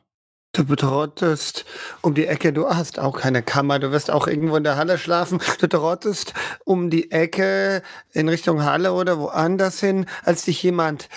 Du 0.53 0.65
betrottest 0.65 1.65
um 2.01 2.13
die 2.13 2.27
Ecke, 2.27 2.51
du 2.51 2.67
hast 2.67 2.99
auch 2.99 3.17
keine 3.17 3.41
Kammer, 3.41 3.79
du 3.79 3.91
wirst 3.91 4.11
auch 4.11 4.27
irgendwo 4.27 4.57
in 4.57 4.65
der 4.65 4.75
Halle 4.75 4.97
schlafen. 4.97 5.39
Du 5.59 5.67
trottest 5.67 6.33
um 6.65 6.89
die 6.89 7.09
Ecke 7.09 7.81
in 8.11 8.27
Richtung 8.27 8.63
Halle 8.63 8.91
oder 8.91 9.17
woanders 9.17 9.79
hin, 9.79 10.05
als 10.23 10.43
dich 10.43 10.61
jemand 10.61 11.07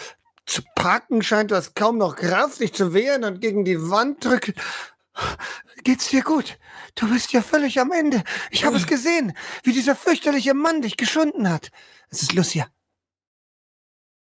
zu 0.47 0.63
packen 0.75 1.23
scheint. 1.23 1.51
Du 1.51 1.57
hast 1.57 1.75
kaum 1.75 1.99
noch 1.99 2.17
Kraft, 2.17 2.61
dich 2.61 2.73
zu 2.73 2.93
wehren 2.95 3.25
und 3.25 3.41
gegen 3.41 3.65
die 3.65 3.81
Wand 3.91 4.25
drücken. 4.25 4.55
Geht's 5.85 6.09
dir 6.09 6.23
gut? 6.23 6.59
Du 6.95 7.09
bist 7.09 7.33
ja 7.33 7.43
völlig 7.43 7.79
am 7.79 7.93
Ende. 7.93 8.25
Ich 8.51 8.65
habe 8.65 8.77
es 8.77 8.87
gesehen, 8.87 9.37
wie 9.63 9.73
dieser 9.73 9.95
fürchterliche 9.97 10.55
Mann 10.55 10.83
dich 10.83 10.97
geschunden 10.97 11.49
hat. 11.49 11.71
Es 12.09 12.23
ist 12.23 12.33
Lucia. 12.33 12.69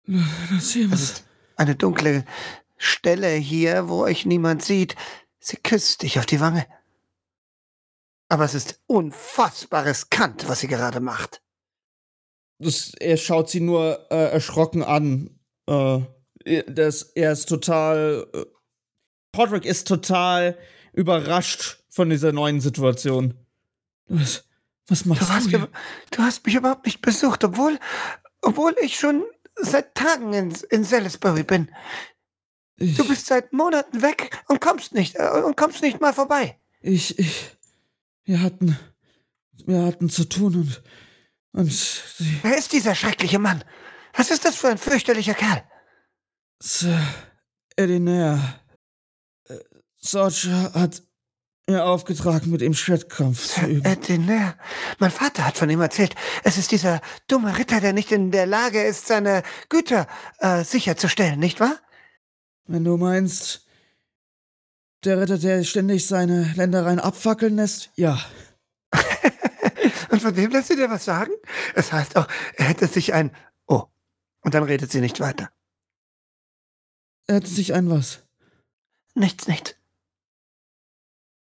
Lucia, 0.06 0.90
was? 0.92 1.02
Es 1.02 1.12
ist 1.12 1.24
eine 1.56 1.76
dunkle 1.76 2.26
Stelle 2.78 3.30
hier, 3.30 3.90
wo 3.90 4.04
euch 4.04 4.26
niemand 4.26 4.64
sieht. 4.64 4.96
Sie 5.40 5.58
küsst 5.58 6.04
dich 6.04 6.20
auf 6.20 6.26
die 6.26 6.40
Wange. 6.40 6.66
Aber 8.30 8.44
es 8.44 8.54
ist 8.54 8.82
unfassbar 8.88 9.86
riskant, 9.86 10.48
was 10.48 10.60
sie 10.60 10.68
gerade 10.68 11.00
macht. 11.00 11.42
Das, 12.60 12.94
er 13.00 13.18
schaut 13.18 13.50
sie 13.50 13.62
nur 13.62 14.08
äh, 14.12 14.32
erschrocken 14.32 14.84
an. 14.84 15.37
Äh, 15.68 16.64
das, 16.68 17.04
er 17.16 17.32
ist 17.34 17.48
total. 17.50 18.28
Äh, 18.34 18.46
Podrick 19.32 19.66
ist 19.66 19.88
total 19.88 20.58
überrascht 20.94 21.84
von 21.90 22.10
dieser 22.10 22.32
neuen 22.32 22.60
Situation. 22.60 23.36
Was, 24.08 24.46
was 24.88 25.06
machst 25.06 25.24
du? 25.24 25.28
Hast, 25.28 25.54
du, 25.54 25.68
du 26.12 26.20
hast 26.20 26.46
mich 26.46 26.56
überhaupt 26.56 26.86
nicht 26.86 27.02
besucht, 27.02 27.44
obwohl, 27.44 27.78
obwohl 28.42 28.76
ich 28.82 28.98
schon 28.98 29.24
seit 29.56 29.94
Tagen 29.96 30.34
in, 30.34 30.54
in 30.70 30.84
Salisbury 30.84 31.44
bin. 31.44 31.70
Ich, 32.78 32.96
du 32.96 33.08
bist 33.08 33.28
seit 33.28 33.54
Monaten 33.54 34.02
weg 34.02 34.44
und 34.48 34.62
kommst 34.62 34.94
nicht 34.94 35.16
äh, 35.16 35.42
und 35.46 35.58
kommst 35.58 35.82
nicht 35.82 36.00
mal 36.00 36.14
vorbei. 36.14 36.58
Ich, 36.82 37.20
ich, 37.20 37.58
wir 38.24 38.42
hatten, 38.42 38.80
wir 39.66 39.84
hatten 39.84 40.10
zu 40.10 40.26
tun 40.26 40.56
und 40.56 40.82
und 41.58 41.72
sie, 41.72 42.38
Wer 42.44 42.56
ist 42.56 42.72
dieser 42.72 42.94
schreckliche 42.94 43.40
Mann? 43.40 43.64
Was 44.18 44.32
ist 44.32 44.44
das 44.46 44.56
für 44.56 44.70
ein 44.70 44.78
fürchterlicher 44.78 45.36
Kerl? 45.36 45.64
Sir 46.60 47.00
Edinair. 47.76 48.60
Äh, 49.48 49.60
Sorge 49.98 50.72
hat 50.74 51.04
mir 51.70 51.86
aufgetragen, 51.86 52.50
mit 52.50 52.62
ihm 52.62 52.74
Schwertkampf 52.74 53.56
zu 53.56 53.66
üben. 53.66 53.86
Edinair. 53.86 54.56
Mein 55.00 55.12
Vater 55.12 55.46
hat 55.46 55.58
von 55.58 55.70
ihm 55.70 55.82
erzählt. 55.82 56.16
Es 56.44 56.58
ist 56.58 56.72
dieser 56.72 57.02
dumme 57.28 57.58
Ritter, 57.58 57.80
der 57.80 57.94
nicht 57.94 58.12
in 58.12 58.32
der 58.32 58.48
Lage 58.48 58.82
ist, 58.82 59.08
seine 59.08 59.44
Güter 59.70 60.08
äh, 60.40 60.64
sicherzustellen, 60.64 61.40
nicht 61.40 61.60
wahr? 61.60 61.78
Wenn 62.66 62.84
du 62.84 62.98
meinst, 62.98 63.66
der 65.04 65.22
Ritter, 65.22 65.38
der 65.38 65.64
ständig 65.64 66.08
seine 66.08 66.54
Ländereien 66.56 67.00
abfackeln 67.00 67.58
lässt, 67.58 67.92
ja. 67.96 68.20
und 70.10 70.22
von 70.22 70.34
dem 70.34 70.52
lässt 70.52 70.70
sie 70.70 70.76
dir 70.76 70.90
was 70.90 71.06
sagen? 71.06 71.32
Es 71.76 71.92
heißt 71.92 72.16
auch, 72.18 72.28
er 72.56 72.66
hätte 72.66 72.88
sich 72.88 73.14
ein. 73.14 73.32
Und 74.48 74.54
dann 74.54 74.64
redet 74.64 74.90
sie 74.90 75.02
nicht 75.02 75.20
weiter. 75.20 75.52
Er 77.26 77.36
hätte 77.36 77.48
sich 77.48 77.74
ein 77.74 77.90
was? 77.90 78.24
Nichts, 79.14 79.50
nichts. 79.50 79.76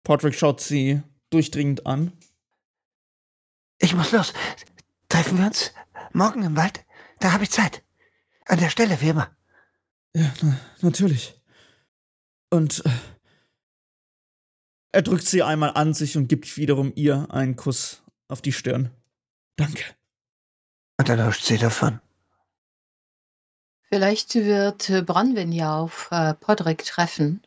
Patrick 0.04 0.36
schaut 0.36 0.62
sie 0.62 1.04
durchdringend 1.30 1.86
an. 1.86 2.14
Ich 3.80 3.94
muss 3.94 4.14
los. 4.14 4.32
Treffen 5.10 5.38
wir 5.38 5.48
uns 5.48 5.74
morgen 6.14 6.44
im 6.44 6.56
Wald? 6.56 6.86
Da 7.20 7.34
habe 7.34 7.44
ich 7.44 7.52
Zeit. 7.52 7.84
An 8.46 8.60
der 8.60 8.70
Stelle 8.70 9.02
wie 9.02 9.10
immer. 9.10 9.36
Ja, 10.16 10.34
na, 10.42 10.58
natürlich. 10.80 11.42
Und 12.52 12.86
äh, 12.86 13.00
er 14.94 15.02
drückt 15.02 15.28
sie 15.28 15.44
einmal 15.44 15.72
an 15.72 15.94
sich 15.94 16.16
und 16.16 16.30
gibt 16.30 16.56
wiederum 16.56 16.94
ihr 16.96 17.30
einen 17.32 17.58
Kuss 17.58 18.02
auf 18.30 18.42
die 18.42 18.54
Stirn. 18.54 18.92
Danke. 19.58 19.84
Und 20.98 21.10
dann 21.10 21.28
huscht 21.28 21.44
sie 21.44 21.58
davon. 21.58 22.00
Vielleicht 23.94 24.34
wird 24.34 24.90
äh, 24.90 25.04
Bronwyn 25.04 25.52
ja 25.52 25.78
auf 25.78 26.08
äh, 26.10 26.34
Podrick 26.34 26.84
treffen, 26.84 27.44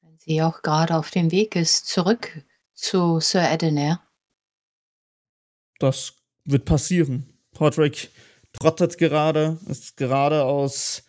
wenn 0.00 0.16
sie 0.16 0.40
auch 0.40 0.62
gerade 0.62 0.96
auf 0.96 1.10
dem 1.10 1.30
Weg 1.30 1.56
ist, 1.56 1.88
zurück 1.88 2.42
zu 2.72 3.20
Sir 3.20 3.50
Edenair. 3.50 4.00
Das 5.78 6.14
wird 6.46 6.64
passieren. 6.64 7.26
Podrick 7.52 8.08
trottet 8.54 8.96
gerade, 8.96 9.58
ist 9.68 9.98
gerade 9.98 10.44
aus 10.44 11.02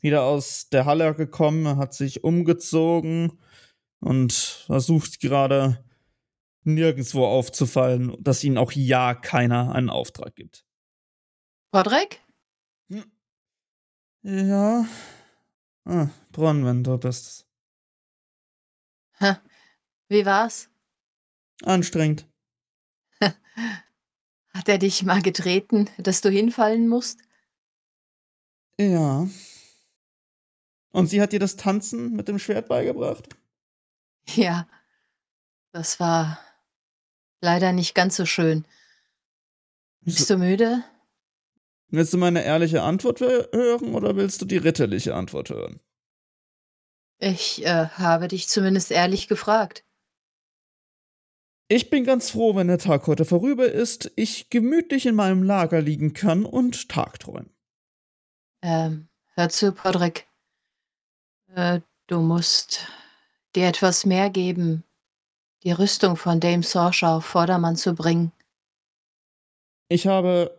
wieder 0.00 0.22
aus 0.22 0.70
der 0.70 0.86
Halle 0.86 1.14
gekommen, 1.14 1.76
hat 1.76 1.92
sich 1.92 2.24
umgezogen 2.24 3.38
und 4.00 4.32
versucht 4.32 5.20
gerade 5.20 5.84
nirgendwo 6.62 7.26
aufzufallen, 7.26 8.16
dass 8.18 8.42
ihnen 8.42 8.56
auch 8.56 8.72
ja 8.72 9.12
keiner 9.12 9.74
einen 9.74 9.90
Auftrag 9.90 10.34
gibt. 10.36 10.64
Podrick? 11.70 12.22
Ja. 14.22 14.86
Ah, 15.84 16.08
Bronwyn, 16.32 16.84
du 16.84 16.98
bist. 16.98 17.46
Ha, 19.20 19.40
wie 20.08 20.24
war's? 20.26 20.68
Anstrengend. 21.62 22.26
Hat 23.20 24.68
er 24.68 24.78
dich 24.78 25.02
mal 25.02 25.22
getreten, 25.22 25.88
dass 25.98 26.20
du 26.20 26.30
hinfallen 26.30 26.88
musst? 26.88 27.20
Ja. 28.78 29.28
Und 30.90 31.06
sie 31.08 31.20
hat 31.20 31.32
dir 31.32 31.40
das 31.40 31.56
Tanzen 31.56 32.12
mit 32.12 32.28
dem 32.28 32.38
Schwert 32.38 32.68
beigebracht? 32.68 33.28
Ja, 34.34 34.68
das 35.72 36.00
war 36.00 36.38
leider 37.40 37.72
nicht 37.72 37.94
ganz 37.94 38.16
so 38.16 38.26
schön. 38.26 38.66
Bist 40.00 40.30
du 40.30 40.38
müde? 40.38 40.84
Willst 41.90 42.12
du 42.12 42.18
meine 42.18 42.44
ehrliche 42.44 42.82
Antwort 42.82 43.20
hören 43.20 43.94
oder 43.94 44.16
willst 44.16 44.42
du 44.42 44.46
die 44.46 44.58
ritterliche 44.58 45.14
Antwort 45.14 45.50
hören? 45.50 45.80
Ich 47.18 47.64
äh, 47.64 47.86
habe 47.86 48.28
dich 48.28 48.48
zumindest 48.48 48.90
ehrlich 48.90 49.26
gefragt. 49.26 49.84
Ich 51.70 51.90
bin 51.90 52.04
ganz 52.04 52.30
froh, 52.30 52.54
wenn 52.54 52.68
der 52.68 52.78
Tag 52.78 53.06
heute 53.06 53.24
vorüber 53.24 53.70
ist, 53.70 54.10
ich 54.16 54.48
gemütlich 54.48 55.06
in 55.06 55.14
meinem 55.14 55.42
Lager 55.42 55.80
liegen 55.82 56.14
kann 56.14 56.44
und 56.44 56.88
tagträumen. 56.88 57.50
Ähm, 58.62 59.08
hör 59.34 59.48
zu, 59.48 59.72
Podrick. 59.72 60.26
Äh, 61.54 61.80
du 62.06 62.20
musst 62.20 62.86
dir 63.54 63.66
etwas 63.66 64.06
mehr 64.06 64.30
geben, 64.30 64.84
die 65.62 65.72
Rüstung 65.72 66.16
von 66.16 66.40
Dame 66.40 66.62
Sorsha 66.62 67.16
auf 67.16 67.24
Vordermann 67.24 67.76
zu 67.76 67.94
bringen. 67.94 68.32
Ich 69.88 70.06
habe 70.06 70.56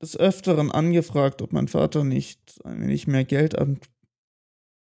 des 0.00 0.16
Öfteren 0.16 0.70
angefragt, 0.70 1.42
ob 1.42 1.52
mein 1.52 1.68
Vater 1.68 2.04
nicht 2.04 2.40
ein 2.64 2.80
wenig 2.80 3.06
mehr 3.06 3.24
Geld 3.24 3.56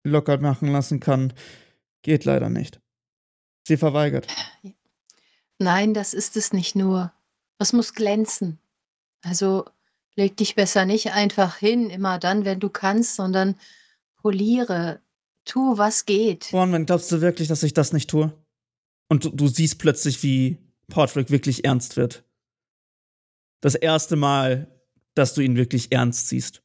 locker 0.03 0.37
machen 0.39 0.71
lassen 0.71 0.99
kann. 0.99 1.33
Geht 2.01 2.25
leider 2.25 2.49
nicht. 2.49 2.79
Sie 3.67 3.77
verweigert. 3.77 4.27
Nein, 5.59 5.93
das 5.93 6.13
ist 6.13 6.37
es 6.37 6.53
nicht 6.53 6.75
nur. 6.75 7.11
Es 7.57 7.73
muss 7.73 7.93
glänzen. 7.93 8.59
Also 9.21 9.65
leg 10.15 10.37
dich 10.37 10.55
besser 10.55 10.85
nicht 10.85 11.11
einfach 11.13 11.57
hin, 11.57 11.89
immer 11.89 12.19
dann, 12.19 12.45
wenn 12.45 12.59
du 12.59 12.69
kannst, 12.69 13.15
sondern 13.15 13.55
poliere. 14.17 15.01
Tu, 15.45 15.77
was 15.77 16.05
geht. 16.05 16.49
Bronwyn, 16.51 16.85
glaubst 16.85 17.11
du 17.11 17.21
wirklich, 17.21 17.47
dass 17.47 17.63
ich 17.63 17.73
das 17.73 17.93
nicht 17.93 18.09
tue? 18.09 18.33
Und 19.07 19.25
du, 19.25 19.29
du 19.29 19.47
siehst 19.47 19.79
plötzlich, 19.79 20.23
wie 20.23 20.57
Portrick 20.89 21.29
wirklich 21.29 21.65
ernst 21.65 21.97
wird. 21.97 22.23
Das 23.61 23.75
erste 23.75 24.15
Mal, 24.15 24.74
dass 25.15 25.33
du 25.33 25.41
ihn 25.41 25.55
wirklich 25.55 25.91
ernst 25.91 26.29
siehst. 26.29 26.61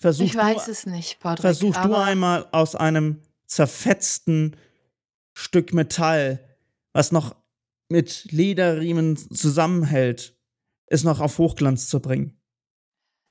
Versuch 0.00 0.26
ich 0.26 0.36
weiß 0.36 0.66
du, 0.66 0.70
es 0.70 0.86
nicht, 0.86 1.18
Patrick. 1.20 1.42
Versuch 1.42 1.76
du 1.76 1.94
einmal 1.94 2.48
aus 2.52 2.74
einem 2.74 3.20
zerfetzten 3.46 4.56
Stück 5.34 5.72
Metall, 5.72 6.44
was 6.92 7.12
noch 7.12 7.36
mit 7.88 8.30
Lederriemen 8.30 9.16
zusammenhält, 9.16 10.36
es 10.86 11.04
noch 11.04 11.20
auf 11.20 11.38
Hochglanz 11.38 11.88
zu 11.88 12.00
bringen. 12.00 12.40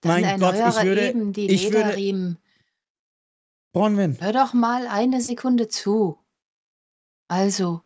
Dann 0.01 0.21
mein 0.21 0.39
Gott, 0.39 0.55
ich 0.55 0.83
würde, 0.83 1.09
eben 1.09 1.33
die 1.33 1.49
ich 1.49 1.63
Lederriemen. 1.63 2.27
Würde, 2.27 2.41
Bronwyn. 3.73 4.17
Hör 4.19 4.33
doch 4.33 4.53
mal 4.53 4.87
eine 4.87 5.21
Sekunde 5.21 5.67
zu. 5.67 6.17
Also, 7.27 7.81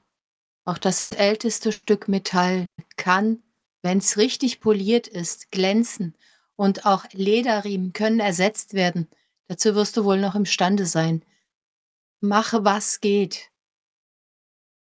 auch 0.66 0.78
das 0.78 1.12
älteste 1.12 1.72
Stück 1.72 2.08
Metall 2.08 2.66
kann, 2.96 3.44
wenn 3.82 3.98
es 4.00 4.18
richtig 4.18 4.60
poliert 4.60 5.08
ist, 5.08 5.52
glänzen 5.52 6.16
und 6.56 6.86
auch 6.86 7.06
Lederriemen 7.12 7.94
können 7.94 8.20
ersetzt 8.20 8.74
werden. 8.74 9.10
Dazu 9.48 9.76
wirst 9.76 9.98
du 9.98 10.06
wohl 10.06 10.20
noch 10.20 10.36
imstande 10.36 10.86
sein. 10.86 11.26
Mache, 12.20 12.64
was 12.64 13.02
geht. 13.02 13.52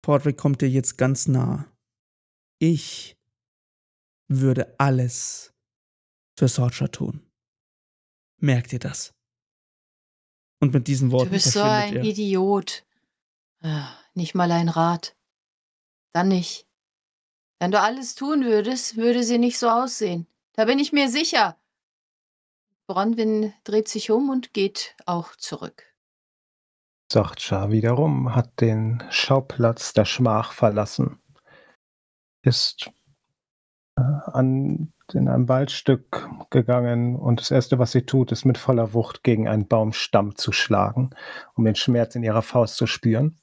Portrait 0.03 0.37
kommt 0.37 0.61
dir 0.61 0.69
jetzt 0.69 0.97
ganz 0.97 1.27
nah. 1.27 1.67
Ich 2.59 3.17
würde 4.29 4.75
alles 4.79 5.53
für 6.39 6.49
Sorcha 6.49 6.89
tun. 6.89 7.27
Merkt 8.39 8.73
ihr 8.73 8.79
das? 8.79 9.15
Und 10.61 10.73
mit 10.73 10.87
diesen 10.87 11.11
Worten. 11.11 11.27
Du 11.27 11.33
bist 11.33 11.53
so 11.53 11.63
ein 11.63 11.97
er. 11.97 12.05
Idiot. 12.05 12.85
Ah, 13.61 13.97
nicht 14.15 14.35
mal 14.35 14.51
ein 14.53 14.69
Rat. 14.69 15.17
Dann 16.13 16.29
nicht. 16.29 16.67
Wenn 17.65 17.71
du 17.71 17.81
alles 17.81 18.15
tun 18.15 18.45
würdest, 18.45 18.99
würde 18.99 19.23
sie 19.23 19.39
nicht 19.39 19.59
so 19.59 19.71
aussehen. 19.71 20.27
Da 20.53 20.67
bin 20.67 20.79
ich 20.79 20.93
mir 20.93 21.09
sicher. 21.09 21.57
Bronwyn 22.87 23.55
dreht 23.65 23.89
sich 23.89 24.11
um 24.11 24.29
und 24.29 24.53
geht 24.53 24.95
auch 25.07 25.35
zurück. 25.37 25.83
Sorcha 27.11 27.71
wiederum 27.71 28.35
hat 28.35 28.61
den 28.61 29.03
Schauplatz 29.09 29.95
der 29.95 30.05
Schmach 30.05 30.53
verlassen, 30.53 31.23
ist 32.43 32.91
äh, 33.97 34.03
an, 34.03 34.93
in 35.15 35.27
ein 35.27 35.49
Waldstück 35.49 36.29
gegangen 36.51 37.17
und 37.17 37.41
das 37.41 37.51
Erste, 37.51 37.79
was 37.79 37.93
sie 37.93 38.05
tut, 38.05 38.31
ist 38.31 38.45
mit 38.45 38.59
voller 38.59 38.93
Wucht 38.93 39.23
gegen 39.23 39.49
einen 39.49 39.69
Baumstamm 39.69 40.37
zu 40.37 40.53
schlagen, 40.53 41.15
um 41.55 41.65
den 41.65 41.77
Schmerz 41.77 42.15
in 42.15 42.25
ihrer 42.25 42.43
Faust 42.43 42.77
zu 42.77 42.87
spüren. 42.87 43.39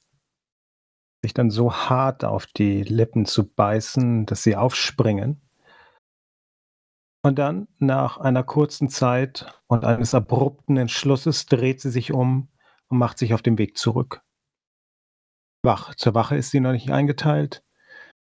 Sich 1.22 1.34
dann 1.34 1.50
so 1.50 1.72
hart 1.72 2.24
auf 2.24 2.46
die 2.46 2.82
Lippen 2.82 3.26
zu 3.26 3.48
beißen, 3.48 4.26
dass 4.26 4.42
sie 4.42 4.56
aufspringen 4.56 5.40
und 7.24 7.38
dann, 7.38 7.68
nach 7.78 8.18
einer 8.18 8.42
kurzen 8.42 8.88
Zeit 8.88 9.46
und 9.68 9.84
eines 9.84 10.12
abrupten 10.12 10.76
Entschlusses, 10.76 11.46
dreht 11.46 11.80
sie 11.80 11.90
sich 11.90 12.12
um 12.12 12.48
und 12.88 12.98
macht 12.98 13.18
sich 13.18 13.32
auf 13.32 13.42
den 13.42 13.58
Weg 13.58 13.78
zurück. 13.78 14.22
Wach. 15.64 15.94
Zur 15.94 16.14
Wache 16.14 16.36
ist 16.36 16.50
sie 16.50 16.58
noch 16.58 16.72
nicht 16.72 16.90
eingeteilt. 16.90 17.62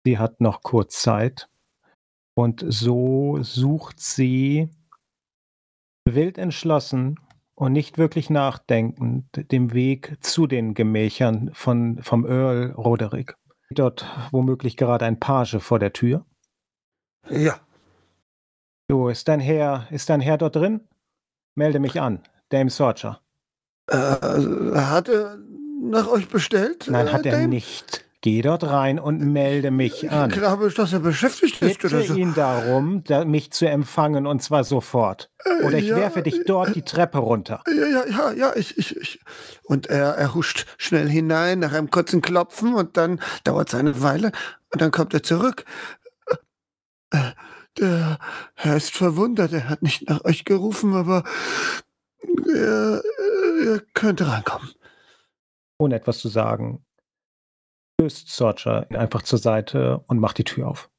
Sie 0.05 0.17
hat 0.17 0.39
noch 0.39 0.63
kurz 0.63 1.01
Zeit. 1.01 1.49
Und 2.33 2.63
so 2.65 3.39
sucht 3.41 3.99
sie 3.99 4.69
wild 6.05 6.37
entschlossen 6.37 7.19
und 7.57 7.73
nicht 7.73 7.97
wirklich 7.97 8.29
nachdenkend 8.29 9.51
den 9.51 9.73
Weg 9.73 10.17
zu 10.21 10.47
den 10.47 10.73
Gemächern 10.73 11.49
von, 11.53 12.01
vom 12.01 12.25
Earl 12.25 12.71
Roderick. 12.71 13.35
Dort 13.69 14.05
womöglich 14.31 14.77
gerade 14.77 15.03
ein 15.03 15.19
Page 15.19 15.57
vor 15.59 15.79
der 15.79 15.91
Tür. 15.91 16.25
Ja, 17.29 17.59
Du, 18.89 19.09
ist 19.09 19.27
dein 19.27 19.41
Herr, 19.41 19.85
ist 19.91 20.09
dein 20.09 20.21
Herr 20.21 20.37
dort 20.37 20.55
drin? 20.55 20.79
Melde 21.55 21.79
mich 21.79 21.99
an, 21.99 22.21
Dame 22.49 22.69
Sorcher. 22.69 23.19
Äh, 23.87 23.95
hat 23.95 25.09
er 25.09 25.37
nach 25.81 26.07
euch 26.07 26.29
bestellt? 26.29 26.87
Nein, 26.89 27.11
hat 27.11 27.25
äh, 27.25 27.31
er 27.31 27.47
nicht. 27.47 28.05
Geh 28.21 28.41
dort 28.41 28.63
rein 28.63 28.99
und 28.99 29.19
melde 29.19 29.69
mich 29.69 30.09
an. 30.09 30.31
Ich 30.31 30.37
glaube, 30.37 30.71
dass 30.71 30.91
er 30.91 30.99
beschäftigt 30.99 31.61
ist 31.61 31.81
Bitte 31.81 31.95
oder 31.95 32.03
so. 32.03 32.15
ihn 32.15 32.33
darum, 32.33 33.03
mich 33.27 33.51
zu 33.51 33.69
empfangen 33.69 34.25
und 34.25 34.41
zwar 34.41 34.63
sofort. 34.63 35.29
Äh, 35.45 35.63
oder 35.63 35.77
ich 35.77 35.85
ja, 35.85 35.97
werfe 35.97 36.23
dich 36.23 36.41
dort 36.45 36.75
die 36.75 36.81
Treppe 36.81 37.19
runter. 37.19 37.63
Ja, 37.67 37.85
ja, 37.85 38.05
ja, 38.07 38.31
ja, 38.31 38.55
ich, 38.55 38.75
ich, 38.75 38.97
ich. 38.97 39.19
Und 39.63 39.85
er, 39.85 40.15
er 40.15 40.33
huscht 40.33 40.65
schnell 40.79 41.07
hinein 41.07 41.59
nach 41.59 41.73
einem 41.73 41.91
kurzen 41.91 42.21
Klopfen 42.21 42.73
und 42.73 42.97
dann 42.97 43.21
dauert 43.43 43.69
es 43.69 43.75
eine 43.75 44.01
Weile 44.01 44.31
und 44.73 44.81
dann 44.81 44.89
kommt 44.89 45.13
er 45.13 45.21
zurück. 45.21 45.65
Äh, 47.11 47.33
der 47.77 48.17
Herr 48.55 48.77
ist 48.77 48.95
verwundert, 48.95 49.53
er 49.53 49.69
hat 49.69 49.83
nicht 49.83 50.09
nach 50.09 50.25
euch 50.25 50.43
gerufen, 50.43 50.95
aber 50.95 51.23
er, 52.47 53.03
er 53.63 53.81
könnte 53.93 54.27
reinkommen. 54.27 54.71
Ohne 55.77 55.95
etwas 55.95 56.17
zu 56.17 56.29
sagen, 56.29 56.83
löst 57.99 58.29
Sorcha 58.29 58.85
einfach 58.89 59.23
zur 59.23 59.39
Seite 59.39 60.03
und 60.07 60.19
macht 60.19 60.37
die 60.37 60.43
Tür 60.43 60.67
auf. 60.67 60.89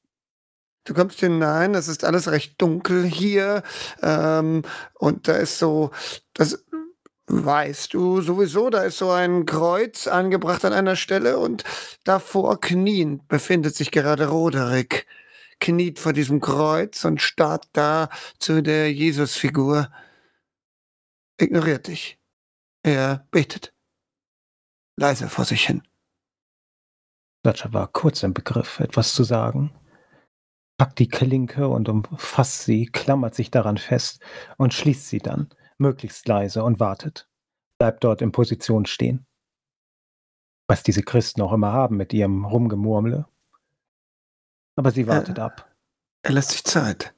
Du 0.84 0.94
kommst 0.94 1.20
hinein, 1.20 1.74
es 1.74 1.86
ist 1.86 2.04
alles 2.04 2.30
recht 2.30 2.60
dunkel 2.60 3.04
hier 3.04 3.62
ähm, 4.02 4.62
und 4.94 5.28
da 5.28 5.34
ist 5.34 5.58
so, 5.58 5.90
das 6.32 6.64
weißt 7.26 7.92
du 7.92 8.22
sowieso, 8.22 8.70
da 8.70 8.82
ist 8.82 8.98
so 8.98 9.10
ein 9.10 9.44
Kreuz 9.44 10.06
angebracht 10.06 10.64
an 10.64 10.72
einer 10.72 10.96
Stelle 10.96 11.38
und 11.38 11.64
davor 12.04 12.60
kniend 12.60 13.28
befindet 13.28 13.76
sich 13.76 13.90
gerade 13.90 14.28
Roderick 14.28 15.06
kniet 15.60 15.98
vor 15.98 16.12
diesem 16.12 16.40
Kreuz 16.40 17.04
und 17.04 17.20
starrt 17.20 17.68
da 17.72 18.08
zu 18.38 18.62
der 18.62 18.92
Jesusfigur. 18.92 19.90
Ignoriert 21.36 21.88
dich. 21.88 22.18
Er 22.82 23.26
betet. 23.30 23.74
Leise 24.96 25.28
vor 25.28 25.44
sich 25.44 25.66
hin. 25.66 25.82
Sacha 27.44 27.72
war 27.72 27.88
kurz 27.88 28.22
im 28.22 28.34
Begriff, 28.34 28.80
etwas 28.80 29.14
zu 29.14 29.24
sagen, 29.24 29.72
packt 30.76 30.98
die 30.98 31.08
Klinke 31.08 31.68
und 31.68 31.88
umfasst 31.88 32.62
sie, 32.64 32.86
klammert 32.86 33.34
sich 33.34 33.50
daran 33.50 33.78
fest 33.78 34.20
und 34.56 34.74
schließt 34.74 35.08
sie 35.08 35.18
dann, 35.18 35.48
möglichst 35.78 36.26
leise 36.28 36.62
und 36.64 36.80
wartet, 36.80 37.28
bleibt 37.78 38.04
dort 38.04 38.22
in 38.22 38.32
Position 38.32 38.86
stehen. 38.86 39.26
Was 40.68 40.82
diese 40.82 41.02
Christen 41.02 41.40
auch 41.40 41.52
immer 41.52 41.72
haben 41.72 41.96
mit 41.96 42.12
ihrem 42.12 42.44
Rumgemurmle, 42.44 43.26
aber 44.78 44.92
sie 44.92 45.08
wartet 45.08 45.38
er, 45.38 45.44
ab. 45.46 45.74
Er 46.22 46.32
lässt 46.32 46.50
sich 46.50 46.62
Zeit. 46.62 47.12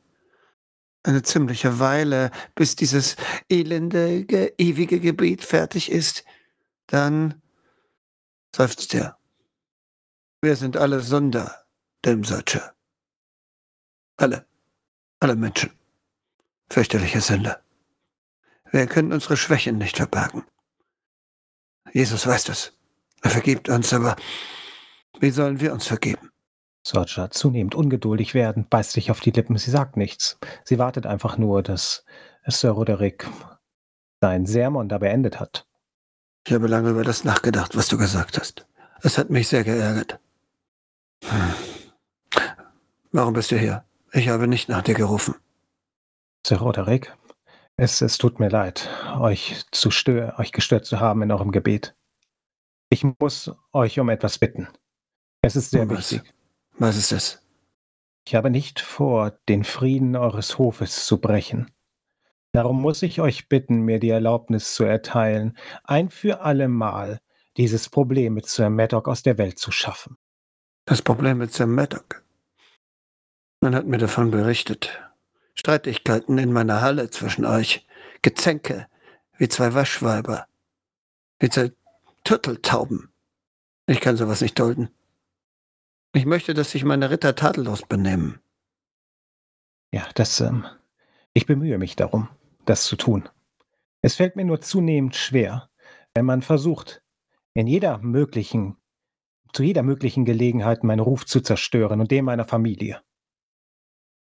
Eine 1.02 1.22
ziemliche 1.22 1.78
Weile, 1.78 2.30
bis 2.54 2.74
dieses 2.74 3.16
elende, 3.50 4.26
ewige 4.58 5.00
Gebet 5.00 5.44
fertig 5.44 5.90
ist. 5.90 6.24
Dann 6.86 7.42
seufzt 8.54 8.94
er. 8.94 9.19
Wir 10.42 10.56
sind 10.56 10.78
alle 10.78 11.00
Sünder, 11.00 11.66
Demsatsche. 12.02 12.72
Alle. 14.16 14.46
Alle 15.18 15.36
Menschen. 15.36 15.70
Fürchterliche 16.70 17.20
Sünder. 17.20 17.60
Wir 18.70 18.86
können 18.86 19.12
unsere 19.12 19.36
Schwächen 19.36 19.76
nicht 19.76 19.98
verbergen. 19.98 20.44
Jesus 21.92 22.26
weiß 22.26 22.44
das. 22.44 22.72
Er 23.20 23.30
vergibt 23.30 23.68
uns, 23.68 23.92
aber 23.92 24.16
wie 25.18 25.30
sollen 25.30 25.60
wir 25.60 25.74
uns 25.74 25.86
vergeben? 25.86 26.30
Sorcha, 26.86 27.30
zunehmend 27.30 27.74
ungeduldig 27.74 28.32
werdend, 28.32 28.70
beißt 28.70 28.92
sich 28.92 29.10
auf 29.10 29.20
die 29.20 29.32
Lippen. 29.32 29.58
Sie 29.58 29.70
sagt 29.70 29.98
nichts. 29.98 30.38
Sie 30.64 30.78
wartet 30.78 31.04
einfach 31.04 31.36
nur, 31.36 31.62
dass 31.62 32.06
Sir 32.46 32.70
Roderick 32.70 33.28
seinen 34.22 34.46
Sermon 34.46 34.88
da 34.88 34.96
beendet 34.96 35.38
hat. 35.38 35.66
Ich 36.46 36.54
habe 36.54 36.66
lange 36.66 36.90
über 36.90 37.04
das 37.04 37.24
nachgedacht, 37.24 37.76
was 37.76 37.88
du 37.88 37.98
gesagt 37.98 38.38
hast. 38.38 38.66
Es 39.02 39.18
hat 39.18 39.28
mich 39.28 39.48
sehr 39.48 39.64
geärgert. 39.64 40.18
Warum 43.12 43.34
bist 43.34 43.50
du 43.50 43.58
hier? 43.58 43.84
Ich 44.12 44.28
habe 44.28 44.46
nicht 44.46 44.68
nach 44.68 44.82
dir 44.82 44.94
gerufen. 44.94 45.34
Sir 46.46 46.58
Roderick, 46.58 47.12
es, 47.76 48.00
es 48.00 48.18
tut 48.18 48.38
mir 48.40 48.48
leid, 48.48 48.88
euch, 49.18 49.64
zu 49.72 49.90
stör, 49.90 50.38
euch 50.38 50.52
gestört 50.52 50.84
zu 50.86 51.00
haben 51.00 51.22
in 51.22 51.32
eurem 51.32 51.50
Gebet. 51.50 51.96
Ich 52.88 53.04
muss 53.18 53.52
euch 53.72 53.98
um 53.98 54.08
etwas 54.08 54.38
bitten. 54.38 54.68
Es 55.42 55.56
ist 55.56 55.70
sehr 55.70 55.88
was? 55.88 56.12
wichtig. 56.12 56.32
Was 56.78 56.96
ist 56.96 57.12
es? 57.12 57.42
Ich 58.26 58.34
habe 58.34 58.50
nicht 58.50 58.80
vor, 58.80 59.32
den 59.48 59.64
Frieden 59.64 60.16
eures 60.16 60.58
Hofes 60.58 61.06
zu 61.06 61.20
brechen. 61.20 61.70
Darum 62.52 62.80
muss 62.80 63.02
ich 63.02 63.20
euch 63.20 63.48
bitten, 63.48 63.80
mir 63.80 63.98
die 63.98 64.10
Erlaubnis 64.10 64.74
zu 64.74 64.84
erteilen, 64.84 65.56
ein 65.84 66.10
für 66.10 66.40
allemal 66.42 67.20
dieses 67.56 67.88
Problem 67.88 68.34
mit 68.34 68.46
Sir 68.46 68.70
Maddock 68.70 69.08
aus 69.08 69.22
der 69.22 69.38
Welt 69.38 69.58
zu 69.58 69.70
schaffen. 69.70 70.16
Das 70.90 71.02
Problem 71.02 71.38
mit 71.38 71.52
Sam 71.52 71.72
Maddock. 71.76 72.24
Man 73.60 73.76
hat 73.76 73.86
mir 73.86 73.98
davon 73.98 74.32
berichtet. 74.32 75.00
Streitigkeiten 75.54 76.36
in 76.36 76.52
meiner 76.52 76.80
Halle 76.80 77.10
zwischen 77.10 77.44
euch. 77.44 77.86
Gezänke, 78.22 78.88
wie 79.38 79.46
zwei 79.46 79.72
Waschweiber. 79.74 80.48
Wie 81.38 81.48
zwei 81.48 81.70
Turteltauben. 82.24 83.12
Ich 83.86 84.00
kann 84.00 84.16
sowas 84.16 84.40
nicht 84.40 84.58
dulden. 84.58 84.90
Ich 86.12 86.26
möchte, 86.26 86.54
dass 86.54 86.72
sich 86.72 86.82
meine 86.82 87.08
Ritter 87.08 87.36
tadellos 87.36 87.82
benehmen. 87.82 88.40
Ja, 89.92 90.08
das, 90.16 90.40
ähm, 90.40 90.66
ich 91.32 91.46
bemühe 91.46 91.78
mich 91.78 91.94
darum, 91.94 92.28
das 92.64 92.82
zu 92.82 92.96
tun. 92.96 93.28
Es 94.02 94.16
fällt 94.16 94.34
mir 94.34 94.44
nur 94.44 94.60
zunehmend 94.60 95.14
schwer, 95.14 95.70
wenn 96.14 96.24
man 96.26 96.42
versucht, 96.42 97.00
in 97.54 97.68
jeder 97.68 97.98
möglichen, 97.98 98.76
zu 99.52 99.62
jeder 99.62 99.82
möglichen 99.82 100.24
Gelegenheit 100.24 100.84
meinen 100.84 101.00
Ruf 101.00 101.26
zu 101.26 101.40
zerstören 101.40 102.00
und 102.00 102.10
den 102.10 102.24
meiner 102.24 102.44
Familie. 102.44 103.00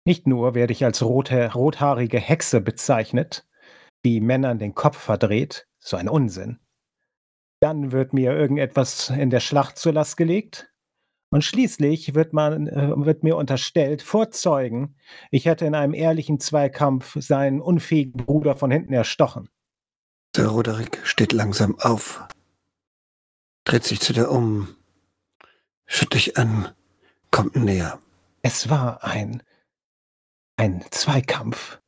Nicht 0.05 0.28
nur 0.28 0.53
werde 0.53 0.74
ich 0.74 0.86
als 0.86 1.01
rotha 1.01 1.47
rothaarige 1.47 2.20
Hexe 2.20 2.61
bezeichnet, 2.61 3.47
die 4.05 4.22
Männern 4.22 4.59
den 4.59 4.76
Kopf 4.76 4.97
verdreht, 4.97 5.68
so 5.80 5.97
ein 5.97 6.07
Unsinn. 6.07 6.59
Dann 7.59 7.91
wird 7.91 8.13
mir 8.13 8.32
irgendetwas 8.34 9.09
in 9.09 9.32
der 9.32 9.39
Schlacht 9.39 9.80
zur 9.80 9.93
Last 9.93 10.18
gelegt 10.18 10.72
und 11.32 11.43
schließlich 11.43 12.13
wird, 12.13 12.34
man, 12.34 12.68
äh, 12.68 12.93
wird 12.95 13.24
mir 13.24 13.36
unterstellt, 13.36 14.03
vor 14.03 14.30
Zeugen, 14.30 14.95
ich 15.32 15.45
hätte 15.45 15.66
in 15.66 15.74
einem 15.74 15.93
ehrlichen 15.93 16.39
Zweikampf 16.39 17.18
seinen 17.20 17.61
unfähigen 17.61 18.26
Bruder 18.26 18.55
von 18.55 18.70
hinten 18.70 18.93
erstochen. 18.93 19.49
Sir 20.36 20.47
Roderick 20.47 20.99
steht 21.03 21.34
langsam 21.34 21.80
auf, 21.80 22.28
dreht 23.63 23.86
sich 23.86 24.01
zu 24.01 24.13
dir 24.13 24.30
um, 24.30 24.76
schütt 25.86 26.13
dich 26.13 26.38
an, 26.38 26.73
kommt 27.31 27.55
näher. 27.55 27.99
Es 28.41 28.69
war 28.69 29.03
ein, 29.03 29.43
ein 30.57 30.86
Zweikampf, 30.91 31.79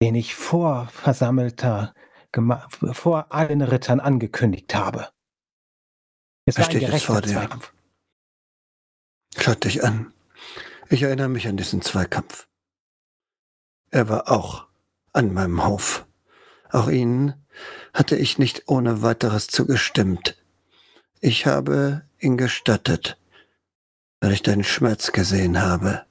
den 0.00 0.14
ich 0.14 0.34
vor 0.34 0.88
versammelter, 0.88 1.94
vor 2.92 3.32
allen 3.32 3.62
Rittern 3.62 4.00
angekündigt 4.00 4.74
habe. 4.74 5.08
Es 6.44 6.56
Er 6.56 6.64
steht 6.64 6.82
jetzt 6.82 7.04
vor 7.04 7.20
dir. 7.22 7.32
Zweikampf. 7.32 7.72
Schaut 9.38 9.64
dich 9.64 9.84
an. 9.84 10.12
Ich 10.88 11.02
erinnere 11.02 11.28
mich 11.28 11.48
an 11.48 11.56
diesen 11.56 11.82
Zweikampf. 11.82 12.46
Er 13.90 14.08
war 14.08 14.30
auch 14.30 14.66
an 15.12 15.32
meinem 15.32 15.66
Hof. 15.66 16.06
Auch 16.70 16.88
ihn 16.88 17.34
hatte 17.92 18.16
ich 18.16 18.38
nicht 18.38 18.64
ohne 18.68 19.02
weiteres 19.02 19.46
zugestimmt. 19.46 20.36
Ich 21.20 21.46
habe 21.46 22.06
ihn 22.18 22.36
gestattet, 22.36 23.18
weil 24.20 24.32
ich 24.32 24.42
deinen 24.42 24.64
Schmerz 24.64 25.12
gesehen 25.12 25.60
habe. 25.60 26.06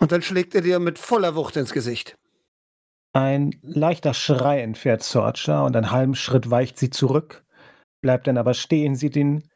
Und 0.00 0.12
dann 0.12 0.22
schlägt 0.22 0.54
er 0.54 0.62
dir 0.62 0.78
mit 0.78 0.98
voller 0.98 1.34
Wucht 1.34 1.56
ins 1.56 1.72
Gesicht. 1.72 2.18
Ein 3.12 3.58
leichter 3.62 4.14
Schrei 4.14 4.62
entfährt 4.62 5.02
Sorcha 5.02 5.64
und 5.66 5.76
einen 5.76 5.90
halben 5.90 6.14
Schritt 6.14 6.50
weicht 6.50 6.78
sie 6.78 6.90
zurück, 6.90 7.44
bleibt 8.00 8.26
dann 8.26 8.38
aber 8.38 8.54
stehen, 8.54 8.96
sieht 8.96 9.16
ihn 9.16 9.48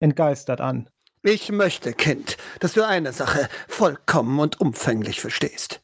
entgeistert 0.00 0.60
an. 0.60 0.90
Ich 1.22 1.50
möchte, 1.50 1.92
Kind, 1.92 2.36
dass 2.60 2.74
du 2.74 2.86
eine 2.86 3.12
Sache 3.12 3.48
vollkommen 3.68 4.38
und 4.40 4.60
umfänglich 4.60 5.20
verstehst. 5.20 5.80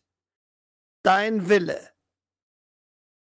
Dein 1.03 1.49
Wille 1.49 1.81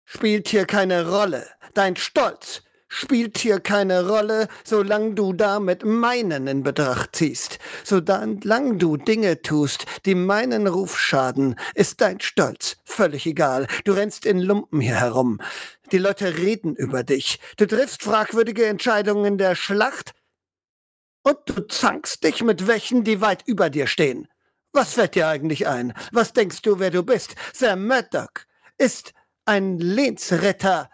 spielt 0.04 0.50
hier 0.50 0.66
keine 0.66 1.10
Rolle. 1.10 1.48
Dein 1.74 1.96
Stolz 1.96 2.64
spielt 2.92 3.38
hier 3.38 3.62
keine 3.62 4.06
Rolle, 4.08 4.50
solange 4.66 5.14
du 5.14 5.32
damit 5.32 5.86
meinen 5.86 6.46
in 6.46 6.62
Betracht 6.62 7.16
ziehst. 7.16 7.58
Solange 7.86 8.76
du 8.76 8.98
Dinge 8.98 9.42
tust, 9.42 9.86
die 10.06 10.14
meinen 10.14 10.68
Ruf 10.68 11.00
schaden, 11.00 11.56
ist 11.74 12.02
dein 12.02 12.20
Stolz 12.20 12.76
völlig 12.84 13.26
egal. 13.26 13.68
Du 13.86 13.94
rennst 13.94 14.26
in 14.26 14.40
Lumpen 14.40 14.82
hier 14.82 15.00
herum. 15.00 15.40
Die 15.94 16.00
Leute 16.00 16.38
reden 16.38 16.76
über 16.76 17.04
dich. 17.04 17.40
Du 17.56 17.66
triffst 17.66 18.04
fragwürdige 18.04 18.66
Entscheidungen 18.66 19.26
in 19.26 19.38
der 19.38 19.56
Schlacht 19.56 20.14
und 21.24 21.38
du 21.46 21.62
zankst 21.62 22.26
dich 22.26 22.44
mit 22.44 22.68
welchen, 22.68 23.06
die 23.06 23.22
weit 23.22 23.48
über 23.48 23.70
dir 23.70 23.88
stehen. 23.88 24.28
Was 24.74 24.96
fällt 24.96 25.16
dir 25.16 25.30
eigentlich 25.30 25.66
ein? 25.66 25.94
Was 26.12 26.34
denkst 26.34 26.62
du, 26.62 26.80
wer 26.80 26.92
du 26.92 27.04
bist? 27.04 27.36
Sam 27.54 27.88
Maddock 27.88 28.48
ist 28.78 29.14
ein 29.46 29.80
Lehnsritter, 29.80 30.90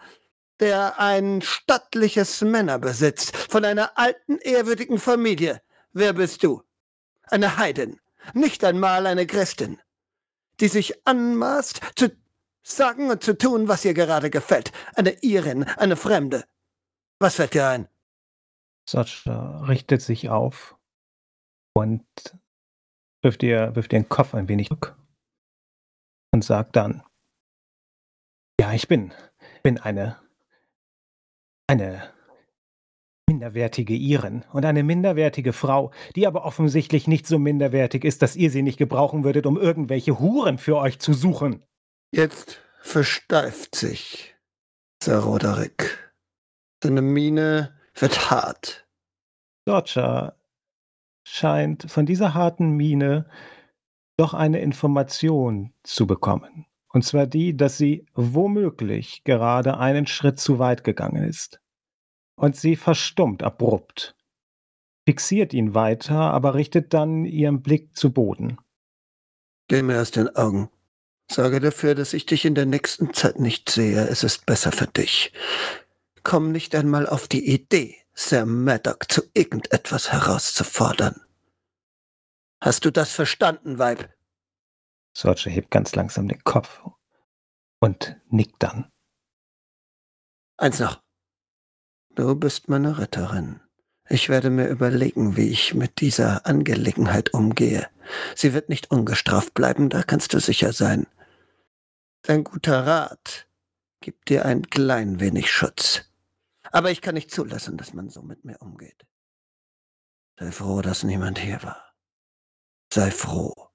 der 0.59 0.99
ein 0.99 1.41
stattliches 1.41 2.41
Männer 2.41 2.79
besitzt, 2.79 3.35
von 3.35 3.65
einer 3.65 3.97
alten, 3.97 4.37
ehrwürdigen 4.39 4.99
Familie. 4.99 5.61
Wer 5.93 6.13
bist 6.13 6.43
du? 6.43 6.63
Eine 7.23 7.57
Heidin, 7.57 7.99
nicht 8.33 8.63
einmal 8.63 9.05
eine 9.05 9.27
Christin, 9.27 9.79
die 10.59 10.67
sich 10.67 11.05
anmaßt, 11.07 11.81
zu 11.95 12.11
sagen 12.63 13.09
und 13.09 13.23
zu 13.23 13.37
tun, 13.37 13.67
was 13.67 13.85
ihr 13.85 13.93
gerade 13.93 14.29
gefällt. 14.29 14.71
Eine 14.95 15.11
Irin, 15.21 15.63
eine 15.63 15.95
Fremde. 15.95 16.45
Was 17.19 17.35
fällt 17.35 17.53
dir 17.53 17.67
ein? 17.67 17.87
Sorcha 18.89 19.63
richtet 19.65 20.01
sich 20.01 20.29
auf 20.29 20.77
und 21.73 22.05
wirft 23.21 23.43
ihr, 23.43 23.75
wirft 23.75 23.93
ihren 23.93 24.07
Kopf 24.07 24.33
ein 24.33 24.47
wenig 24.47 24.67
zurück 24.67 24.95
und 26.31 26.43
sagt 26.43 26.75
dann, 26.75 27.03
ja, 28.59 28.73
ich 28.73 28.87
bin, 28.87 29.13
bin 29.63 29.77
eine, 29.77 30.19
eine 31.67 32.13
minderwertige 33.29 33.93
Iren 33.93 34.45
und 34.53 34.65
eine 34.65 34.83
minderwertige 34.83 35.51
Frau, 35.51 35.91
die 36.15 36.25
aber 36.25 36.45
offensichtlich 36.45 37.07
nicht 37.07 37.27
so 37.27 37.37
minderwertig 37.37 38.05
ist, 38.05 38.21
dass 38.21 38.37
ihr 38.37 38.49
sie 38.49 38.61
nicht 38.61 38.77
gebrauchen 38.77 39.25
würdet, 39.25 39.45
um 39.45 39.57
irgendwelche 39.57 40.19
Huren 40.19 40.57
für 40.57 40.77
euch 40.77 40.99
zu 40.99 41.13
suchen. 41.13 41.63
Jetzt 42.11 42.61
versteift 42.81 43.75
sich 43.75 44.35
Sir 45.03 45.19
Roderick. 45.19 46.13
Seine 46.81 47.01
Miene 47.01 47.77
wird 47.95 48.31
hart. 48.31 48.87
Sorcha 49.67 50.35
scheint 51.27 51.91
von 51.91 52.05
dieser 52.05 52.33
harten 52.33 52.71
Miene 52.71 53.29
doch 54.15 54.33
eine 54.33 54.59
Information 54.59 55.73
zu 55.83 56.07
bekommen. 56.07 56.66
Und 56.97 57.03
zwar 57.03 57.27
die, 57.27 57.55
dass 57.55 57.77
sie 57.77 58.07
womöglich 58.15 59.23
gerade 59.23 59.77
einen 59.77 60.07
Schritt 60.07 60.39
zu 60.39 60.57
weit 60.57 60.83
gegangen 60.83 61.25
ist. 61.25 61.61
Und 62.35 62.55
sie 62.55 62.75
verstummt 62.75 63.43
abrupt, 63.43 64.15
fixiert 65.05 65.53
ihn 65.53 65.75
weiter, 65.75 66.15
aber 66.15 66.55
richtet 66.55 66.95
dann 66.95 67.23
ihren 67.23 67.61
Blick 67.61 67.95
zu 67.95 68.11
Boden. 68.11 68.57
Geh 69.67 69.83
mir 69.83 70.01
aus 70.01 70.09
den 70.09 70.35
Augen. 70.35 70.71
Sorge 71.29 71.59
dafür, 71.59 71.93
dass 71.93 72.13
ich 72.13 72.25
dich 72.25 72.45
in 72.45 72.55
der 72.55 72.65
nächsten 72.65 73.13
Zeit 73.13 73.39
nicht 73.39 73.69
sehe. 73.69 74.07
Es 74.07 74.23
ist 74.23 74.47
besser 74.47 74.71
für 74.71 74.87
dich. 74.87 75.31
Komm 76.23 76.51
nicht 76.51 76.73
einmal 76.73 77.05
auf 77.05 77.27
die 77.27 77.47
Idee, 77.47 77.95
Sir 78.15 78.47
Maddock 78.47 79.11
zu 79.11 79.21
irgendetwas 79.35 80.11
herauszufordern. 80.11 81.21
Hast 82.59 82.85
du 82.85 82.91
das 82.91 83.11
verstanden, 83.11 83.77
Weib? 83.77 84.16
Sorcha 85.17 85.49
hebt 85.49 85.71
ganz 85.71 85.95
langsam 85.95 86.27
den 86.27 86.43
Kopf 86.43 86.83
und 87.79 88.21
nickt 88.29 88.61
dann. 88.61 88.91
Eins 90.57 90.77
noch. 90.77 91.01
Du 92.11 92.35
bist 92.35 92.69
meine 92.69 92.99
Retterin. 92.99 93.59
Ich 94.09 94.29
werde 94.29 94.51
mir 94.51 94.67
überlegen, 94.67 95.35
wie 95.35 95.49
ich 95.49 95.73
mit 95.73 96.01
dieser 96.01 96.45
Angelegenheit 96.45 97.33
umgehe. 97.33 97.89
Sie 98.35 98.53
wird 98.53 98.69
nicht 98.69 98.91
ungestraft 98.91 99.55
bleiben, 99.55 99.89
da 99.89 100.03
kannst 100.03 100.35
du 100.35 100.39
sicher 100.39 100.71
sein. 100.71 101.07
Dein 102.21 102.43
guter 102.43 102.85
Rat 102.85 103.47
gibt 104.01 104.29
dir 104.29 104.45
ein 104.45 104.69
klein 104.69 105.19
wenig 105.19 105.51
Schutz. 105.51 106.03
Aber 106.71 106.91
ich 106.91 107.01
kann 107.01 107.15
nicht 107.15 107.31
zulassen, 107.31 107.75
dass 107.75 107.91
man 107.93 108.09
so 108.09 108.21
mit 108.21 108.45
mir 108.45 108.61
umgeht. 108.61 109.07
Sei 110.37 110.51
froh, 110.51 110.83
dass 110.83 111.03
niemand 111.03 111.39
hier 111.39 111.63
war. 111.63 111.95
Sei 112.93 113.09
froh. 113.09 113.66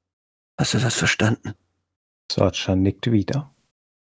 Hast 0.62 0.74
du 0.74 0.78
das 0.78 0.94
verstanden? 0.94 1.54
Sorcha 2.30 2.76
nickt 2.76 3.10
wieder, 3.10 3.52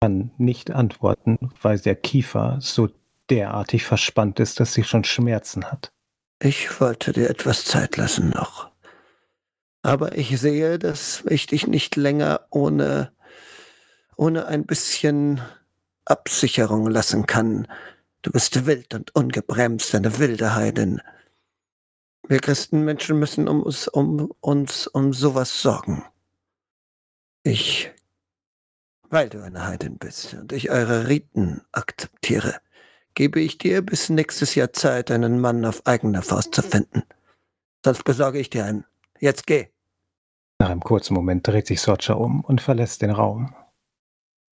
kann 0.00 0.30
nicht 0.38 0.70
antworten, 0.70 1.38
weil 1.61 1.78
der 1.78 1.96
Kiefer 1.96 2.57
so 2.62 2.88
derartig 3.28 3.84
verspannt 3.84 4.40
ist, 4.40 4.59
dass 4.59 4.72
sie 4.72 4.82
schon 4.82 5.04
Schmerzen 5.04 5.66
hat. 5.70 5.92
Ich 6.40 6.80
wollte 6.80 7.12
dir 7.12 7.28
etwas 7.28 7.66
Zeit 7.66 7.98
lassen 7.98 8.30
noch. 8.30 8.70
Aber 9.82 10.16
ich 10.16 10.40
sehe, 10.40 10.78
dass 10.78 11.24
ich 11.28 11.46
dich 11.46 11.66
nicht 11.66 11.94
länger 11.94 12.46
ohne, 12.48 13.12
ohne 14.16 14.46
ein 14.46 14.64
bisschen 14.64 15.42
Absicherung 16.07 16.86
lassen 16.86 17.26
kann. 17.26 17.68
Du 18.22 18.30
bist 18.30 18.64
wild 18.64 18.94
und 18.94 19.14
ungebremst, 19.14 19.94
eine 19.94 20.18
wilde 20.18 20.54
Heidin. 20.54 21.02
Wir 22.26 22.38
Christenmenschen 22.38 23.18
müssen 23.18 23.46
um 23.46 23.62
uns 23.62 23.88
um, 23.88 24.32
uns 24.40 24.86
um 24.86 25.12
sowas 25.12 25.61
sorgen. 25.61 26.02
Ich, 27.47 27.92
weil 29.09 29.28
du 29.28 29.40
eine 29.40 29.64
Heidin 29.68 29.99
bist 29.99 30.34
und 30.34 30.53
ich 30.53 30.68
eure 30.68 31.07
Riten 31.07 31.62
akzeptiere, 31.70 32.57
gebe 33.14 33.38
ich 33.38 33.57
dir 33.57 33.82
bis 33.82 34.09
nächstes 34.09 34.57
Jahr 34.57 34.72
Zeit, 34.72 35.12
einen 35.12 35.40
Mann 35.40 35.64
auf 35.64 35.86
eigene 35.86 36.22
Faust 36.22 36.57
zu 36.57 36.62
finden. 36.62 37.05
Sonst 37.84 38.03
besorge 38.03 38.40
ich 38.40 38.51
dir 38.51 38.64
einen. 38.64 38.84
Jetzt 39.20 39.47
geh. 39.47 39.68
Nach 40.59 40.70
einem 40.70 40.80
kurzen 40.80 41.14
Moment 41.14 41.47
dreht 41.47 41.68
sich 41.68 41.80
Sorcha 41.80 42.14
um 42.14 42.40
und 42.40 42.61
verlässt 42.61 43.03
den 43.03 43.12
Raum. 43.12 43.55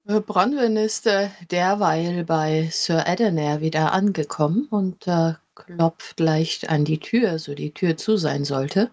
Äh, 0.07 0.21
Bronwyn 0.21 0.77
ist 0.77 1.09
äh, 1.09 1.31
derweil 1.51 2.23
bei 2.23 2.69
Sir 2.71 3.09
Edener 3.09 3.61
wieder 3.61 3.93
angekommen 3.93 4.69
und 4.71 5.09
äh, 5.09 5.35
klopft 5.57 6.21
leicht 6.21 6.69
an 6.69 6.85
die 6.85 7.01
Tür, 7.01 7.41
so 7.41 7.57
die 7.57 7.75
Tür 7.75 7.97
zu 7.97 8.17
sein 8.17 8.45
sollte. 8.45 8.93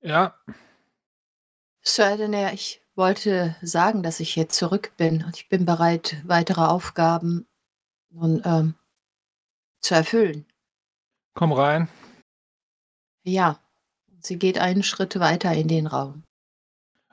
Ja, 0.00 0.38
Sir 1.86 2.12
Edener, 2.12 2.54
ich 2.54 2.80
wollte 2.96 3.56
sagen, 3.62 4.02
dass 4.02 4.20
ich 4.20 4.36
jetzt 4.36 4.56
zurück 4.56 4.92
bin 4.96 5.24
und 5.24 5.36
ich 5.36 5.48
bin 5.48 5.64
bereit, 5.64 6.16
weitere 6.24 6.62
Aufgaben 6.62 7.46
nun 8.10 8.42
ähm, 8.44 8.74
zu 9.80 9.94
erfüllen. 9.94 10.46
komm 11.34 11.52
rein. 11.52 11.88
Ja, 13.24 13.58
sie 14.20 14.38
geht 14.38 14.58
einen 14.58 14.82
Schritt 14.82 15.18
weiter 15.18 15.52
in 15.52 15.68
den 15.68 15.86
Raum. 15.86 16.22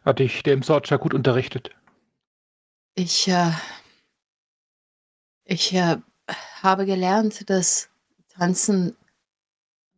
Hat 0.03 0.19
dich 0.19 0.43
dem 0.43 0.63
Sorcha 0.63 0.97
gut 0.97 1.13
unterrichtet. 1.13 1.71
Ich, 2.95 3.27
äh, 3.27 3.51
ich 5.45 5.73
äh, 5.73 5.97
habe 6.61 6.85
gelernt, 6.85 7.49
dass 7.49 7.89
Tanzen 8.29 8.95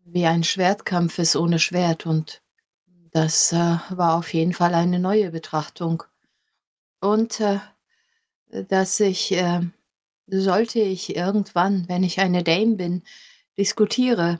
wie 0.05 0.25
ein 0.25 0.43
Schwertkampf 0.43 1.17
ist 1.19 1.35
ohne 1.35 1.59
Schwert 1.59 2.05
und 2.05 2.42
das 3.13 3.53
äh, 3.53 3.77
war 3.89 4.15
auf 4.15 4.33
jeden 4.33 4.53
Fall 4.53 4.73
eine 4.73 4.99
neue 4.99 5.29
Betrachtung. 5.29 6.03
Und 6.99 7.39
äh, 7.39 7.59
dass 8.67 8.99
ich, 8.99 9.31
äh, 9.33 9.61
sollte 10.27 10.79
ich 10.79 11.15
irgendwann, 11.15 11.87
wenn 11.87 12.03
ich 12.03 12.19
eine 12.19 12.43
Dame 12.43 12.75
bin, 12.75 13.03
diskutiere, 13.57 14.39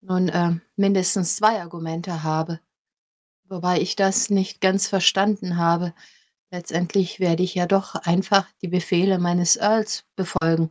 nun 0.00 0.28
äh, 0.28 0.54
mindestens 0.76 1.36
zwei 1.36 1.60
Argumente 1.60 2.22
habe, 2.22 2.60
wobei 3.44 3.80
ich 3.80 3.96
das 3.96 4.30
nicht 4.30 4.60
ganz 4.60 4.86
verstanden 4.86 5.56
habe. 5.56 5.92
Letztendlich 6.52 7.18
werde 7.18 7.42
ich 7.42 7.56
ja 7.56 7.66
doch 7.66 7.96
einfach 7.96 8.46
die 8.62 8.68
Befehle 8.68 9.18
meines 9.18 9.56
Earls 9.56 10.04
befolgen. 10.14 10.70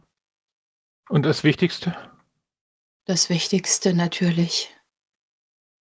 Und 1.09 1.23
das 1.23 1.43
Wichtigste? 1.43 1.95
Das 3.03 3.29
Wichtigste 3.29 3.93
natürlich. 3.93 4.73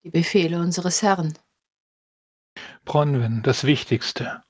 Die 0.03 0.11
Befehle 0.11 0.59
unseres 0.59 1.01
Herrn. 1.03 1.39
Bronwyn, 2.85 3.43
das 3.43 3.64
Wichtigste. 3.64 4.43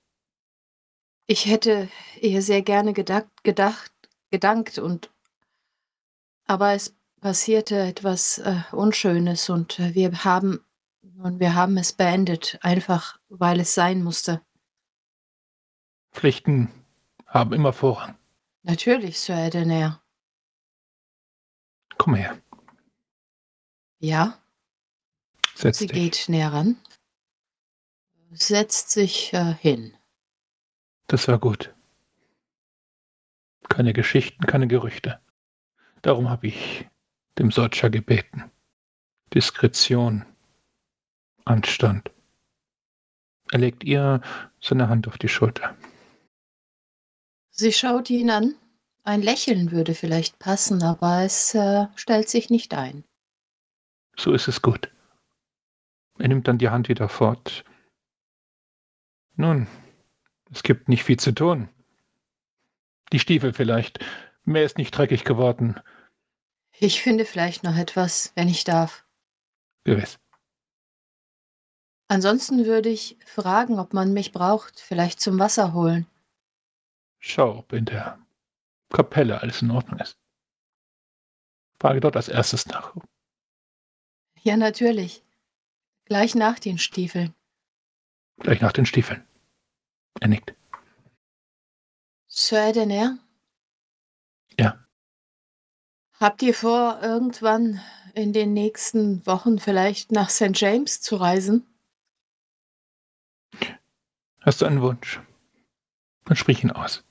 Ich 1.27 1.47
hätte 1.47 1.89
ihr 2.21 2.43
sehr 2.43 2.63
gerne 2.63 2.93
gedacht, 2.93 3.27
gedacht 3.43 3.93
gedankt 4.31 4.79
und 4.79 5.11
aber 6.47 6.73
es 6.73 6.95
passierte 7.21 7.79
etwas 7.81 8.39
äh, 8.39 8.63
Unschönes 8.73 9.49
und 9.49 9.79
äh, 9.79 9.95
wir 9.95 10.25
haben 10.25 10.65
und 11.19 11.39
wir 11.41 11.55
haben 11.55 11.79
es 11.79 11.93
beendet, 11.93 12.59
einfach 12.63 13.19
weil 13.29 13.61
es 13.61 13.75
sein 13.75 14.03
musste. 14.03 14.43
Pflichten 16.13 16.71
haben 17.27 17.53
immer 17.53 17.73
Vorrang. 17.73 18.17
Natürlich, 18.63 19.21
Sir 19.21 19.37
Edener. 19.37 20.03
Komm 21.97 22.15
her, 22.17 22.37
Ja, 24.01 24.39
setz 25.55 25.79
sie 25.79 25.87
dich. 25.87 25.95
geht 25.97 26.29
näher 26.29 26.53
ran, 26.53 26.77
setzt 28.35 28.91
sich 28.91 29.33
äh, 29.33 29.55
hin. 29.55 29.97
Das 31.07 31.29
war 31.29 31.39
gut. 31.39 31.75
Keine 33.69 33.93
Geschichten, 33.93 34.47
keine 34.47 34.69
Gerüchte. 34.69 35.21
Darum 36.03 36.29
habe 36.29 36.47
ich 36.49 36.87
dem 37.39 37.51
Sorcha 37.51 37.89
gebeten. 37.89 38.51
Diskretion, 39.33 40.25
Anstand. 41.45 42.11
Er 43.51 43.59
legt 43.59 43.85
ihr 43.85 44.21
seine 44.61 44.89
Hand 44.89 45.09
auf 45.09 45.19
die 45.19 45.29
Schulter. 45.29 45.77
Sie 47.51 47.73
schaut 47.73 48.11
ihn 48.11 48.31
an. 48.31 48.55
Ein 49.03 49.23
Lächeln 49.23 49.71
würde 49.71 49.95
vielleicht 49.95 50.39
passen, 50.39 50.83
aber 50.83 51.23
es 51.23 51.55
äh, 51.55 51.87
stellt 51.95 52.29
sich 52.29 52.49
nicht 52.49 52.75
ein. 52.75 53.05
So 54.17 54.33
ist 54.33 54.49
es 54.49 54.63
gut. 54.63 54.91
Er 56.19 56.29
nimmt 56.29 56.49
dann 56.49 56.59
die 56.59 56.71
Hand 56.71 56.89
wieder 56.89 57.09
fort. 57.09 57.65
Nun, 59.37 59.67
es 60.51 60.63
gibt 60.63 60.89
nicht 60.89 61.05
viel 61.05 61.19
zu 61.19 61.33
tun. 61.33 61.69
Die 63.13 63.19
Stiefel 63.19 63.53
vielleicht. 63.53 63.99
Mehr 64.45 64.65
ist 64.65 64.79
nicht 64.79 64.91
dreckig 64.91 65.25
geworden. 65.25 65.81
Ich 66.79 67.03
finde 67.03 67.25
vielleicht 67.25 67.63
noch 67.63 67.77
etwas, 67.77 68.33
wenn 68.35 68.49
ich 68.49 68.65
darf. 68.65 69.05
Gewiss. 69.85 70.19
Ansonsten 72.09 72.67
würde 72.67 72.91
ich 72.91 73.17
fragen, 73.25 73.79
ob 73.79 73.95
man 73.95 74.13
mich 74.13 74.33
braucht, 74.33 74.79
vielleicht 74.79 75.21
zum 75.21 75.39
Wasser 75.39 75.73
holen. 75.73 76.07
Schau, 77.19 77.59
ob 77.59 77.73
in 77.73 77.87
der 77.87 78.19
Kapelle 78.91 79.41
alles 79.41 79.63
in 79.63 79.71
Ordnung 79.71 79.99
ist. 80.01 80.19
Frage 81.81 82.01
dort 82.01 82.17
als 82.17 82.29
erstes 82.29 82.67
nach. 82.67 82.95
Ja, 84.43 84.57
natürlich. 84.57 85.23
Gleich 86.05 86.35
nach 86.35 86.59
den 86.59 86.79
Stiefeln. 86.79 87.35
Gleich 88.39 88.61
nach 88.61 88.73
den 88.73 88.87
Stiefeln. 88.87 89.27
Er 90.21 90.29
nickt. 90.29 90.55
Sir 92.27 92.69
Edener? 92.69 93.19
Ja. 94.59 94.85
Habt 96.19 96.43
ihr 96.43 96.55
vor, 96.55 97.01
irgendwann 97.03 97.81
in 98.15 98.33
den 98.33 98.53
nächsten 98.53 99.27
Wochen 99.27 99.59
vielleicht 99.59 100.13
nach 100.13 100.31
St. 100.31 100.51
James 100.55 101.01
zu 101.01 101.17
reisen? 101.17 101.67
Hast 104.41 104.61
du 104.61 104.67
einen 104.67 104.83
Wunsch? 104.83 105.21
Dann 106.25 106.37
sprich 106.37 106.63
ihn 106.63 106.71
aus. 106.71 107.05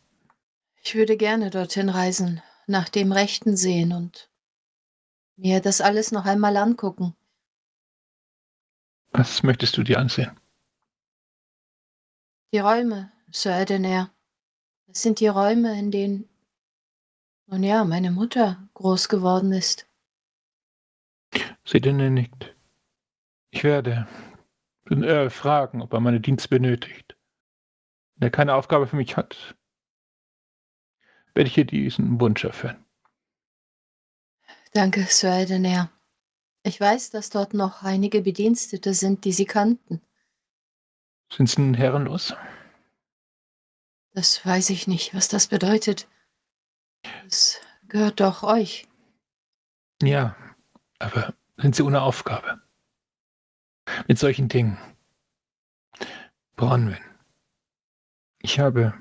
Ich 0.81 0.95
würde 0.95 1.17
gerne 1.17 1.49
dorthin 1.49 1.89
reisen, 1.89 2.41
nach 2.67 2.89
dem 2.89 3.11
Rechten 3.11 3.55
sehen 3.55 3.93
und 3.93 4.29
mir 5.35 5.61
das 5.61 5.81
alles 5.81 6.11
noch 6.11 6.25
einmal 6.25 6.57
angucken. 6.57 7.15
Was 9.11 9.43
möchtest 9.43 9.77
du 9.77 9.83
dir 9.83 9.99
ansehen? 9.99 10.37
Die 12.53 12.59
Räume, 12.59 13.11
Sir 13.31 13.61
Edener. 13.61 14.13
Das 14.85 15.01
sind 15.01 15.19
die 15.19 15.27
Räume, 15.27 15.77
in 15.79 15.89
denen, 15.89 16.29
nun 17.47 17.63
ja, 17.63 17.83
meine 17.83 18.11
Mutter 18.11 18.69
groß 18.75 19.09
geworden 19.09 19.51
ist. 19.51 19.87
Sedene 21.65 22.11
nickt. 22.11 22.55
Ich 23.49 23.63
werde 23.63 24.07
den 24.87 25.01
Earl 25.01 25.31
fragen, 25.31 25.81
ob 25.81 25.93
er 25.93 25.99
meine 25.99 26.19
Dienste 26.19 26.47
benötigt. 26.47 27.17
Wenn 28.17 28.27
er 28.27 28.31
keine 28.31 28.53
Aufgabe 28.53 28.85
für 28.85 28.97
mich 28.97 29.17
hat, 29.17 29.55
werde 31.33 31.47
ich 31.47 31.57
ihr 31.57 31.65
diesen 31.65 32.21
Wunsch 32.21 32.43
erfüllen. 32.43 32.85
Danke, 34.73 35.05
Sir 35.05 35.39
Edener. 35.39 35.89
Ich 36.61 36.79
weiß, 36.79 37.09
dass 37.09 37.31
dort 37.31 37.55
noch 37.55 37.81
einige 37.81 38.21
Bedienstete 38.21 38.93
sind, 38.93 39.25
die 39.25 39.31
Sie 39.31 39.45
kannten. 39.45 40.03
Sind 41.35 41.49
sie 41.49 41.61
nun 41.61 41.73
herrenlos? 41.73 42.35
Das 44.13 44.45
weiß 44.45 44.69
ich 44.69 44.85
nicht, 44.85 45.15
was 45.15 45.27
das 45.27 45.47
bedeutet. 45.47 46.07
Es 47.25 47.59
gehört 47.87 48.19
doch 48.19 48.43
euch. 48.43 48.87
Ja, 50.03 50.35
aber 50.99 51.33
sind 51.57 51.75
sie 51.75 51.81
ohne 51.81 52.03
Aufgabe? 52.03 52.61
Mit 54.07 54.19
solchen 54.19 54.47
Dingen. 54.47 54.77
Bronwyn. 56.55 57.03
Ich 58.39 58.59
habe 58.59 58.93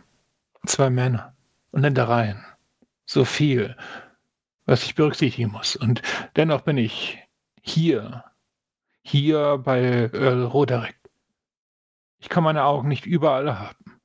zwei 0.66 0.88
Männer 0.88 1.36
und 1.70 1.82
Ländereien. 1.82 2.42
So 3.04 3.26
viel, 3.26 3.76
was 4.64 4.84
ich 4.84 4.94
berücksichtigen 4.94 5.50
muss. 5.50 5.76
Und 5.76 6.00
dennoch 6.34 6.62
bin 6.62 6.78
ich 6.78 7.18
hier, 7.60 8.24
hier 9.02 9.58
bei 9.58 10.08
Earl 10.14 10.44
Roderick. 10.44 11.01
Ich 12.22 12.28
kann 12.28 12.44
meine 12.44 12.64
Augen 12.64 12.86
nicht 12.86 13.04
überall 13.04 13.58
haben. 13.58 14.00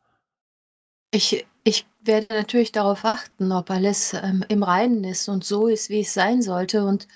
Ich, 1.11 1.45
ich 1.63 1.85
werde 2.01 2.33
natürlich 2.33 2.71
darauf 2.71 3.05
achten, 3.05 3.51
ob 3.51 3.69
alles 3.69 4.13
ähm, 4.13 4.43
im 4.49 4.63
Reinen 4.63 5.03
ist 5.03 5.29
und 5.29 5.43
so 5.43 5.67
ist, 5.67 5.89
wie 5.91 6.01
es 6.01 6.15
sein 6.15 6.41
sollte. 6.41 6.83
Und 6.83 7.07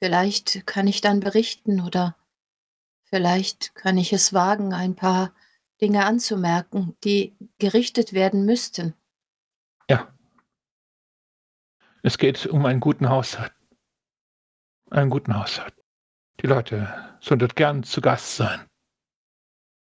vielleicht 0.00 0.66
kann 0.66 0.88
ich 0.88 1.00
dann 1.00 1.20
berichten 1.20 1.80
oder 1.80 2.16
vielleicht 3.04 3.76
kann 3.76 3.96
ich 3.96 4.12
es 4.12 4.32
wagen, 4.32 4.74
ein 4.74 4.96
paar 4.96 5.32
Dinge 5.80 6.04
anzumerken, 6.04 6.96
die 7.04 7.36
gerichtet 7.58 8.12
werden 8.12 8.44
müssten. 8.44 8.94
Ja. 9.88 10.12
Es 12.02 12.18
geht 12.18 12.46
um 12.46 12.66
einen 12.66 12.80
guten 12.80 13.08
Haushalt. 13.08 13.52
Einen 14.90 15.10
guten 15.10 15.38
Haushalt. 15.38 15.74
Die 16.40 16.48
Leute 16.48 17.16
sollen 17.20 17.38
dort 17.38 17.54
gern 17.54 17.84
zu 17.84 18.00
Gast 18.00 18.36
sein. 18.36 18.68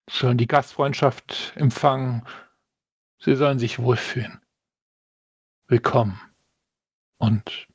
Sollen 0.10 0.38
die 0.38 0.47
Gastfreundschaft 0.47 1.53
empfangen. 1.56 2.26
Sie 3.20 3.36
sollen 3.36 3.60
sich 3.60 3.80
wohlfühlen. 3.80 4.39
Willkommen. 5.68 6.20
Und 7.18 7.68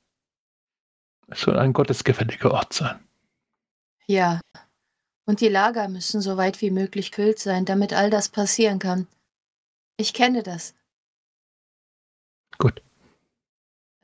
es 1.26 1.40
soll 1.40 1.58
ein 1.58 1.72
gottesgefälliger 1.72 2.52
Ort 2.52 2.72
sein. 2.72 3.04
Ja, 4.06 4.40
und 5.26 5.40
die 5.40 5.48
Lager 5.48 5.88
müssen 5.88 6.20
so 6.20 6.36
weit 6.36 6.60
wie 6.60 6.70
möglich 6.70 7.12
kühlt 7.12 7.38
sein, 7.38 7.64
damit 7.64 7.92
all 7.92 8.10
das 8.10 8.28
passieren 8.28 8.78
kann. 8.80 9.06
Ich 9.96 10.12
kenne 10.12 10.42
das. 10.42 10.74
Gut. 12.58 12.82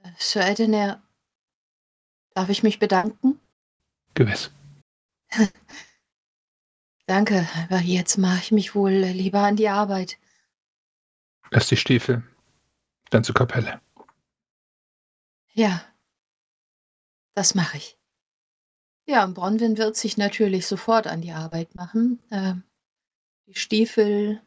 Äh, 0.03 0.11
Sir 0.18 0.47
Edener, 0.47 1.03
darf 2.35 2.49
ich 2.49 2.62
mich 2.62 2.79
bedanken? 2.79 3.41
Gewiss. 4.14 4.51
Danke, 7.07 7.49
aber 7.65 7.81
jetzt 7.81 8.19
mache 8.19 8.41
ich 8.41 8.53
mich 8.53 8.75
wohl 8.75 8.93
lieber 8.93 9.41
an 9.41 9.57
die 9.57 9.69
Arbeit. 9.69 10.19
Lass 11.51 11.69
die 11.69 11.77
Stiefel. 11.77 12.25
Dann 13.11 13.23
zur 13.23 13.35
Kapelle. 13.35 13.81
Ja, 15.53 15.83
das 17.35 17.55
mache 17.55 17.77
ich. 17.77 17.97
Ja, 19.07 19.25
und 19.25 19.35
Bronwyn 19.35 19.79
wird 19.79 19.97
sich 19.97 20.17
natürlich 20.17 20.67
sofort 20.67 21.07
an 21.07 21.21
die 21.21 21.31
Arbeit 21.31 21.75
machen, 21.77 22.19
äh, 22.31 22.55
die 23.47 23.55
Stiefel 23.55 24.43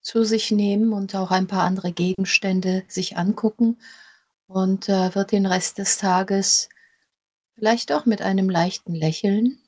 zu 0.00 0.24
sich 0.24 0.50
nehmen 0.50 0.94
und 0.94 1.14
auch 1.14 1.30
ein 1.30 1.46
paar 1.46 1.64
andere 1.64 1.92
Gegenstände 1.92 2.84
sich 2.88 3.18
angucken 3.18 3.78
und 4.46 4.88
äh, 4.88 5.14
wird 5.14 5.32
den 5.32 5.44
Rest 5.44 5.76
des 5.76 5.98
Tages 5.98 6.70
vielleicht 7.54 7.92
auch 7.92 8.06
mit 8.06 8.22
einem 8.22 8.48
leichten 8.48 8.94
Lächeln 8.94 9.58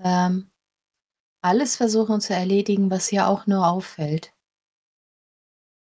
ähm, 0.00 0.51
alles 1.42 1.76
versuchen 1.76 2.20
zu 2.20 2.34
erledigen, 2.34 2.90
was 2.90 3.12
ihr 3.12 3.26
auch 3.26 3.46
nur 3.46 3.66
auffällt. 3.66 4.32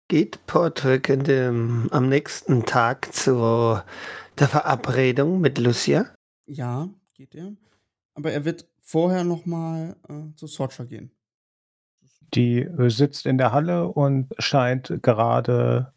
Geht 0.09 0.47
Portrick 0.47 1.09
in 1.09 1.25
dem, 1.25 1.89
am 1.91 2.09
nächsten 2.09 2.65
Tag 2.65 3.13
zu 3.13 3.81
der 4.39 4.49
Verabredung 4.49 5.41
mit 5.41 5.59
Lucia? 5.59 6.15
Ja, 6.47 6.89
geht 7.15 7.35
er. 7.35 7.53
Aber 8.15 8.33
er 8.33 8.45
wird 8.45 8.67
vorher 8.81 9.25
nochmal 9.25 9.97
äh, 10.09 10.35
zu 10.35 10.47
Sorcha 10.47 10.85
gehen. 10.85 11.11
Die 12.35 12.61
äh, 12.61 12.89
sitzt 12.89 13.27
in 13.27 13.37
der 13.37 13.53
Halle 13.53 13.89
und 13.89 14.35
scheint 14.39 15.03
gerade 15.03 15.93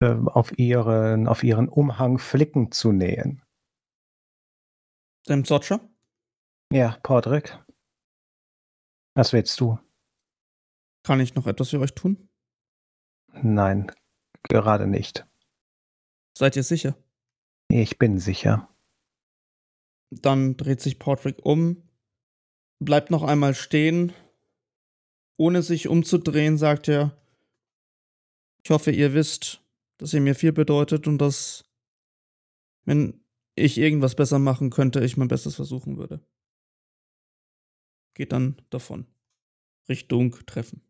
äh, 0.00 0.14
auf, 0.26 0.56
ihren, 0.56 1.26
auf 1.26 1.42
ihren 1.42 1.68
Umhang 1.68 2.18
Flicken 2.18 2.70
zu 2.70 2.92
nähen. 2.92 3.42
Dem 5.28 5.44
Sorcha? 5.44 5.80
Ja, 6.72 6.96
Podrick. 7.02 7.58
Was 9.18 9.32
willst 9.32 9.58
du? 9.58 9.76
Kann 11.02 11.18
ich 11.18 11.34
noch 11.34 11.48
etwas 11.48 11.70
für 11.70 11.80
euch 11.80 11.92
tun? 11.92 12.28
Nein, 13.42 13.90
gerade 14.44 14.86
nicht. 14.86 15.26
Seid 16.38 16.54
ihr 16.54 16.62
sicher? 16.62 16.96
Ich 17.66 17.98
bin 17.98 18.20
sicher. 18.20 18.72
Dann 20.10 20.56
dreht 20.56 20.80
sich 20.80 21.00
Portrick 21.00 21.44
um, 21.44 21.82
bleibt 22.78 23.10
noch 23.10 23.24
einmal 23.24 23.56
stehen. 23.56 24.12
Ohne 25.36 25.62
sich 25.62 25.88
umzudrehen, 25.88 26.56
sagt 26.56 26.86
er: 26.86 27.20
Ich 28.62 28.70
hoffe, 28.70 28.92
ihr 28.92 29.14
wisst, 29.14 29.64
dass 29.96 30.14
ihr 30.14 30.20
mir 30.20 30.36
viel 30.36 30.52
bedeutet 30.52 31.08
und 31.08 31.18
dass, 31.18 31.64
wenn 32.84 33.20
ich 33.56 33.78
irgendwas 33.78 34.14
besser 34.14 34.38
machen 34.38 34.70
könnte, 34.70 35.04
ich 35.04 35.16
mein 35.16 35.26
Bestes 35.26 35.56
versuchen 35.56 35.96
würde. 35.96 36.24
Geht 38.18 38.32
dann 38.32 38.56
davon. 38.70 39.06
Richtung 39.88 40.36
Treffen. 40.44 40.82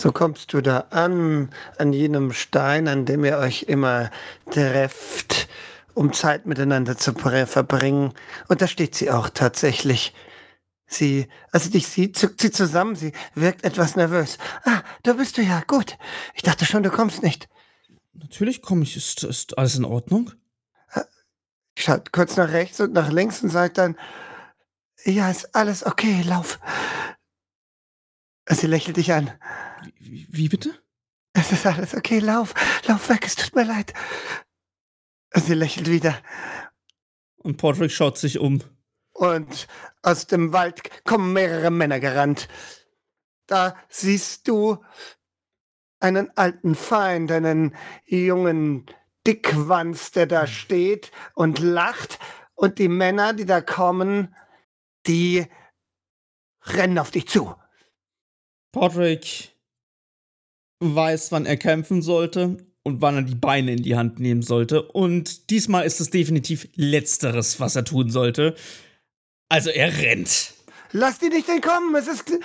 So 0.00 0.10
kommst 0.10 0.52
du 0.52 0.60
da 0.60 0.80
an, 0.90 1.50
an 1.78 1.92
jenem 1.92 2.32
Stein, 2.32 2.88
an 2.88 3.06
dem 3.06 3.24
ihr 3.24 3.38
euch 3.38 3.62
immer 3.68 4.10
trefft, 4.50 5.48
um 5.94 6.12
Zeit 6.12 6.46
miteinander 6.46 6.96
zu 6.96 7.14
ver- 7.14 7.46
verbringen. 7.46 8.12
Und 8.48 8.60
da 8.60 8.66
steht 8.66 8.96
sie 8.96 9.12
auch 9.12 9.30
tatsächlich. 9.30 10.12
Sie, 10.86 11.28
als 11.52 11.64
sie 11.64 11.70
dich 11.70 11.86
sieht, 11.86 12.18
zuckt 12.18 12.40
sie 12.40 12.50
zusammen. 12.50 12.96
Sie 12.96 13.12
wirkt 13.36 13.62
etwas 13.62 13.94
nervös. 13.94 14.38
Ah, 14.64 14.82
da 15.04 15.12
bist 15.12 15.38
du 15.38 15.42
ja. 15.42 15.62
Gut. 15.64 15.96
Ich 16.34 16.42
dachte 16.42 16.66
schon, 16.66 16.82
du 16.82 16.90
kommst 16.90 17.22
nicht. 17.22 17.48
Natürlich 18.14 18.62
komme 18.62 18.82
ich. 18.82 18.96
Ist, 18.96 19.22
ist 19.22 19.56
alles 19.56 19.76
in 19.76 19.84
Ordnung? 19.84 20.32
Schaut 21.78 22.12
kurz 22.12 22.36
nach 22.36 22.50
rechts 22.50 22.80
und 22.80 22.92
nach 22.92 23.12
links 23.12 23.44
und 23.44 23.50
sagt 23.50 23.78
dann, 23.78 23.96
ja, 25.04 25.30
ist 25.30 25.54
alles 25.54 25.84
okay, 25.84 26.22
lauf. 26.22 26.58
Sie 28.48 28.66
lächelt 28.66 28.96
dich 28.96 29.12
an. 29.12 29.32
Wie, 29.98 30.26
wie, 30.30 30.48
bitte? 30.48 30.78
Es 31.32 31.52
ist 31.52 31.66
alles 31.66 31.94
okay, 31.94 32.18
lauf, 32.18 32.54
lauf 32.86 33.08
weg, 33.08 33.26
es 33.26 33.34
tut 33.34 33.54
mir 33.54 33.64
leid. 33.64 33.92
Sie 35.34 35.54
lächelt 35.54 35.90
wieder. 35.90 36.16
Und 37.36 37.56
Portrick 37.56 37.90
schaut 37.90 38.18
sich 38.18 38.38
um. 38.38 38.62
Und 39.12 39.66
aus 40.02 40.26
dem 40.26 40.52
Wald 40.52 41.04
kommen 41.04 41.32
mehrere 41.32 41.70
Männer 41.70 42.00
gerannt. 42.00 42.48
Da 43.46 43.76
siehst 43.88 44.48
du 44.48 44.84
einen 46.00 46.36
alten 46.36 46.74
Feind, 46.74 47.30
einen 47.32 47.74
jungen 48.06 48.86
Dickwanz, 49.26 50.10
der 50.12 50.26
da 50.26 50.46
steht 50.46 51.10
und 51.34 51.58
lacht. 51.58 52.18
Und 52.54 52.78
die 52.78 52.88
Männer, 52.88 53.32
die 53.32 53.46
da 53.46 53.60
kommen, 53.60 54.34
die 55.06 55.46
rennen 56.62 56.98
auf 56.98 57.10
dich 57.10 57.28
zu. 57.28 57.54
Podrick 58.72 59.52
weiß, 60.80 61.32
wann 61.32 61.46
er 61.46 61.56
kämpfen 61.56 62.02
sollte 62.02 62.56
und 62.82 63.00
wann 63.00 63.16
er 63.16 63.22
die 63.22 63.34
Beine 63.34 63.72
in 63.72 63.82
die 63.82 63.96
Hand 63.96 64.18
nehmen 64.18 64.42
sollte. 64.42 64.82
Und 64.82 65.50
diesmal 65.50 65.84
ist 65.84 66.00
es 66.00 66.10
definitiv 66.10 66.68
Letzteres, 66.74 67.60
was 67.60 67.76
er 67.76 67.84
tun 67.84 68.10
sollte. 68.10 68.54
Also 69.48 69.70
er 69.70 69.96
rennt. 69.98 70.54
Lass 70.92 71.18
die 71.18 71.28
nicht 71.28 71.48
entkommen, 71.48 71.94
es 71.96 72.06
ist, 72.06 72.30
äh, 72.30 72.38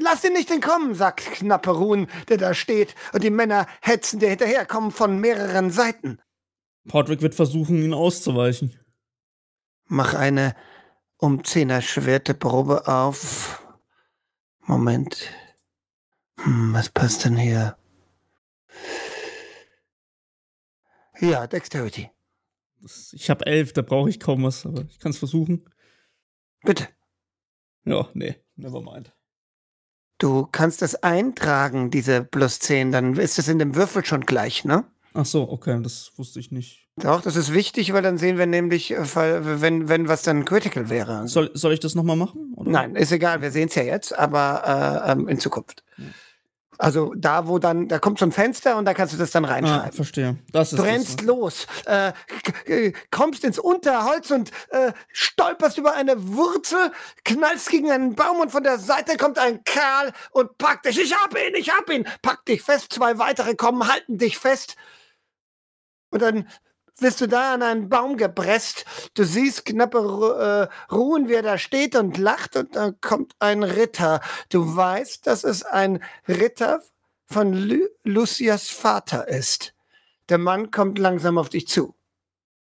lass 0.00 0.20
die 0.20 0.30
nicht 0.30 0.50
entkommen, 0.50 0.96
sagt 0.96 1.20
knappe 1.20 1.70
Ruhn, 1.70 2.08
der 2.28 2.36
da 2.36 2.52
steht, 2.52 2.96
und 3.12 3.22
die 3.22 3.30
Männer 3.30 3.68
hetzen 3.80 4.18
dir 4.18 4.30
hinterher, 4.30 4.66
kommen 4.66 4.90
von 4.90 5.20
mehreren 5.20 5.70
Seiten. 5.70 6.18
Podrick 6.88 7.22
wird 7.22 7.36
versuchen, 7.36 7.80
ihn 7.80 7.94
auszuweichen. 7.94 8.74
Mach 9.88 10.14
eine 10.14 10.56
um 11.18 11.44
Zehner 11.44 11.80
Schwerteprobe 11.82 12.86
auf. 12.88 13.62
Moment. 14.60 15.28
Hm, 16.40 16.72
was 16.74 16.88
passt 16.90 17.24
denn 17.24 17.36
hier? 17.36 17.76
Ja, 21.20 21.46
Dexterity. 21.46 22.10
Das- 22.80 23.12
Ich 23.14 23.30
habe 23.30 23.46
elf, 23.46 23.72
da 23.72 23.82
brauche 23.82 24.10
ich 24.10 24.20
kaum 24.20 24.42
was, 24.44 24.66
aber 24.66 24.82
ich 24.82 24.98
kann 24.98 25.10
es 25.10 25.18
versuchen. 25.18 25.68
Bitte. 26.62 26.88
Ja, 27.84 28.08
nee, 28.14 28.36
never 28.56 28.82
mind. 28.82 29.12
Du 30.18 30.46
kannst 30.46 30.82
es 30.82 30.94
eintragen, 31.02 31.90
diese 31.90 32.24
plus 32.24 32.58
10, 32.58 32.90
dann 32.90 33.14
ist 33.16 33.38
es 33.38 33.48
in 33.48 33.58
dem 33.58 33.74
Würfel 33.74 34.04
schon 34.04 34.22
gleich, 34.22 34.64
ne? 34.64 34.90
Ach 35.14 35.26
so, 35.26 35.48
okay, 35.50 35.80
das 35.82 36.12
wusste 36.18 36.40
ich 36.40 36.50
nicht. 36.50 36.85
Doch, 36.98 37.20
das 37.20 37.36
ist 37.36 37.52
wichtig, 37.52 37.92
weil 37.92 38.00
dann 38.02 38.16
sehen 38.16 38.38
wir 38.38 38.46
nämlich, 38.46 38.90
äh, 38.92 39.60
wenn, 39.60 39.88
wenn 39.88 40.08
was 40.08 40.22
dann 40.22 40.46
critical 40.46 40.88
wäre. 40.88 41.28
Soll, 41.28 41.50
soll 41.52 41.74
ich 41.74 41.80
das 41.80 41.94
nochmal 41.94 42.16
machen? 42.16 42.54
Oder? 42.56 42.70
Nein, 42.70 42.96
ist 42.96 43.12
egal, 43.12 43.42
wir 43.42 43.50
sehen 43.50 43.68
es 43.68 43.74
ja 43.74 43.82
jetzt, 43.82 44.16
aber 44.18 45.04
äh, 45.06 45.12
ähm, 45.12 45.28
in 45.28 45.38
Zukunft. 45.38 45.84
Also 46.78 47.14
da, 47.16 47.48
wo 47.48 47.58
dann, 47.58 47.88
da 47.88 47.98
kommt 47.98 48.18
so 48.18 48.26
ein 48.26 48.32
Fenster 48.32 48.76
und 48.76 48.84
da 48.86 48.92
kannst 48.94 49.12
du 49.14 49.18
das 49.18 49.30
dann 49.30 49.44
Ah, 49.46 49.48
reinschreiben. 49.48 49.92
verstehe. 49.92 50.36
Das 50.52 50.72
ist 50.72 50.78
Du 50.78 50.84
das, 50.84 51.16
ne? 51.18 51.22
los, 51.26 51.66
äh, 51.86 52.12
äh, 52.66 52.92
kommst 53.10 53.44
ins 53.44 53.58
Unterholz 53.58 54.30
und 54.30 54.50
äh, 54.70 54.92
stolperst 55.12 55.78
über 55.78 55.94
eine 55.94 56.14
Wurzel, 56.34 56.92
knallst 57.24 57.70
gegen 57.70 57.90
einen 57.90 58.14
Baum 58.14 58.40
und 58.40 58.52
von 58.52 58.62
der 58.62 58.78
Seite 58.78 59.16
kommt 59.16 59.38
ein 59.38 59.64
Kerl 59.64 60.12
und 60.32 60.56
packt 60.58 60.84
dich. 60.86 60.98
Ich 61.00 61.14
hab 61.14 61.32
ihn, 61.34 61.54
ich 61.56 61.70
hab 61.70 61.90
ihn. 61.90 62.06
Packt 62.22 62.48
dich 62.48 62.62
fest, 62.62 62.92
zwei 62.92 63.18
weitere 63.18 63.54
kommen, 63.54 63.86
halten 63.88 64.18
dich 64.18 64.36
fest. 64.38 64.76
Und 66.10 66.20
dann 66.20 66.46
wirst 66.98 67.20
du 67.20 67.28
da 67.28 67.54
an 67.54 67.62
einen 67.62 67.88
Baum 67.88 68.16
gepresst. 68.16 68.84
Du 69.14 69.24
siehst 69.24 69.64
knappe 69.64 70.70
äh, 70.70 70.94
Ruhen, 70.94 71.28
wie 71.28 71.34
er 71.34 71.42
da 71.42 71.58
steht 71.58 71.96
und 71.96 72.16
lacht 72.18 72.56
und 72.56 72.74
da 72.76 72.92
kommt 73.00 73.34
ein 73.38 73.62
Ritter. 73.62 74.20
Du 74.48 74.76
weißt, 74.76 75.26
dass 75.26 75.44
es 75.44 75.62
ein 75.62 76.02
Ritter 76.28 76.82
von 77.26 77.52
Lu 77.52 77.86
Lucias 78.04 78.68
Vater 78.68 79.28
ist. 79.28 79.74
Der 80.28 80.38
Mann 80.38 80.70
kommt 80.70 80.98
langsam 80.98 81.38
auf 81.38 81.48
dich 81.48 81.68
zu. 81.68 81.94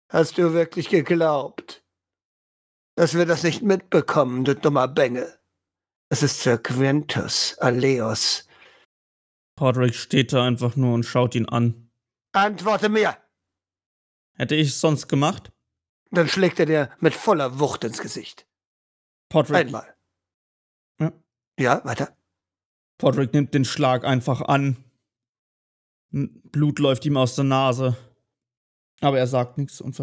Hast 0.08 0.38
du 0.38 0.52
wirklich 0.52 0.88
geglaubt, 0.88 1.82
dass 2.96 3.14
wir 3.14 3.26
das 3.26 3.42
nicht 3.42 3.62
mitbekommen, 3.62 4.44
du 4.44 4.54
dummer 4.54 4.88
Bengel? 4.88 5.38
Es 6.10 6.22
ist 6.22 6.42
Sir 6.42 6.58
Quintus 6.58 7.56
Aleos. 7.58 8.46
Podrick 9.56 9.94
steht 9.94 10.32
da 10.32 10.44
einfach 10.44 10.76
nur 10.76 10.94
und 10.94 11.04
schaut 11.04 11.34
ihn 11.34 11.48
an. 11.48 11.90
Antworte 12.32 12.88
mir! 12.88 13.21
Hätte 14.42 14.56
ich 14.56 14.70
es 14.70 14.80
sonst 14.80 15.06
gemacht? 15.06 15.52
Dann 16.10 16.26
schlägt 16.26 16.58
er 16.58 16.66
dir 16.66 16.90
mit 16.98 17.14
voller 17.14 17.60
Wucht 17.60 17.84
ins 17.84 18.00
Gesicht. 18.00 18.44
Podrick. 19.28 19.54
Einmal. 19.54 19.94
Ja. 20.98 21.12
Ja, 21.60 21.84
weiter. 21.84 22.16
Podrick 22.98 23.32
nimmt 23.34 23.54
den 23.54 23.64
Schlag 23.64 24.04
einfach 24.04 24.40
an. 24.40 24.82
Blut 26.10 26.80
läuft 26.80 27.06
ihm 27.06 27.16
aus 27.16 27.36
der 27.36 27.44
Nase. 27.44 27.96
Aber 29.00 29.16
er 29.16 29.28
sagt 29.28 29.58
nichts 29.58 29.80
und, 29.80 30.02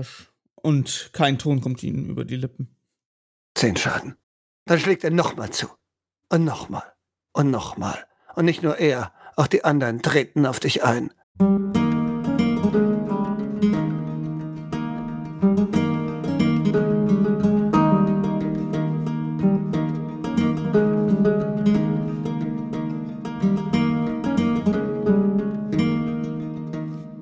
und 0.56 1.10
kein 1.12 1.38
Ton 1.38 1.60
kommt 1.60 1.84
ihm 1.84 2.10
über 2.10 2.24
die 2.24 2.38
Lippen. 2.38 2.74
Zehn 3.56 3.76
Schaden. 3.76 4.16
Dann 4.64 4.80
schlägt 4.80 5.04
er 5.04 5.12
nochmal 5.12 5.50
zu. 5.50 5.68
Und 6.30 6.46
nochmal. 6.46 6.94
Und 7.34 7.52
nochmal. 7.52 8.08
Und 8.36 8.46
nicht 8.46 8.64
nur 8.64 8.78
er, 8.78 9.12
auch 9.36 9.48
die 9.48 9.66
anderen 9.66 10.02
treten 10.02 10.46
auf 10.46 10.62
dich 10.62 10.86
ein. 10.86 11.14